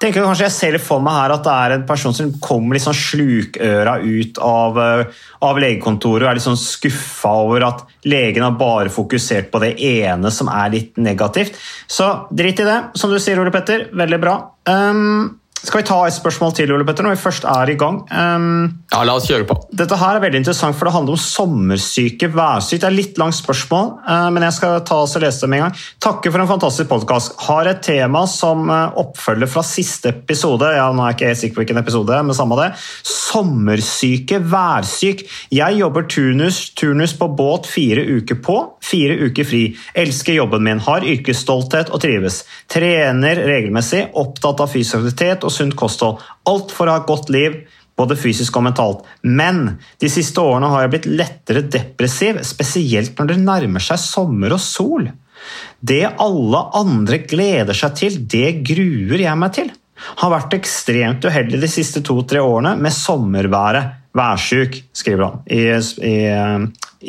tenker 0.00 0.24
Kanskje 0.24 0.46
jeg 0.46 0.56
ser 0.56 0.78
for 0.82 1.02
meg 1.04 1.16
her 1.18 1.34
at 1.34 1.44
det 1.44 1.54
er 1.54 1.74
en 1.76 1.86
person 1.88 2.14
som 2.16 2.32
kommer 2.42 2.76
litt 2.76 2.84
sånn 2.86 2.96
slukøra 2.96 3.98
ut 4.00 4.40
av, 4.44 4.78
eh, 4.80 5.24
av 5.46 5.60
legekontoret 5.60 6.24
og 6.24 6.30
er 6.30 6.38
litt 6.38 6.46
sånn 6.46 6.60
skuffa 6.60 7.34
over 7.44 7.66
at 7.68 7.84
legen 8.08 8.46
har 8.46 8.56
bare 8.60 8.92
fokusert 8.92 9.50
på 9.52 9.60
det 9.62 9.74
ene 9.84 10.32
som 10.34 10.48
er 10.52 10.72
litt 10.72 10.96
negativt. 11.00 11.58
Så 11.90 12.08
drit 12.32 12.60
i 12.60 12.68
det, 12.68 12.78
som 12.94 13.12
du 13.12 13.18
sier, 13.20 13.40
Ole 13.40 13.52
Petter. 13.54 13.88
Veldig 13.96 14.20
bra. 14.22 14.36
Um, 14.70 15.39
skal 15.60 15.82
vi 15.82 15.86
ta 15.88 15.98
et 16.06 16.14
spørsmål 16.16 16.54
til, 16.56 16.70
Ole 16.72 16.86
Petter, 16.88 17.04
når 17.04 17.16
vi 17.16 17.20
først 17.20 17.44
er 17.44 17.72
i 17.72 17.76
gang? 17.80 18.00
Um, 18.08 18.80
Ja, 18.90 19.02
la 19.06 19.14
oss 19.18 19.28
kjøre 19.28 19.46
på. 19.46 19.56
dette 19.76 19.96
her 20.00 20.16
er 20.16 20.22
veldig 20.24 20.40
interessant, 20.40 20.76
for 20.76 20.88
det 20.88 20.94
handler 20.94 21.14
om 21.14 21.20
sommersyke, 21.20 22.30
værsyke. 22.32 22.80
Det 22.80 22.88
er 22.88 22.96
litt 22.96 23.18
langt 23.20 23.36
spørsmål, 23.36 23.90
uh, 24.08 24.30
men 24.32 24.42
jeg 24.46 24.56
skal 24.56 24.80
ta 24.88 25.02
oss 25.04 25.16
og 25.18 25.22
lese 25.22 25.44
det 25.44 25.50
med 25.52 25.60
en 25.60 25.66
gang. 25.68 25.76
Takke 26.00 26.32
for 26.32 26.40
en 26.40 26.48
fantastisk 26.48 26.88
podkast. 26.88 27.36
Har 27.46 27.68
et 27.68 27.82
tema 27.84 28.24
som 28.30 28.70
eh, 28.70 28.96
oppfølger 29.00 29.50
fra 29.50 29.62
siste 29.66 30.10
episode. 30.14 30.68
Ja, 30.74 30.88
nå 30.92 31.04
er 31.04 31.12
jeg 31.12 31.18
ikke 31.18 31.40
sikker 31.40 31.54
på 31.58 31.62
hvilken 31.64 31.80
episode, 31.82 32.22
men 32.24 32.36
samme 32.36 32.56
det. 32.58 32.70
Sommersyke, 33.06 34.40
værsyk. 34.50 35.24
Jeg 35.54 35.78
jobber 35.78 36.08
turnus, 36.10 36.62
turnus 36.78 37.14
på 37.18 37.28
båt 37.36 37.68
fire 37.70 38.04
uker 38.18 38.40
på, 38.42 38.56
fire 38.84 39.18
uker 39.28 39.46
fri. 39.46 39.62
Elsker 39.98 40.38
jobben 40.38 40.64
min, 40.66 40.82
har 40.86 41.06
yrkesstolthet 41.06 41.92
og 41.92 42.02
trives. 42.02 42.42
Trener 42.70 43.44
regelmessig, 43.46 44.06
opptatt 44.18 44.64
av 44.64 44.72
fysisk 44.72 44.96
aktivitet 45.00 45.46
og 45.50 45.56
sunt 45.58 45.76
kosthold. 45.78 46.22
Alt 46.48 46.72
for 46.72 46.86
å 46.86 46.94
ha 46.94 47.02
et 47.02 47.10
godt 47.10 47.32
liv 47.34 47.60
både 48.00 48.16
fysisk 48.18 48.56
og 48.58 48.66
mentalt. 48.68 49.04
Men 49.26 49.76
de 50.00 50.10
siste 50.12 50.42
årene 50.42 50.70
har 50.72 50.84
jeg 50.84 50.94
blitt 50.94 51.10
lettere 51.20 51.64
depressiv, 51.66 52.40
spesielt 52.46 53.18
når 53.18 53.32
det 53.32 53.40
nærmer 53.42 53.84
seg 53.84 54.00
sommer 54.02 54.56
og 54.56 54.62
sol. 54.64 55.10
Det 55.80 56.04
alle 56.08 56.62
andre 56.76 57.22
gleder 57.24 57.76
seg 57.76 57.96
til, 57.98 58.18
det 58.30 58.60
gruer 58.66 59.24
jeg 59.24 59.40
meg 59.40 59.54
til. 59.56 59.70
Har 60.22 60.32
vært 60.32 60.56
ekstremt 60.56 61.24
uheldig 61.28 61.60
de 61.60 61.68
siste 61.68 62.00
to-tre 62.04 62.40
årene 62.40 62.76
med 62.80 62.94
sommerværet. 62.96 63.96
Værsjuk, 64.16 64.74
skriver 64.96 65.28
han 65.28 65.42
i, 65.46 65.60
i, 66.08 66.16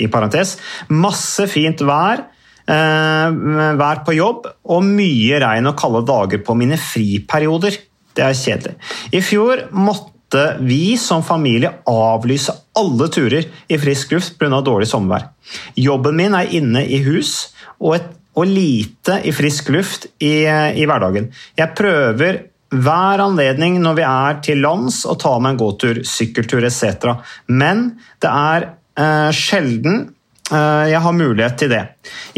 i 0.03 0.09
parentes. 0.11 0.57
Masse 0.93 1.47
fint 1.49 1.81
vær. 1.87 2.27
Eh, 2.71 3.39
vær 3.79 4.03
på 4.05 4.13
jobb 4.13 4.45
og 4.69 4.83
mye 4.85 5.39
regn 5.41 5.71
og 5.71 5.79
kalde 5.79 6.03
dager 6.07 6.43
på 6.45 6.55
mine 6.59 6.77
friperioder. 6.79 7.79
Det 8.17 8.25
er 8.25 8.37
kjedelig. 8.37 8.75
I 9.11 9.21
fjor 9.23 9.65
måtte 9.71 10.43
vi 10.63 10.97
som 10.99 11.23
familie 11.23 11.73
avlyse 11.89 12.53
alle 12.79 13.07
turer 13.11 13.47
i 13.67 13.79
frisk 13.79 14.15
luft 14.15 14.37
pga. 14.39 14.61
dårlig 14.61 14.87
sommervær. 14.87 15.29
Jobben 15.75 16.15
min 16.15 16.35
er 16.35 16.53
inne 16.55 16.85
i 16.85 17.01
hus 17.03 17.51
og, 17.79 17.95
et, 17.95 18.07
og 18.35 18.47
lite 18.47 19.19
i 19.27 19.33
frisk 19.35 19.69
luft 19.75 20.07
i, 20.19 20.47
i 20.47 20.87
hverdagen. 20.87 21.31
Jeg 21.57 21.75
prøver 21.75 22.45
hver 22.71 23.19
anledning 23.19 23.81
når 23.83 23.97
vi 23.97 24.07
er 24.07 24.39
til 24.45 24.61
lands 24.63 25.03
å 25.03 25.17
ta 25.19 25.35
meg 25.39 25.55
en 25.55 25.59
gåtur, 25.59 26.01
sykkeltur 26.07 26.63
etc. 26.63 27.17
Men 27.51 27.89
det 28.23 28.31
er 28.31 28.67
eh, 28.95 29.31
sjelden 29.35 30.05
eh, 30.51 30.85
jeg 30.93 31.01
har 31.03 31.17
mulighet 31.17 31.57
til 31.59 31.73
det. 31.73 31.83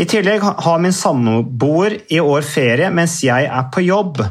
I 0.02 0.08
tillegg 0.10 0.42
har 0.42 0.82
min 0.82 0.96
samboer 0.96 2.00
i 2.10 2.22
år 2.24 2.48
ferie 2.48 2.90
mens 2.94 3.20
jeg 3.26 3.46
er 3.46 3.70
på 3.74 3.86
jobb. 3.86 4.24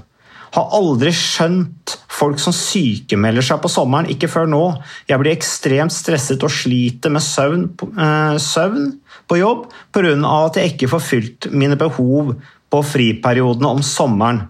Har 0.53 0.75
aldri 0.77 1.13
skjønt 1.17 1.97
folk 2.13 2.41
som 2.43 2.53
sykemelder 2.53 3.45
seg 3.47 3.61
på 3.63 3.71
sommeren, 3.73 4.11
ikke 4.13 4.29
før 4.31 4.51
nå. 4.53 4.63
Jeg 5.09 5.23
blir 5.23 5.33
ekstremt 5.33 5.95
stresset 5.95 6.45
og 6.45 6.53
sliter 6.53 7.13
med 7.15 7.25
søvn, 7.25 7.71
eh, 7.97 8.37
søvn 8.37 8.93
på 9.29 9.41
jobb 9.41 9.67
pga. 9.93 10.13
at 10.47 10.57
jeg 10.57 10.75
ikke 10.75 10.91
får 10.93 11.01
fylt 11.01 11.53
mine 11.53 11.77
behov 11.77 12.35
på 12.71 12.83
friperiodene 12.85 13.69
om 13.69 13.83
sommeren. 13.83 14.49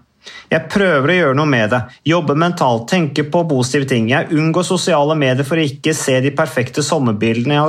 Jeg 0.51 0.67
prøver 0.69 1.09
å 1.09 1.15
gjøre 1.17 1.37
noe 1.37 1.49
med 1.49 1.71
det. 1.73 1.79
Jobbe 2.07 2.35
mentalt, 2.37 2.85
tenke 2.91 3.25
på 3.31 3.43
positive 3.49 3.87
ting. 3.89 4.09
Jeg 4.11 4.29
unngår 4.35 4.65
sosiale 4.67 5.15
medier 5.17 5.47
for 5.47 5.59
å 5.59 5.65
ikke 5.65 5.95
se 5.97 6.19
de 6.23 6.31
perfekte 6.35 6.83
sommerbildene, 6.85 7.59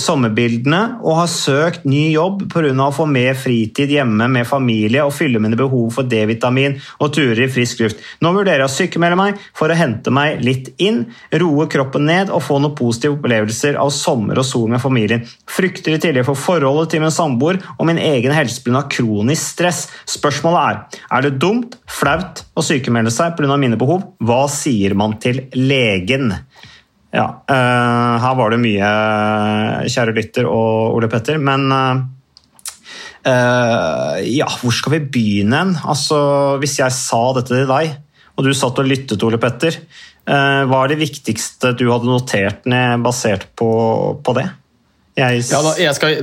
sommerbildene 0.00 0.80
og 1.02 1.18
har 1.20 1.30
søkt 1.30 1.86
ny 1.88 2.06
jobb 2.14 2.46
pga. 2.52 2.72
å 2.72 2.94
få 2.94 3.06
mer 3.06 3.34
fritid 3.38 3.90
hjemme 3.92 4.28
med 4.32 4.46
familie 4.48 5.04
og 5.04 5.12
fylle 5.14 5.40
mine 5.42 5.58
behov 5.58 5.92
for 5.94 6.08
D-vitamin 6.08 6.78
og 7.00 7.12
turer 7.14 7.44
i 7.44 7.50
frisk 7.52 7.82
luft. 7.82 8.00
Nå 8.20 8.32
vurderer 8.32 8.64
jeg 8.64 8.70
å 8.70 8.76
sykemelde 8.76 9.18
meg 9.18 9.42
for 9.54 9.68
å 9.68 9.76
hente 9.76 10.10
meg 10.14 10.40
litt 10.44 10.72
inn, 10.82 11.04
roe 11.42 11.68
kroppen 11.70 12.06
ned 12.08 12.32
og 12.32 12.44
få 12.46 12.58
noen 12.62 12.76
positive 12.78 13.18
opplevelser 13.18 13.78
av 13.80 13.92
sommer 13.94 14.40
og 14.40 14.48
sol 14.48 14.68
med 14.72 14.82
familien. 14.82 15.26
Frykter 15.50 15.96
i 15.96 16.00
tillegg 16.02 16.26
for 16.28 16.38
forholdet 16.38 16.94
til 16.94 17.04
min 17.04 17.14
samboer 17.14 17.60
og 17.76 17.86
min 17.88 18.00
egen 18.00 18.32
helse 18.34 18.62
pga. 18.64 18.86
kronisk 18.88 19.42
stress. 19.42 19.86
Spørsmålet 20.08 20.62
er 20.62 21.00
er 21.12 21.26
det 21.26 21.38
dumt, 21.42 21.76
flaut 21.92 22.44
å 22.56 22.64
sykemelde 22.64 23.12
seg 23.14 23.36
pga. 23.38 23.58
mine 23.60 23.78
behov. 23.80 24.04
Hva 24.22 24.46
sier 24.50 24.96
man 24.98 25.18
til 25.22 25.44
legen? 25.58 26.32
Ja, 27.12 27.26
uh, 27.44 28.14
her 28.22 28.36
var 28.38 28.54
det 28.54 28.62
mye, 28.62 28.90
kjære 29.92 30.16
lytter 30.16 30.48
og 30.48 30.96
Ole 30.96 31.10
Petter, 31.12 31.36
men 31.36 31.66
uh, 31.68 32.00
uh, 33.28 34.16
ja, 34.24 34.48
hvor 34.62 34.72
skal 34.72 34.96
vi 34.96 35.02
begynne 35.18 35.60
hen? 35.60 35.74
Altså, 35.84 36.22
hvis 36.62 36.78
jeg 36.80 36.96
sa 36.96 37.20
dette 37.36 37.52
til 37.52 37.68
deg, 37.68 37.92
og 38.32 38.48
du 38.48 38.54
satt 38.56 38.80
og 38.80 38.88
lyttet, 38.88 39.22
Ole 39.26 39.40
Petter. 39.40 39.76
Eh, 40.22 40.62
hva 40.70 40.84
er 40.84 40.92
det 40.92 41.00
viktigste 41.00 41.72
du 41.74 41.88
hadde 41.90 42.06
notert 42.06 42.66
ned 42.70 43.02
basert 43.02 43.48
på, 43.58 43.70
på 44.22 44.34
det? 44.38 44.46
Jeg... 45.12 45.42
Ja, 45.50 45.58
da, 45.60 45.72
jeg, 45.76 45.92
skal, 45.98 46.14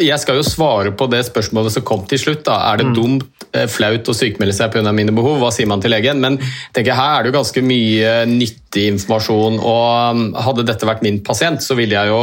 jeg, 0.00 0.16
skal, 0.22 0.38
jo 0.38 0.44
svare 0.46 0.92
på 0.96 1.04
det 1.12 1.20
spørsmålet 1.26 1.74
som 1.74 1.84
kom 1.84 2.06
til 2.08 2.20
slutt. 2.22 2.46
Da. 2.46 2.56
Er 2.70 2.80
det 2.80 2.86
mm. 2.88 2.94
dumt, 2.96 3.46
eh, 3.52 3.66
flaut 3.68 4.08
å 4.08 4.14
sykmelde 4.16 4.56
seg 4.56 4.72
pga. 4.72 4.92
mine 4.96 5.12
behov? 5.12 5.36
Hva 5.42 5.50
sier 5.52 5.68
man 5.68 5.84
til 5.84 5.92
legen? 5.92 6.22
Men 6.24 6.38
tenker, 6.72 6.96
her 6.96 7.18
er 7.18 7.26
det 7.26 7.32
jo 7.32 7.36
ganske 7.36 7.64
mye 7.64 8.14
nyttig 8.30 8.86
informasjon. 8.94 9.60
og 9.60 10.16
um, 10.16 10.22
Hadde 10.48 10.64
dette 10.70 10.88
vært 10.88 11.04
min 11.04 11.20
pasient, 11.24 11.60
så 11.64 11.76
ville 11.76 11.98
jeg 11.98 12.08
jo 12.08 12.22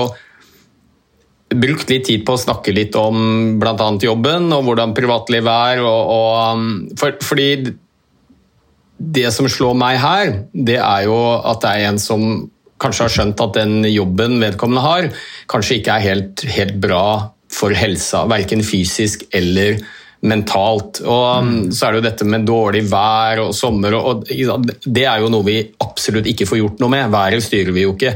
brukt 1.56 1.94
litt 1.94 2.08
tid 2.10 2.26
på 2.26 2.34
å 2.34 2.42
snakke 2.42 2.74
litt 2.74 2.98
om 2.98 3.60
bl.a. 3.62 3.90
jobben 4.02 4.50
og 4.50 4.66
hvordan 4.66 4.98
privatlivet 4.98 5.76
er. 5.76 5.86
Og, 5.86 6.14
og, 6.16 6.58
um, 6.58 6.98
for, 6.98 7.22
fordi 7.22 7.52
det 8.98 9.30
som 9.36 9.46
slår 9.52 9.78
meg 9.78 10.02
her, 10.02 10.36
det 10.58 10.82
er 10.82 11.06
jo 11.06 11.22
at 11.38 11.62
det 11.62 11.78
er 11.78 11.90
en 11.92 12.02
som 12.02 12.50
kanskje 12.86 13.08
har 13.08 13.16
skjønt 13.18 13.44
at 13.44 13.60
den 13.60 13.90
jobben 13.90 14.40
vedkommende 14.44 14.86
har, 14.86 15.10
kanskje 15.52 15.80
ikke 15.82 15.98
er 15.98 16.08
helt, 16.10 16.46
helt 16.56 16.80
bra 16.82 17.06
for 17.52 17.76
helsa, 17.76 18.26
verken 18.30 18.64
fysisk 18.66 19.28
eller 19.36 19.80
mentalt. 20.26 21.02
Og 21.06 21.26
um, 21.42 21.50
mm. 21.50 21.74
Så 21.76 21.88
er 21.88 21.94
det 21.94 22.00
jo 22.02 22.08
dette 22.08 22.30
med 22.30 22.48
dårlig 22.48 22.86
vær 22.90 23.44
og 23.46 23.52
sommer, 23.58 23.98
og, 23.98 24.24
og 24.26 24.72
det 24.86 25.06
er 25.06 25.22
jo 25.22 25.30
noe 25.34 25.46
vi 25.46 25.60
absolutt 25.84 26.30
ikke 26.32 26.48
får 26.50 26.62
gjort 26.62 26.82
noe 26.84 26.94
med. 26.94 27.12
Været 27.14 27.46
styrer 27.46 27.76
vi 27.76 27.86
jo 27.86 27.94
ikke. 27.96 28.16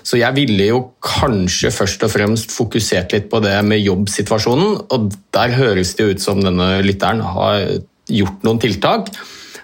Så 0.00 0.16
jeg 0.16 0.32
ville 0.32 0.70
jo 0.70 0.78
kanskje 1.04 1.72
først 1.74 2.06
og 2.06 2.12
fremst 2.14 2.54
fokusert 2.54 3.12
litt 3.12 3.28
på 3.32 3.42
det 3.44 3.58
med 3.68 3.82
jobbsituasjonen, 3.84 4.78
og 4.88 5.10
der 5.36 5.52
høres 5.58 5.92
det 5.98 6.06
ut 6.14 6.24
som 6.24 6.40
denne 6.40 6.78
lytteren 6.86 7.20
har 7.20 7.66
gjort 8.10 8.46
noen 8.46 8.62
tiltak 8.62 9.12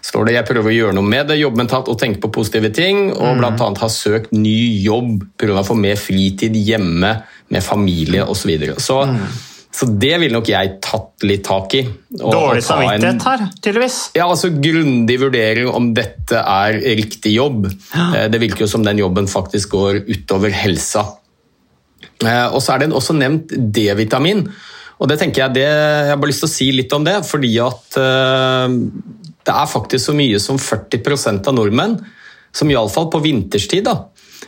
står 0.07 0.29
det 0.29 0.37
jeg 0.37 0.47
prøver 0.49 0.71
å 0.71 0.77
gjøre 0.77 0.97
noe 0.99 1.07
med 1.07 1.27
det, 1.31 1.41
jobbe 1.41 1.63
mentalt 1.63 1.91
og 1.91 1.99
tenke 2.01 2.23
på 2.23 2.33
positive 2.39 2.71
ting. 2.75 3.11
Og 3.15 3.37
mm. 3.37 3.43
bl.a. 3.43 3.73
har 3.83 3.93
søkt 3.93 4.33
ny 4.37 4.59
jobb, 4.85 5.27
pga. 5.39 5.59
å 5.61 5.67
få 5.67 5.77
mer 5.79 5.99
fritid 6.01 6.57
hjemme 6.57 7.17
med 7.53 7.65
familie 7.65 8.25
osv. 8.25 8.47
Så, 8.47 8.51
videre. 8.53 8.81
så 8.83 9.03
mm. 9.11 9.21
Så 9.77 9.85
det 10.01 10.15
ville 10.23 10.33
nok 10.33 10.49
jeg 10.49 10.79
tatt 10.81 11.25
litt 11.29 11.43
tak 11.45 11.75
i. 11.77 11.83
Dårlig 12.17 12.63
samvittighet 12.65 13.27
her, 13.29 13.43
tydeligvis. 13.61 13.99
Ja, 14.17 14.25
altså 14.25 14.49
Grundig 14.55 15.19
vurdering 15.21 15.69
om 15.69 15.91
dette 15.97 16.41
er 16.41 16.79
riktig 16.97 17.35
jobb. 17.35 17.67
Eh, 17.69 18.25
det 18.33 18.41
virker 18.41 18.65
jo 18.65 18.71
som 18.73 18.87
den 18.87 19.03
jobben 19.03 19.29
faktisk 19.29 19.75
går 19.77 20.01
utover 20.09 20.55
helsa. 20.57 21.05
Eh, 22.25 22.47
og 22.47 22.63
så 22.65 22.73
er 22.73 22.87
det 22.87 22.91
også 22.97 23.19
nevnt 23.19 23.53
D-vitamin. 23.53 24.47
Og 24.97 25.11
det 25.11 25.19
tenker 25.21 25.45
Jeg 25.45 25.59
det, 25.59 25.69
jeg 25.69 26.09
har 26.15 26.21
bare 26.23 26.33
lyst 26.33 26.47
til 26.47 26.49
å 26.49 26.55
si 26.55 26.71
litt 26.73 26.97
om 26.97 27.05
det, 27.05 27.19
fordi 27.29 27.53
at 27.61 28.01
eh, 28.01 28.79
det 29.47 29.55
er 29.55 29.71
faktisk 29.71 30.11
så 30.11 30.17
mye 30.17 30.43
som 30.43 30.59
40% 30.61 31.49
av 31.49 31.57
nordmenn 31.57 31.99
som 32.57 32.71
iallfall 32.73 33.11
på 33.13 33.21
vinterstid 33.25 33.85
da, 33.85 33.95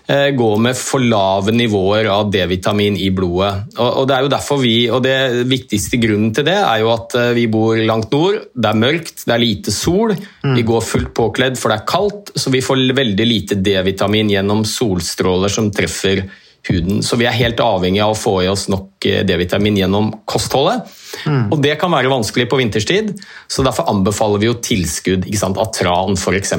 eh, 0.09 0.31
går 0.37 0.57
med 0.65 0.77
for 0.79 1.05
lave 1.05 1.53
nivåer 1.53 2.09
av 2.11 2.31
D-vitamin 2.33 2.97
i 2.97 3.11
blodet. 3.15 3.69
Og, 3.77 4.07
det 4.09 4.17
er 4.17 4.25
jo 4.25 4.33
derfor 4.33 4.61
vi, 4.63 4.77
og 4.91 5.03
det 5.05 5.45
viktigste 5.49 6.01
grunnen 6.01 6.33
til 6.35 6.49
det 6.49 6.57
er 6.57 6.83
jo 6.83 6.93
at 6.95 7.17
eh, 7.21 7.35
vi 7.37 7.47
bor 7.53 7.77
langt 7.77 8.11
nord, 8.15 8.41
det 8.55 8.73
er 8.73 8.83
mørkt, 8.83 9.27
det 9.27 9.37
er 9.37 9.45
lite 9.45 9.75
sol, 9.75 10.17
mm. 10.17 10.57
vi 10.57 10.67
går 10.73 10.85
fullt 10.89 11.15
påkledd 11.17 11.61
for 11.61 11.73
det 11.73 11.81
er 11.81 11.89
kaldt, 11.93 12.35
så 12.35 12.55
vi 12.55 12.65
får 12.65 12.89
veldig 12.97 13.29
lite 13.29 13.61
D-vitamin 13.61 14.33
gjennom 14.33 14.65
solstråler 14.69 15.53
som 15.53 15.73
treffer 15.75 16.25
huden. 16.69 17.03
Så 17.03 17.19
vi 17.21 17.29
er 17.29 17.37
helt 17.37 17.61
avhengig 17.63 18.03
av 18.05 18.15
å 18.15 18.19
få 18.19 18.35
i 18.45 18.51
oss 18.51 18.67
nok 18.73 19.07
eh, 19.09 19.23
D-vitamin 19.27 19.79
gjennom 19.81 20.11
kostholdet. 20.29 20.89
Mm. 21.27 21.47
Og 21.53 21.63
det 21.65 21.77
kan 21.81 21.93
være 21.95 22.13
vanskelig 22.13 22.49
på 22.51 22.59
vinterstid, 22.61 23.15
så 23.49 23.65
derfor 23.67 23.89
anbefaler 23.93 24.43
vi 24.43 24.51
jo 24.51 24.59
tilskudd 24.63 25.27
ikke 25.27 25.41
sant, 25.41 25.61
av 25.61 25.73
tran 25.77 26.19
f.eks. 26.19 26.55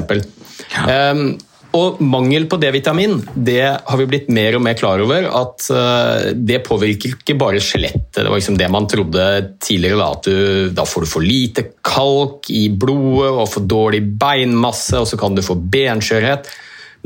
Ja. 0.74 1.12
Um, 1.12 1.38
og 1.76 2.00
mangel 2.02 2.48
på 2.50 2.58
D-vitamin 2.58 3.20
det 3.30 3.62
har 3.62 3.98
vi 4.00 4.06
blitt 4.10 4.30
mer 4.34 4.56
og 4.58 4.64
mer 4.64 4.74
klar 4.78 5.02
over 5.04 5.28
at 5.28 5.68
uh, 5.70 6.32
det 6.34 6.64
påvirker 6.66 7.14
ikke 7.14 7.36
bare 7.38 7.62
skjelettet. 7.62 8.18
Det 8.18 8.26
var 8.26 8.40
liksom 8.40 8.58
det 8.58 8.70
man 8.74 8.88
trodde 8.90 9.26
tidligere. 9.62 10.00
Da, 10.00 10.08
at 10.16 10.26
du, 10.26 10.72
da 10.74 10.86
får 10.88 11.06
du 11.06 11.10
for 11.12 11.26
lite 11.26 11.68
kalk 11.86 12.50
i 12.50 12.66
blodet 12.74 13.30
og 13.30 13.46
for 13.52 13.70
dårlig 13.70 14.02
beinmasse, 14.18 14.98
og 14.98 15.06
så 15.06 15.20
kan 15.20 15.38
du 15.38 15.44
få 15.46 15.54
benskjørhet. 15.54 16.50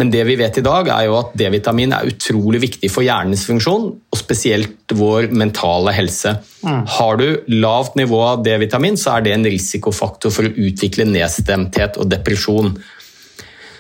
Men 0.01 0.11
det 0.11 0.25
vi 0.27 0.35
vet 0.39 0.57
i 0.59 0.65
dag 0.65 0.89
er 0.91 1.05
jo 1.07 1.15
at 1.21 1.35
D-vitamin 1.39 1.93
er 1.95 2.09
utrolig 2.11 2.61
viktig 2.65 2.91
for 2.91 3.07
hjernens 3.07 3.45
funksjon, 3.47 3.87
og 3.95 4.19
spesielt 4.19 4.91
vår 4.95 5.29
mentale 5.31 5.95
helse. 5.95 6.35
Mm. 6.67 6.81
Har 6.97 7.21
du 7.21 7.29
lavt 7.55 7.95
nivå 8.01 8.19
av 8.27 8.43
D-vitamin, 8.47 8.99
så 8.99 9.17
er 9.17 9.27
det 9.27 9.37
en 9.37 9.47
risikofaktor 9.47 10.35
for 10.35 10.49
å 10.49 10.55
utvikle 10.67 11.07
nedstemthet 11.07 12.01
og 12.03 12.11
depresjon. 12.11 12.75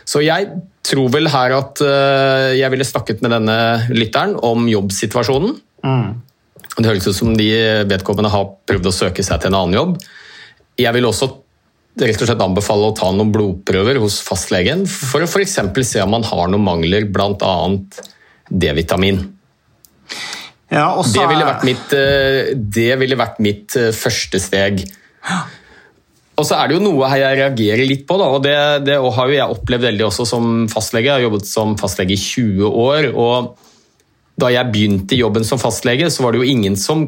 Så 0.07 0.23
jeg 0.23 0.53
tror 0.85 1.11
vel 1.11 1.31
her 1.33 1.57
at 1.57 1.83
uh, 1.83 2.53
jeg 2.55 2.71
ville 2.71 2.87
snakket 2.87 3.25
med 3.25 3.35
denne 3.35 3.59
lytteren 3.97 4.37
om 4.45 4.69
jobbsituasjonen. 4.71 5.57
Mm. 5.85 6.11
Det 6.77 6.89
høres 6.89 7.09
ut 7.09 7.17
som 7.17 7.35
de 7.39 7.49
vedkommende 7.91 8.31
har 8.31 8.53
prøvd 8.69 8.91
å 8.91 8.95
søke 8.95 9.25
seg 9.27 9.43
til 9.43 9.51
en 9.51 9.59
annen 9.65 9.79
jobb. 9.79 9.99
Jeg 10.79 10.95
vil 10.95 11.07
også 11.07 11.31
rett 12.01 12.23
og 12.23 12.29
slett 12.29 12.43
anbefale 12.43 12.91
å 12.91 12.97
ta 12.97 13.11
noen 13.15 13.31
blodprøver 13.35 14.01
hos 14.03 14.19
fastlegen 14.27 14.83
for 14.91 15.23
å 15.23 15.29
f.eks. 15.29 15.59
se 15.87 16.03
om 16.03 16.15
man 16.17 16.27
har 16.27 16.51
noen 16.51 16.65
mangler, 16.67 17.07
bl.a. 17.07 17.55
D-vitamin. 18.51 19.21
Ja, 20.75 20.89
det, 20.99 21.27
ville 21.31 21.47
vært 21.47 21.67
mitt, 21.67 21.93
eh, 21.95 22.55
det 22.55 22.93
ville 22.99 23.19
vært 23.19 23.39
mitt 23.45 23.77
eh, 23.79 23.93
første 23.95 24.41
steg. 24.43 24.83
Og 26.35 26.47
så 26.49 26.59
er 26.59 26.69
det 26.69 26.79
jo 26.79 26.83
noe 26.83 27.11
jeg 27.15 27.39
reagerer 27.39 27.87
litt 27.87 28.07
på, 28.09 28.17
da, 28.19 28.31
og 28.35 28.43
det, 28.43 28.57
det 28.89 28.97
har 28.99 29.31
jo 29.31 29.37
jeg 29.37 29.55
opplevd 29.55 29.87
veldig 29.87 30.07
også 30.09 30.27
som 30.27 30.65
fastlege. 30.73 31.13
Jeg 31.13 31.21
har 31.21 31.27
jobbet 31.29 31.47
som 31.47 31.77
fastlege 31.79 32.17
i 32.17 32.21
20 32.21 32.81
år. 32.85 33.11
og 33.15 33.55
Da 34.41 34.51
jeg 34.51 34.73
begynte 34.75 35.21
jobben 35.21 35.47
som 35.47 35.63
fastlege, 35.63 36.11
så 36.11 36.25
var 36.25 36.35
det 36.35 36.43
jo 36.43 36.51
ingen 36.57 36.79
som 36.81 37.07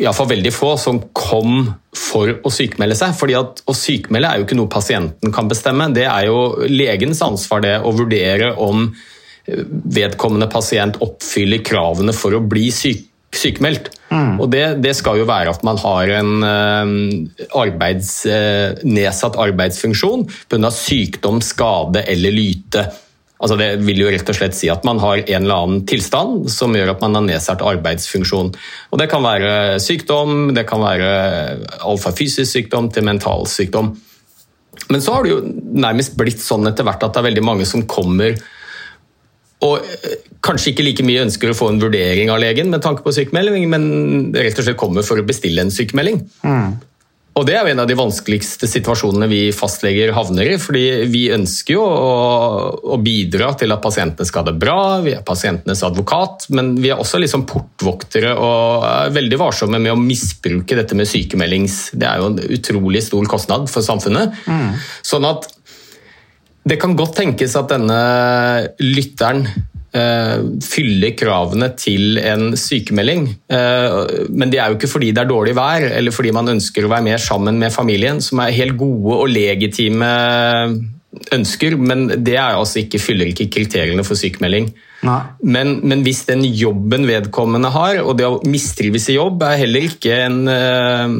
iallfall 0.00 0.30
veldig 0.30 0.52
få 0.54 0.72
som 0.80 1.00
kom 1.16 1.66
for 1.96 2.32
å 2.42 2.52
sykmelde 2.52 2.96
seg. 2.98 3.14
fordi 3.18 3.36
at 3.38 3.62
Å 3.68 3.76
sykmelde 3.76 4.28
er 4.28 4.40
jo 4.40 4.46
ikke 4.46 4.58
noe 4.58 4.72
pasienten 4.72 5.34
kan 5.34 5.50
bestemme. 5.50 5.90
Det 5.94 6.06
er 6.08 6.28
jo 6.30 6.66
legens 6.68 7.22
ansvar 7.24 7.64
det 7.64 7.78
å 7.84 7.92
vurdere 7.96 8.54
om 8.56 8.86
eh, 8.88 9.64
vedkommende 9.98 10.50
pasient 10.52 11.00
oppfyller 11.04 11.64
kravene 11.66 12.14
for 12.16 12.36
å 12.36 12.42
bli 12.44 12.70
syk, 12.74 13.04
sykemeldt. 13.32 13.92
Mm. 14.12 14.40
Og 14.40 14.50
det, 14.52 14.64
det, 14.84 14.94
skal 14.96 15.20
jo 15.22 15.28
være 15.28 15.54
at 15.54 15.62
man 15.64 15.78
har 15.80 16.10
en 16.18 16.32
uh, 16.44 17.46
arbeids, 17.56 18.10
uh, 18.28 18.76
nedsatt 18.84 19.38
arbeidsfunksjon 19.40 20.26
pga. 20.52 20.72
sykdom, 20.76 21.40
skade 21.44 22.04
eller 22.12 22.34
lyte. 22.34 22.90
Altså 23.42 23.58
det 23.58 23.68
vil 23.82 24.04
jo 24.04 24.10
rett 24.12 24.28
og 24.30 24.38
slett 24.38 24.54
si 24.54 24.70
at 24.70 24.84
man 24.86 25.00
har 25.02 25.24
en 25.24 25.42
eller 25.42 25.64
annen 25.64 25.82
tilstand 25.90 26.46
som 26.52 26.76
gjør 26.78 26.94
at 26.94 27.02
man 27.02 27.18
har 27.18 27.26
nedsatt 27.26 27.64
arbeidsfunksjon. 27.66 28.52
Og 28.94 29.02
Det 29.02 29.08
kan 29.10 29.24
være 29.26 29.80
sykdom, 29.82 30.54
det 30.54 30.66
kan 30.68 30.82
være 30.84 31.10
alt 31.82 32.04
fra 32.04 32.14
fysisk 32.14 32.52
sykdom 32.52 32.92
til 32.94 33.06
mental 33.08 33.48
sykdom. 33.50 33.92
Men 34.88 35.02
så 35.02 35.16
har 35.16 35.26
det 35.26 35.34
jo 35.34 35.42
nærmest 35.82 36.14
blitt 36.18 36.40
sånn 36.40 36.70
etter 36.70 36.86
hvert 36.86 37.02
at 37.02 37.14
det 37.14 37.20
er 37.20 37.30
veldig 37.32 37.44
mange 37.44 37.66
som 37.68 37.82
kommer 37.90 38.38
og 39.62 39.82
eh, 39.86 40.22
kanskje 40.42 40.72
ikke 40.72 40.86
like 40.86 41.04
mye 41.06 41.22
ønsker 41.26 41.52
å 41.52 41.56
få 41.56 41.68
en 41.70 41.82
vurdering 41.82 42.32
av 42.32 42.40
legen 42.42 42.70
med 42.72 42.82
tanke 42.84 43.04
på 43.04 43.14
sykemelding, 43.14 43.68
men 43.70 43.84
rett 44.34 44.58
og 44.58 44.66
slett 44.66 44.80
kommer 44.80 45.06
for 45.06 45.20
å 45.20 45.26
bestille 45.26 45.62
en 45.62 45.70
sykemelding. 45.74 46.18
Mm. 46.42 46.72
Og 47.32 47.46
Det 47.48 47.54
er 47.56 47.64
jo 47.64 47.72
en 47.72 47.80
av 47.80 47.88
de 47.88 47.96
vanskeligste 47.96 48.68
situasjonene 48.68 49.26
vi 49.30 49.40
fastleger 49.56 50.12
havner 50.12 50.50
i. 50.52 50.58
fordi 50.60 50.84
Vi 51.08 51.22
ønsker 51.32 51.78
jo 51.78 51.84
å, 51.86 52.10
å 52.92 52.98
bidra 53.00 53.54
til 53.56 53.72
at 53.72 53.80
pasientene 53.84 54.28
skal 54.28 54.44
ha 54.44 54.50
det 54.50 54.60
bra, 54.60 55.00
vi 55.04 55.14
er 55.16 55.24
pasientenes 55.24 55.80
advokat, 55.86 56.50
men 56.52 56.74
vi 56.82 56.92
er 56.92 57.00
også 57.00 57.22
liksom 57.22 57.46
portvoktere 57.48 58.34
og 58.36 58.84
er 58.84 59.16
veldig 59.16 59.40
varsomme 59.40 59.80
med 59.80 59.94
å 59.94 60.00
misbruke 60.00 60.76
dette 60.76 60.98
med 60.98 61.08
sykemeldings... 61.08 61.80
Det 61.96 62.08
er 62.08 62.20
jo 62.20 62.30
en 62.34 62.38
utrolig 62.52 63.04
stor 63.06 63.24
kostnad 63.30 63.68
for 63.72 63.84
samfunnet. 63.84 64.36
Mm. 64.44 64.76
Sånn 65.06 65.28
at 65.28 65.48
det 66.68 66.76
kan 66.82 66.94
godt 66.98 67.16
tenkes 67.18 67.56
at 67.58 67.72
denne 67.72 68.02
lytteren 68.82 69.46
fylle 70.64 71.12
kravene 71.18 71.68
til 71.76 72.16
en 72.22 72.56
sykemelding. 72.56 73.26
Eh, 73.52 73.98
men 74.32 74.52
det 74.52 74.62
er 74.62 74.70
jo 74.70 74.78
ikke 74.78 74.90
fordi 74.90 75.12
det 75.12 75.24
er 75.24 75.30
dårlig 75.30 75.56
vær 75.58 75.84
eller 75.90 76.14
fordi 76.14 76.32
man 76.32 76.48
ønsker 76.54 76.86
å 76.86 76.92
være 76.92 77.08
mer 77.10 77.20
sammen 77.22 77.60
med 77.60 77.74
familien, 77.74 78.22
som 78.24 78.40
er 78.40 78.56
helt 78.56 78.78
gode 78.80 79.18
og 79.20 79.28
legitime 79.32 80.08
ønsker, 81.32 81.76
men 81.76 82.06
det 82.24 82.38
altså 82.40 82.80
ikke, 82.80 83.00
fyller 83.02 83.28
ikke 83.28 83.50
kriteriene 83.52 84.04
for 84.06 84.16
sykemelding. 84.16 84.70
Men, 85.42 85.74
men, 85.82 86.04
hvis 86.06 86.22
den 86.28 86.44
jobben 86.46 87.04
vedkommende 87.08 87.72
har, 87.74 87.98
og 88.00 88.16
det 88.18 88.28
å 88.28 88.40
mistrives 88.48 89.08
i 89.10 89.18
jobb, 89.18 89.42
er 89.44 89.60
heller 89.64 89.88
ikke 89.90 90.18
en 90.28 90.38
uh, 90.48 91.16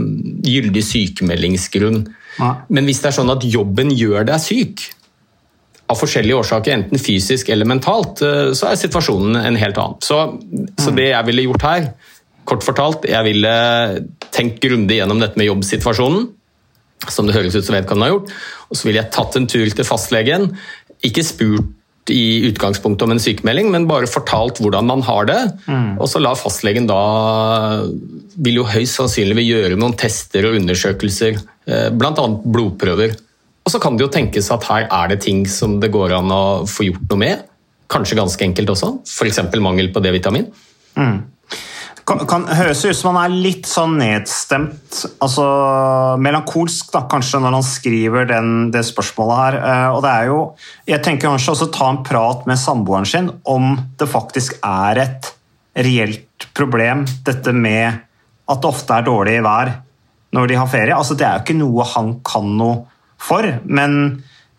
gyldig 0.46 0.84
sykemeldingsgrunn. 0.86 2.04
Nei. 2.38 2.52
Men 2.72 2.88
hvis 2.88 3.02
det 3.02 3.10
er 3.10 3.18
sånn 3.18 3.34
at 3.34 3.44
jobben 3.44 3.92
gjør 3.92 4.30
deg 4.30 4.40
syk, 4.40 4.86
av 5.92 6.00
forskjellige 6.00 6.40
årsaker, 6.40 6.74
enten 6.74 7.00
fysisk 7.00 7.52
eller 7.52 7.68
mentalt, 7.68 8.22
eh, 8.24 8.52
så 8.56 8.70
er 8.70 8.80
situasjonen 8.80 9.38
en 9.42 9.60
helt 9.60 9.78
annen. 9.78 10.00
Så, 10.04 10.22
så 10.80 10.90
mm. 10.90 10.96
det 10.98 11.08
jeg 11.10 11.28
ville 11.28 11.46
gjort 11.48 11.66
her, 11.68 11.90
kort 12.48 12.64
fortalt, 12.66 13.06
jeg 13.08 13.28
ville 13.28 13.52
tenkt 14.34 14.62
grundig 14.64 14.98
gjennom 14.98 15.20
dette 15.22 15.38
med 15.38 15.50
jobbsituasjonen. 15.50 16.30
som 17.10 17.26
det 17.26 17.34
høres 17.34 17.56
ut 17.56 17.66
som 17.66 17.74
vedkommende 17.74 18.06
har 18.06 18.12
gjort. 18.14 18.28
Og 18.70 18.78
så 18.78 18.86
ville 18.86 19.00
jeg 19.00 19.10
tatt 19.14 19.36
en 19.36 19.48
tur 19.50 19.66
til 19.66 19.86
fastlegen, 19.86 20.52
ikke 21.02 21.24
spurt 21.26 22.10
i 22.10 22.48
utgangspunktet 22.48 23.04
om 23.06 23.14
en 23.14 23.22
sykemelding, 23.22 23.68
men 23.70 23.88
bare 23.90 24.10
fortalt 24.10 24.58
hvordan 24.62 24.86
man 24.86 25.02
har 25.06 25.26
det. 25.26 25.40
Mm. 25.66 25.98
Og 26.02 26.08
så 26.10 26.22
la 26.22 26.34
fastlegen 26.38 26.88
da 26.90 27.02
vil 28.42 28.58
jo 28.58 28.66
høyst 28.66 28.98
sannsynlig 28.98 29.46
gjøre 29.46 29.78
noen 29.78 29.94
tester 29.98 30.48
og 30.48 30.58
undersøkelser, 30.58 31.38
eh, 31.66 31.88
bl.a. 31.94 32.26
blodprøver. 32.42 33.14
Og 33.62 33.70
så 33.70 33.78
kan 33.82 33.96
det 33.96 34.06
jo 34.06 34.12
tenkes 34.12 34.50
at 34.54 34.66
her 34.66 34.88
er 34.90 35.12
det 35.12 35.20
ting 35.24 35.44
som 35.48 35.78
det 35.82 35.92
går 35.94 36.16
an 36.16 36.32
å 36.34 36.44
få 36.68 36.88
gjort 36.88 37.04
noe 37.12 37.22
med. 37.22 37.44
Kanskje 37.92 38.18
ganske 38.18 38.46
enkelt 38.46 38.72
også, 38.74 38.96
f.eks. 39.06 39.44
mangel 39.62 39.92
på 39.94 40.02
D-vitamin. 40.02 40.48
Mm. 40.98 41.20
Kan, 42.08 42.24
kan 42.26 42.48
høres 42.50 42.80
ut 42.82 42.96
som 42.98 43.14
han 43.14 43.28
er 43.30 43.42
litt 43.44 43.68
sånn 43.70 43.92
nedstemt, 44.00 45.04
altså 45.22 45.44
melankolsk 46.18 46.90
da, 46.90 47.04
kanskje, 47.10 47.38
når 47.44 47.54
han 47.60 47.66
skriver 47.66 48.26
den, 48.26 48.48
det 48.74 48.82
spørsmålet 48.88 49.38
her. 49.38 49.58
Eh, 49.60 49.84
Og 49.94 50.00
det 50.02 50.10
er 50.10 50.30
jo, 50.32 50.40
jeg 50.90 51.04
tenker 51.06 51.30
kanskje 51.30 51.54
også 51.54 51.70
ta 51.76 51.92
en 51.92 52.02
prat 52.06 52.48
med 52.50 52.58
samboeren 52.58 53.06
sin 53.06 53.30
om 53.46 53.76
det 54.00 54.10
faktisk 54.10 54.58
er 54.66 55.04
et 55.04 55.30
reelt 55.86 56.48
problem, 56.58 57.06
dette 57.22 57.54
med 57.54 58.02
at 58.50 58.58
det 58.60 58.68
ofte 58.72 58.98
er 58.98 59.06
dårlig 59.06 59.38
vær 59.46 59.70
når 60.34 60.50
de 60.50 60.58
har 60.58 60.72
ferie. 60.72 60.96
Altså, 60.96 61.14
det 61.14 61.28
er 61.28 61.38
jo 61.38 61.44
ikke 61.44 61.60
noe 61.60 61.86
han 61.92 62.16
kan 62.26 62.50
noe 62.58 62.80
for, 63.22 63.46
men 63.64 63.98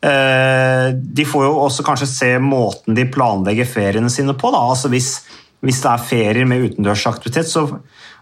eh, 0.04 0.92
de 0.94 1.26
får 1.28 1.48
jo 1.48 1.56
også 1.66 1.86
kanskje 1.88 2.10
se 2.10 2.32
måten 2.44 2.98
de 2.98 3.08
planlegger 3.12 3.70
feriene 3.70 4.12
sine 4.14 4.36
på. 4.40 4.54
Altså, 4.56 4.92
hvis, 4.94 5.16
hvis 5.64 5.82
det 5.84 5.92
er 5.92 6.08
ferier 6.08 6.50
med 6.50 6.70
utendørsaktivitet, 6.70 7.50
så, 7.52 7.68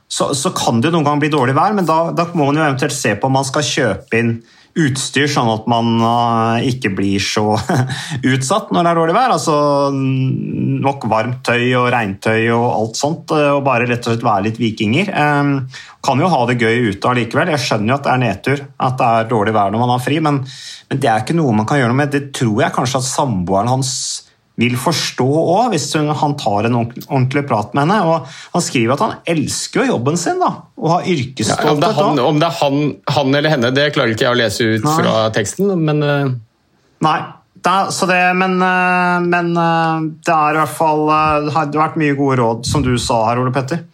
så, 0.07 0.31
så 0.37 0.53
kan 0.57 0.81
det 0.81 0.89
jo 0.89 0.97
noen 0.97 1.07
gang 1.09 1.21
bli 1.21 1.31
dårlig 1.33 1.57
vær, 1.57 1.77
men 1.77 1.87
da, 1.89 2.03
da 2.15 2.27
må 2.33 2.49
man 2.49 2.59
jo 2.59 2.65
eventuelt 2.65 2.97
se 2.97 3.15
på 3.15 3.29
om 3.29 3.39
man 3.39 3.47
skal 3.47 3.67
kjøpe 3.67 4.21
inn 4.21 4.35
utstyr, 4.79 5.27
sånn 5.31 5.49
at 5.51 5.67
man 5.71 5.97
eh, 5.99 6.69
ikke 6.71 6.93
blir 6.95 7.21
så 7.23 7.57
utsatt 8.33 8.71
når 8.71 8.85
det 8.85 8.91
er 8.91 8.99
dårlig 9.01 9.15
vær. 9.17 9.33
Altså 9.35 9.55
nok 9.91 11.07
varmt 11.11 11.41
tøy 11.47 11.73
og 11.79 11.89
regntøy 11.93 12.49
og 12.55 12.65
alt 12.69 12.99
sånt, 12.99 13.35
eh, 13.35 13.49
og 13.51 13.65
bare 13.67 13.89
rett 13.89 14.05
og 14.05 14.15
slett 14.15 14.25
være 14.27 14.47
litt 14.49 14.61
vikinger. 14.61 15.11
Eh, 15.11 15.81
kan 16.01 16.23
jo 16.23 16.31
ha 16.31 16.41
det 16.49 16.59
gøy 16.61 16.91
ute 16.91 17.11
allikevel. 17.11 17.53
Jeg 17.55 17.65
skjønner 17.65 17.93
jo 17.93 17.99
at 17.99 18.07
det 18.07 18.13
er 18.15 18.23
nedtur, 18.25 18.65
at 18.87 18.99
det 18.99 19.11
er 19.11 19.31
dårlig 19.35 19.55
vær 19.57 19.73
når 19.73 19.83
man 19.85 19.95
har 19.95 20.03
fri, 20.03 20.19
men, 20.23 20.41
men 20.89 21.03
det 21.03 21.11
er 21.11 21.23
ikke 21.25 21.37
noe 21.37 21.55
man 21.55 21.69
kan 21.69 21.81
gjøre 21.81 21.93
noe 21.93 22.01
med. 22.03 22.13
Det 22.15 22.29
tror 22.39 22.65
jeg 22.65 22.77
kanskje 22.77 23.03
at 23.03 23.09
samboeren 23.11 23.71
hans 23.75 23.95
vil 24.59 24.77
forstå 24.79 25.25
òg, 25.25 25.71
hvis 25.73 25.87
han 25.95 26.35
tar 26.39 26.67
en 26.67 26.77
ordentlig, 26.81 27.43
prat 27.49 27.73
med 27.75 27.85
henne. 27.85 27.99
Og 28.07 28.55
han 28.55 28.63
skriver 28.65 28.95
at 28.95 29.03
han 29.05 29.13
elsker 29.33 29.83
jo 29.83 29.95
jobben 29.95 30.19
sin, 30.19 30.41
da, 30.41 30.53
og 30.77 30.95
har 30.95 31.05
Ja, 31.07 31.57
om 31.71 31.81
det 31.81 31.89
er, 31.89 31.97
han, 31.97 32.19
om 32.19 32.41
det 32.41 32.47
er 32.49 32.57
han, 32.59 32.81
han 33.15 33.35
eller 33.35 33.55
henne, 33.55 33.73
det 33.75 33.91
klarer 33.95 34.15
ikke 34.15 34.27
jeg 34.27 34.35
å 34.35 34.41
lese 34.41 34.71
ut 34.75 34.87
Nei. 34.87 34.97
fra 34.99 35.13
teksten, 35.35 35.71
men 35.81 36.03
eh, 36.05 36.33
Nei, 37.01 37.19
så 37.93 38.07
det, 38.09 38.19
men, 38.37 38.59
eh, 38.65 39.17
men 39.25 39.55
eh, 39.57 40.03
det 40.25 40.35
er 40.35 40.57
i 40.57 40.61
hvert 40.61 40.75
fall 40.75 41.03
Det 41.45 41.55
har 41.55 41.71
vært 41.73 41.97
mye 42.01 42.17
gode 42.17 42.37
råd, 42.41 42.67
som 42.69 42.85
du 42.85 42.93
sa 43.01 43.23
her, 43.29 43.41
Ole 43.41 43.53
Petter. 43.55 43.85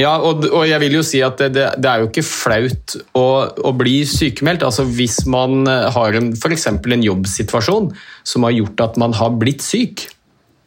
Ja, 0.00 0.14
og, 0.24 0.46
og 0.48 0.64
jeg 0.66 0.80
vil 0.82 0.96
jo 0.96 1.02
si 1.04 1.20
at 1.24 1.38
det, 1.42 1.52
det, 1.56 1.66
det 1.82 1.90
er 1.90 2.00
jo 2.02 2.08
ikke 2.08 2.24
flaut 2.24 2.96
å, 3.18 3.26
å 3.68 3.72
bli 3.76 4.00
sykemeldt. 4.08 4.64
Altså 4.66 4.86
Hvis 4.88 5.22
man 5.30 5.66
har 5.68 6.16
f.eks. 6.16 6.66
en 6.72 7.06
jobbsituasjon 7.06 7.92
som 8.24 8.48
har 8.48 8.56
gjort 8.56 8.84
at 8.86 8.98
man 9.00 9.14
har 9.18 9.36
blitt 9.38 9.64
syk, 9.64 10.06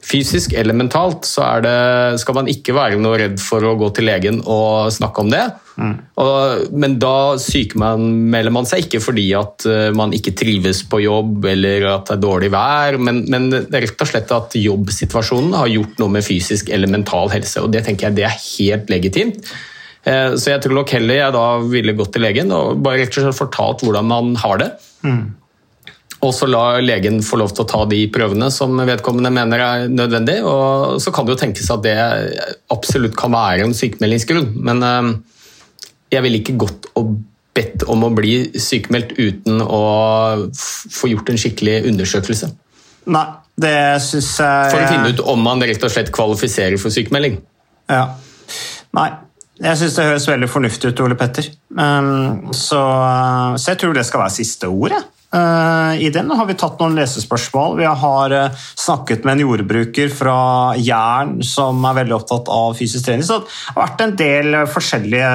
fysisk 0.06 0.54
eller 0.54 0.78
mentalt, 0.78 1.26
så 1.26 1.48
det, 1.66 1.76
skal 2.22 2.38
man 2.38 2.50
ikke 2.52 2.76
være 2.78 3.02
noe 3.02 3.18
redd 3.24 3.42
for 3.42 3.66
å 3.66 3.76
gå 3.80 3.90
til 3.98 4.10
legen 4.12 4.42
og 4.44 4.94
snakke 4.94 5.26
om 5.26 5.34
det. 5.34 5.46
Og, 5.76 6.72
men 6.72 6.94
da 7.04 7.36
sykemelder 7.42 8.54
man 8.56 8.68
seg 8.70 8.86
ikke 8.86 9.02
fordi 9.04 9.26
at 9.36 9.66
eh, 9.68 9.90
man 9.96 10.14
ikke 10.16 10.32
trives 10.40 10.84
på 10.88 11.02
jobb 11.04 11.46
eller 11.52 11.84
at 11.92 12.08
det 12.08 12.16
er 12.16 12.24
dårlig 12.24 12.52
vær, 12.54 12.98
men, 13.02 13.24
men 13.28 13.50
rett 13.52 14.00
og 14.06 14.08
slett 14.08 14.32
at 14.32 14.56
jobbsituasjonen 14.56 15.56
har 15.60 15.68
gjort 15.74 16.00
noe 16.00 16.16
med 16.16 16.24
fysisk 16.26 16.72
eller 16.72 16.92
mental 16.92 17.28
helse. 17.34 17.60
og 17.60 17.74
Det 17.76 17.84
tenker 17.88 18.08
jeg 18.08 18.20
det 18.22 18.28
er 18.30 18.38
helt 18.40 18.94
legitimt. 18.94 19.52
Eh, 20.08 20.36
Så 20.40 20.54
jeg 20.54 20.64
tror 20.64 20.80
nok 20.80 20.96
heller 20.96 21.20
jeg 21.26 21.36
da 21.36 21.46
ville 21.68 21.98
gått 22.00 22.14
til 22.16 22.24
legen 22.24 22.56
og 22.56 22.80
bare 22.86 23.04
rett 23.04 23.12
og 23.18 23.26
slett 23.28 23.42
fortalt 23.44 23.84
hvordan 23.84 24.08
man 24.14 24.36
har 24.46 24.64
det. 24.64 24.72
Og 26.26 26.32
så 26.34 26.48
la 26.50 26.80
legen 26.82 27.20
få 27.22 27.38
lov 27.38 27.52
til 27.54 27.66
å 27.66 27.70
ta 27.70 27.84
de 27.92 28.00
prøvene 28.10 28.48
som 28.50 28.80
vedkommende 28.88 29.30
mener 29.36 29.62
er 29.62 29.90
nødvendig. 29.92 30.40
Og 30.48 30.96
så 31.04 31.12
kan 31.14 31.28
det 31.28 31.36
jo 31.36 31.42
tenkes 31.44 31.68
at 31.70 31.84
det 31.86 31.94
absolutt 32.74 33.18
kan 33.20 33.36
være 33.36 33.68
en 33.68 33.76
sykemeldingsgrunn. 33.78 34.54
Men 34.66 34.82
eh, 34.88 35.10
jeg 36.14 36.26
ville 36.26 36.42
ikke 36.42 36.58
gått 36.66 36.90
og 37.00 37.16
bedt 37.56 37.86
om 37.92 38.04
å 38.04 38.12
bli 38.14 38.60
sykemeldt 38.60 39.16
uten 39.18 39.62
å 39.64 39.82
få 40.52 41.10
gjort 41.12 41.32
en 41.32 41.40
skikkelig 41.40 41.82
undersøkelse. 41.92 42.52
Nei, 43.16 43.26
det 43.62 43.76
syns 44.04 44.32
jeg 44.42 44.72
For 44.74 44.82
å 44.82 44.90
finne 44.92 45.14
ut 45.14 45.22
om 45.32 45.46
man 45.46 45.64
rett 45.64 45.84
og 45.86 45.94
slett 45.94 46.12
kvalifiserer 46.16 46.82
for 46.82 46.94
sykemelding. 46.94 47.38
Ja. 47.92 48.04
Nei, 48.98 49.10
jeg 49.62 49.80
syns 49.80 49.96
det 49.96 50.08
høres 50.10 50.28
veldig 50.28 50.50
fornuftig 50.52 50.92
ut, 50.92 51.04
Ole 51.06 51.18
Petter. 51.20 51.48
Um, 51.78 52.52
så, 52.52 52.82
så 53.56 53.72
jeg 53.72 53.82
tror 53.82 53.96
det 53.96 54.04
skal 54.08 54.26
være 54.26 54.36
siste 54.36 54.68
ordet. 54.72 55.00
Uh, 55.34 55.98
I 56.00 56.10
den 56.14 56.30
har 56.32 56.46
vi 56.48 56.56
tatt 56.56 56.80
noen 56.80 56.96
lesespørsmål. 56.96 57.80
Vi 57.80 57.88
har 58.04 58.36
uh, 58.36 58.66
snakket 58.78 59.26
med 59.26 59.36
en 59.36 59.44
jordbruker 59.46 60.12
fra 60.14 60.38
Jæren 60.80 61.40
som 61.44 61.82
er 61.90 61.98
veldig 62.02 62.16
opptatt 62.20 62.52
av 62.54 62.78
fysisk 62.78 63.08
trening. 63.08 63.26
Så 63.26 63.42
det 63.42 63.74
har 63.74 63.82
vært 63.82 64.04
en 64.06 64.16
del 64.22 64.60
forskjellige 64.72 65.32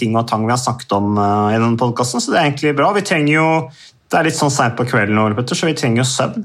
ting 0.00 0.16
og 0.18 0.26
tang 0.30 0.46
vi 0.46 0.54
har 0.54 0.62
snakket 0.62 0.96
om 0.96 1.20
uh, 1.20 1.52
i 1.52 1.58
denne 1.58 1.78
podkasten, 1.80 2.24
så 2.24 2.32
det 2.32 2.40
er 2.40 2.48
egentlig 2.48 2.74
bra. 2.78 2.94
Vi 2.96 3.06
trenger 3.06 3.36
jo 3.36 3.48
Det 4.10 4.18
er 4.20 4.26
litt 4.28 4.36
sånn 4.36 4.52
seint 4.52 4.76
på 4.78 4.84
kvelden, 4.86 5.46
så 5.48 5.66
vi 5.66 5.74
trenger 5.74 6.04
jo 6.04 6.08
søvn. 6.08 6.44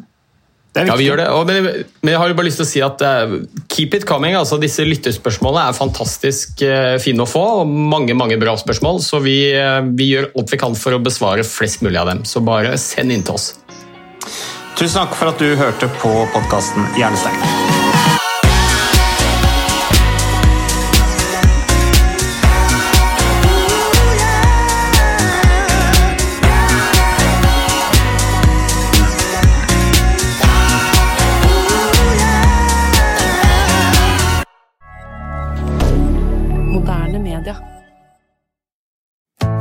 Det 0.74 0.84
er 0.84 0.91
Ja, 0.91 0.97
vi 0.99 1.07
gjør 1.07 1.22
det. 1.24 1.28
Og, 1.34 1.47
men, 1.49 1.86
men 2.03 2.13
jeg 2.13 2.22
har 2.22 2.30
jo 2.30 2.38
bare 2.38 2.47
lyst 2.47 2.61
til 2.61 2.67
å 2.67 2.70
si 2.70 2.84
at 2.86 3.01
uh, 3.01 3.39
keep 3.72 3.95
it 3.97 4.05
coming. 4.09 4.38
altså 4.38 4.59
Disse 4.61 4.86
lytterspørsmålene 4.86 5.72
er 5.72 5.78
fantastisk 5.78 6.61
uh, 6.61 6.99
fine 7.01 7.26
å 7.26 7.30
få, 7.30 7.45
og 7.63 7.74
mange 7.74 8.17
mange 8.17 8.38
bra 8.41 8.53
spørsmål. 8.59 9.01
Så 9.05 9.24
vi, 9.26 9.39
uh, 9.57 9.82
vi 9.82 10.11
gjør 10.13 10.30
alt 10.36 10.53
vi 10.53 10.61
kan 10.61 10.78
for 10.78 10.97
å 10.97 11.01
besvare 11.01 11.47
flest 11.47 11.82
mulig 11.86 11.97
av 12.01 12.13
dem. 12.13 12.24
Så 12.30 12.45
bare 12.45 12.78
send 12.82 13.15
inn 13.15 13.26
til 13.26 13.39
oss. 13.39 13.51
Tusen 14.80 15.01
takk 15.01 15.17
for 15.17 15.34
at 15.34 15.41
du 15.41 15.57
hørte 15.59 15.89
på 15.99 16.13
podkasten 16.36 16.86
Hjernesterk. 16.99 17.78